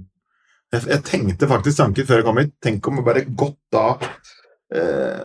jeg, 0.70 0.84
jeg 0.84 1.02
tenkte 1.08 1.48
faktisk 1.50 1.80
tanken 1.80 2.06
før 2.06 2.20
jeg 2.20 2.26
kom 2.28 2.42
hit. 2.42 2.52
Tenk 2.62 2.86
om 2.86 3.00
jeg 3.00 3.06
bare 3.08 3.24
gått 3.42 3.58
da 3.74 3.86
eh, 4.76 5.24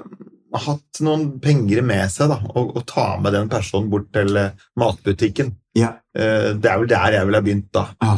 Hatt 0.53 0.99
noen 1.03 1.39
penger 1.43 1.81
med 1.83 2.05
seg, 2.13 2.29
da, 2.31 2.37
og, 2.55 2.75
og 2.77 2.85
ta 2.87 3.17
med 3.19 3.33
den 3.33 3.49
personen 3.51 3.89
bort 3.91 4.11
til 4.13 4.37
eh, 4.37 4.51
matbutikken. 4.79 5.55
ja, 5.75 5.95
Eh, 6.15 6.53
Det 6.55 6.69
er 6.71 6.77
vel 6.79 6.87
der 6.87 7.11
jeg 7.17 7.25
ville 7.27 7.41
begynt, 7.43 7.71
da. 7.75 7.87
ja, 8.01 8.13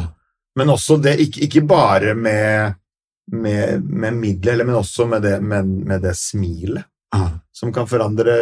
Men 0.56 0.68
også 0.70 1.00
det, 1.02 1.16
ikke, 1.24 1.40
ikke 1.48 1.62
bare 1.66 2.14
med, 2.14 2.74
med, 3.32 3.82
med 3.82 4.14
midler, 4.14 4.52
eller, 4.52 4.64
men 4.64 4.78
også 4.78 5.06
med 5.10 5.22
det, 5.22 5.40
med, 5.42 5.64
med 5.64 6.02
det 6.02 6.14
smilet 6.16 6.84
ja. 7.14 7.24
som 7.52 7.72
kan 7.72 7.86
forandre 7.90 8.36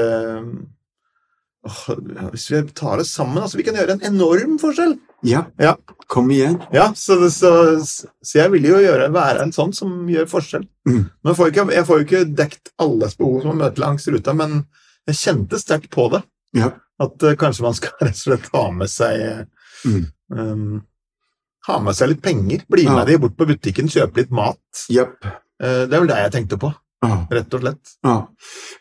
Hvis 2.32 2.50
vi 2.52 2.62
tar 2.76 2.98
det 3.00 3.06
sammen, 3.08 3.42
altså, 3.42 3.56
vi 3.58 3.64
kan 3.66 3.74
gjøre 3.74 3.96
en 3.96 4.04
enorm 4.12 4.58
forskjell. 4.62 4.96
Ja. 5.26 5.44
Ja. 5.60 5.74
Kom 6.06 6.28
igjen. 6.30 6.60
Ja, 6.70 6.92
så, 6.94 7.16
så, 7.34 7.50
så 7.82 8.38
jeg 8.38 8.52
vil 8.52 8.68
jo 8.68 8.78
gjøre, 8.78 9.08
være 9.14 9.42
en 9.42 9.52
sånn 9.54 9.72
som 9.74 10.04
gjør 10.10 10.28
forskjell. 10.30 10.66
Mm. 10.86 11.00
Jeg, 11.26 11.34
får 11.38 11.50
ikke, 11.50 11.64
jeg 11.74 11.86
får 11.88 11.98
jo 11.98 12.04
ikke 12.06 12.20
dekt 12.38 12.70
alles 12.82 13.16
behov 13.18 13.40
som 13.42 13.50
å 13.56 13.58
møte 13.58 13.82
langs 13.82 14.06
ruta, 14.14 14.34
men 14.38 14.60
jeg 15.10 15.18
kjente 15.18 15.58
sterkt 15.58 15.90
på 15.94 16.06
det. 16.14 16.20
Ja. 16.54 16.70
At 17.02 17.26
uh, 17.26 17.34
kanskje 17.38 17.66
man 17.66 17.74
skal 17.76 17.96
rett 18.06 18.14
og 18.14 18.22
slett 18.22 18.50
ha 18.54 18.66
med 18.74 18.92
seg 18.92 19.46
Mm. 19.86 20.06
um, 20.32 20.78
Ha 21.68 21.74
med 21.84 21.94
seg 21.98 22.08
litt 22.14 22.22
penger. 22.24 22.62
Bli 22.70 22.86
Ja. 22.86 22.94
med 22.96 23.10
de 23.10 23.18
bort 23.20 23.34
på 23.36 23.46
butikken, 23.50 23.90
kjøpe 23.92 24.22
litt 24.22 24.30
mat. 24.34 24.58
Yep. 24.90 25.26
Uh, 25.60 25.82
det 25.86 25.92
er 25.92 26.00
vel 26.00 26.08
det 26.10 26.16
jeg 26.22 26.32
tenkte 26.38 26.58
på. 26.62 26.70
Ja, 27.00 27.26
rett 27.30 27.54
og 27.54 27.60
slett. 27.60 27.88
ja. 28.02 28.28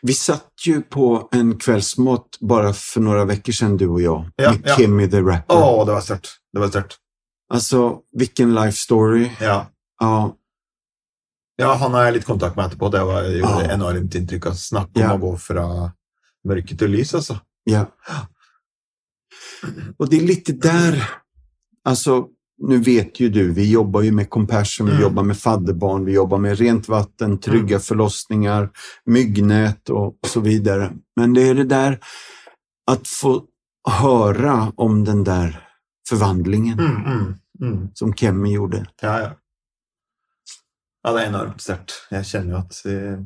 Vi 0.02 0.14
satt 0.14 0.52
ju 0.66 0.82
på 0.82 1.28
en 1.32 1.58
kvällsmat 1.58 2.26
bara 2.40 2.72
för 2.72 3.00
några 3.00 3.24
veckor 3.24 3.52
sedan, 3.52 3.76
du 3.76 3.88
och 3.88 4.00
jag, 4.02 4.30
Ja, 4.36 4.50
med 4.52 4.60
ja. 4.64 4.76
Kimmy 4.76 5.10
the 5.10 5.20
Rapper. 5.20 5.54
Å, 5.56 5.84
det 5.84 5.92
var 5.92 6.00
sterkt. 6.00 6.28
Det 6.52 6.58
var 6.58 6.68
sterkt. 6.68 6.96
Alltså, 7.52 8.00
vilken 8.12 8.54
life 8.54 8.76
story. 8.78 9.30
Ja. 9.40 9.66
Ja, 10.00 10.34
ja, 11.56 11.74
han 11.74 11.94
har 11.94 12.04
jeg 12.04 12.14
litt 12.14 12.24
kontakt 12.26 12.56
med 12.56 12.66
etterpå. 12.66 12.88
Det 12.92 13.04
var, 13.04 13.22
gjorde 13.22 13.64
Ja. 13.64 13.72
enormt 13.74 14.14
inntrykk. 14.14 14.46
Altså. 14.46 14.66
Snakk 14.68 14.90
om 14.96 15.02
Ja. 15.02 15.12
å 15.14 15.18
gå 15.18 15.36
fra 15.38 15.92
mørke 16.48 16.76
til 16.78 16.90
lys, 16.90 17.14
altså. 17.14 17.40
ja. 17.64 17.86
Og 19.98 20.08
det 20.10 20.18
er 20.20 20.26
litt 20.26 20.50
der 20.62 20.98
alltså, 21.84 22.28
nu 22.58 22.78
vet 22.78 23.20
ju 23.20 23.28
du, 23.28 23.52
vi 23.52 23.70
jobbar 23.70 24.02
ju 24.02 24.12
med 24.12 24.30
Compassion, 24.30 24.86
vi 24.86 24.92
Mm. 24.92 25.02
jobbar 25.02 25.22
med 25.22 25.36
fadderbarn, 25.38 26.04
vi 26.04 26.12
jobbar 26.12 26.38
med 26.38 26.58
rent 26.58 26.88
vatten, 26.88 27.38
trygga 27.40 27.78
förlossningar, 27.80 28.70
myggnät 29.04 29.90
och 29.90 30.18
så 30.26 30.40
vidare. 30.40 30.92
Men 31.16 31.34
det 31.34 31.48
är 31.48 31.54
det 31.54 31.64
där 31.64 31.98
att 32.86 33.08
få 33.08 33.44
höra 33.90 34.72
om 34.76 35.04
den 35.04 35.24
där 35.24 35.68
förvandlingen 36.08 36.78
Mm, 36.80 37.04
mm, 37.06 37.34
mm. 37.60 37.88
som 37.94 38.14
Kemi 38.14 38.52
gjorde. 38.52 38.86
Ja, 39.02 39.20
ja. 39.20 39.30
Ja, 41.04 41.12
det 41.12 41.20
er 41.22 41.26
enormt 41.28 41.60
sterkt. 41.62 41.92
Jeg 42.10 42.24
kjenner 42.26 42.50
jo 42.56 42.58
at 42.58 42.78
eh, 42.90 43.18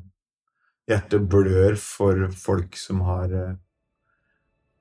hjertet 0.90 1.22
blør 1.32 1.76
for 1.80 2.26
folk 2.36 2.76
som 2.76 3.00
har 3.00 3.32
eh, 3.32 3.54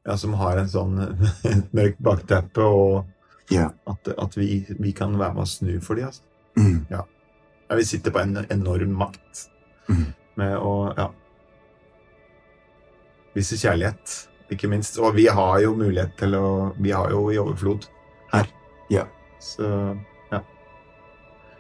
Ja, 0.06 0.18
som 0.18 0.34
har 0.34 0.58
en 0.58 0.70
sånn 0.70 1.00
et 1.44 1.72
mørkt 1.76 2.00
bakteppe, 2.04 2.64
og 2.64 3.06
Ja. 3.50 3.70
at, 3.88 4.08
at 4.18 4.36
vi, 4.38 4.66
vi 4.80 4.92
kan 4.94 5.16
være 5.20 5.34
med 5.34 5.44
å 5.44 5.50
snu 5.50 5.80
for 5.82 5.96
dem. 5.98 6.06
Altså. 6.10 6.22
Mm. 6.58 6.86
Ja, 6.92 7.02
vi 7.76 7.84
sitter 7.86 8.12
på 8.12 8.20
en 8.24 8.38
enorm 8.50 8.94
makt 8.98 9.48
Mm. 9.90 10.04
med 10.38 10.52
å 10.62 10.74
ja, 10.98 11.08
vise 13.34 13.58
kjærlighet, 13.58 14.16
ikke 14.54 14.70
minst. 14.70 15.00
Og 15.02 15.16
vi 15.18 15.26
har 15.34 15.60
jo 15.64 15.72
mulighet 15.78 16.16
til 16.20 16.36
å 16.38 16.74
Vi 16.78 16.92
har 16.94 17.10
jo 17.14 17.24
i 17.34 17.38
overflod 17.42 17.88
her. 18.34 18.48
Ja. 18.90 19.06
Så 19.40 19.64
ja. 20.32 20.42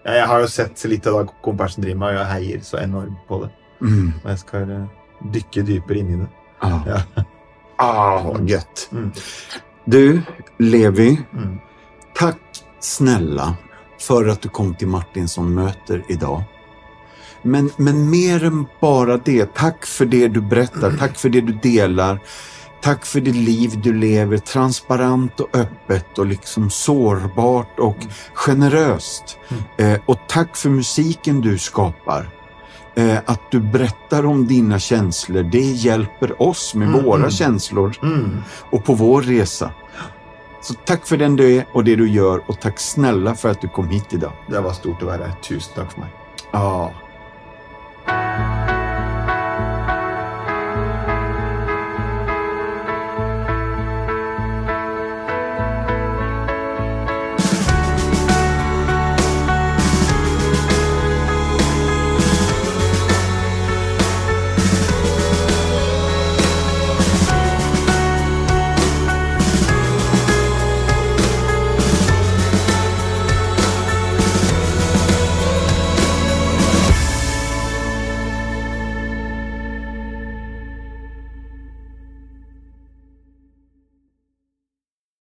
ja. 0.06 0.14
Jeg 0.20 0.28
har 0.28 0.40
jo 0.44 0.48
sett 0.52 0.84
litt 0.90 1.08
av 1.08 1.20
det 1.24 1.34
kompersen 1.46 1.84
driver 1.86 2.00
med, 2.04 2.10
og 2.10 2.20
jeg 2.20 2.32
heier 2.34 2.64
så 2.66 2.78
enormt 2.84 3.22
på 3.30 3.42
det. 3.44 3.50
Mm. 3.82 4.14
Og 4.24 4.30
jeg 4.30 4.40
skal 4.44 4.72
eh, 4.76 4.88
dykke 5.34 5.64
dypere 5.70 6.02
inn 6.04 6.14
i 6.14 6.20
det. 6.24 6.30
Ah. 6.62 6.80
Ja. 6.88 7.24
Ah, 7.80 8.26
gött. 8.44 8.90
Mm. 8.92 9.12
Du, 9.90 10.22
Levi, 10.60 11.14
Mm. 11.34 11.54
Tack 12.20 12.38
snälla 12.80 13.56
för 14.00 14.28
att 14.28 14.42
du 14.42 14.50
kom 14.50 14.76
till 14.76 14.88
Martinsson 14.88 15.54
möter 15.54 16.04
idag. 16.08 16.44
Men, 17.42 17.72
men 17.78 18.10
mer 18.10 18.44
än 18.44 18.66
bara 18.82 19.18
det, 19.18 19.54
tack 19.54 19.86
för 19.86 20.06
det 20.06 20.28
du 20.28 20.42
berättar, 20.42 20.92
tack 21.00 21.18
för 21.18 21.30
det 21.30 21.42
du 21.42 21.54
delar. 21.54 22.20
Tack 22.82 23.06
för 23.06 23.22
det 23.22 23.32
liv 23.32 23.82
du 23.84 23.94
lever, 23.94 24.38
transparent 24.38 25.40
och 25.40 25.56
öppet 25.56 26.18
och 26.18 26.26
liksom 26.26 26.70
sårbart 26.70 27.80
och 27.80 27.98
generöst. 28.34 29.38
Eh, 29.78 30.00
och 30.06 30.20
tack 30.28 30.56
för 30.58 30.70
musiken 30.70 31.42
du 31.42 31.58
skapar. 31.58 32.30
Eh, 32.96 33.18
att 33.26 33.52
du 33.52 33.60
berättar 33.60 34.26
om 34.26 34.48
dina 34.48 34.80
känslor, 34.80 35.44
det 35.44 35.60
hjälper 35.60 36.42
oss 36.42 36.76
med 36.76 36.88
Mm, 36.88 37.04
våra 37.04 37.18
mm. 37.18 37.32
känslor 37.32 37.98
Mm. 38.04 38.38
och 38.72 38.86
på 38.86 38.94
vår 38.94 39.22
resa. 39.22 39.72
Så 40.62 40.74
takk 40.86 41.06
for 41.08 41.18
den 41.18 41.36
du 41.40 41.46
er 41.46 41.66
og 41.74 41.86
det 41.88 41.96
du 42.02 42.08
gjør, 42.08 42.44
og 42.48 42.60
takk 42.60 42.82
snälla 42.84 43.36
for 43.36 43.56
at 43.56 43.62
du 43.62 43.68
kom 43.72 43.88
hit 43.90 44.14
i 44.14 44.22
dag. 44.22 44.36
Det 44.48 44.64
var 44.64 44.74
stort 44.76 45.04
å 45.04 45.12
være 45.12 45.24
her. 45.30 45.38
Tusen 45.46 45.78
takk 45.78 45.94
for 45.94 46.00
meg. 46.04 46.12
Ah. 46.54 48.69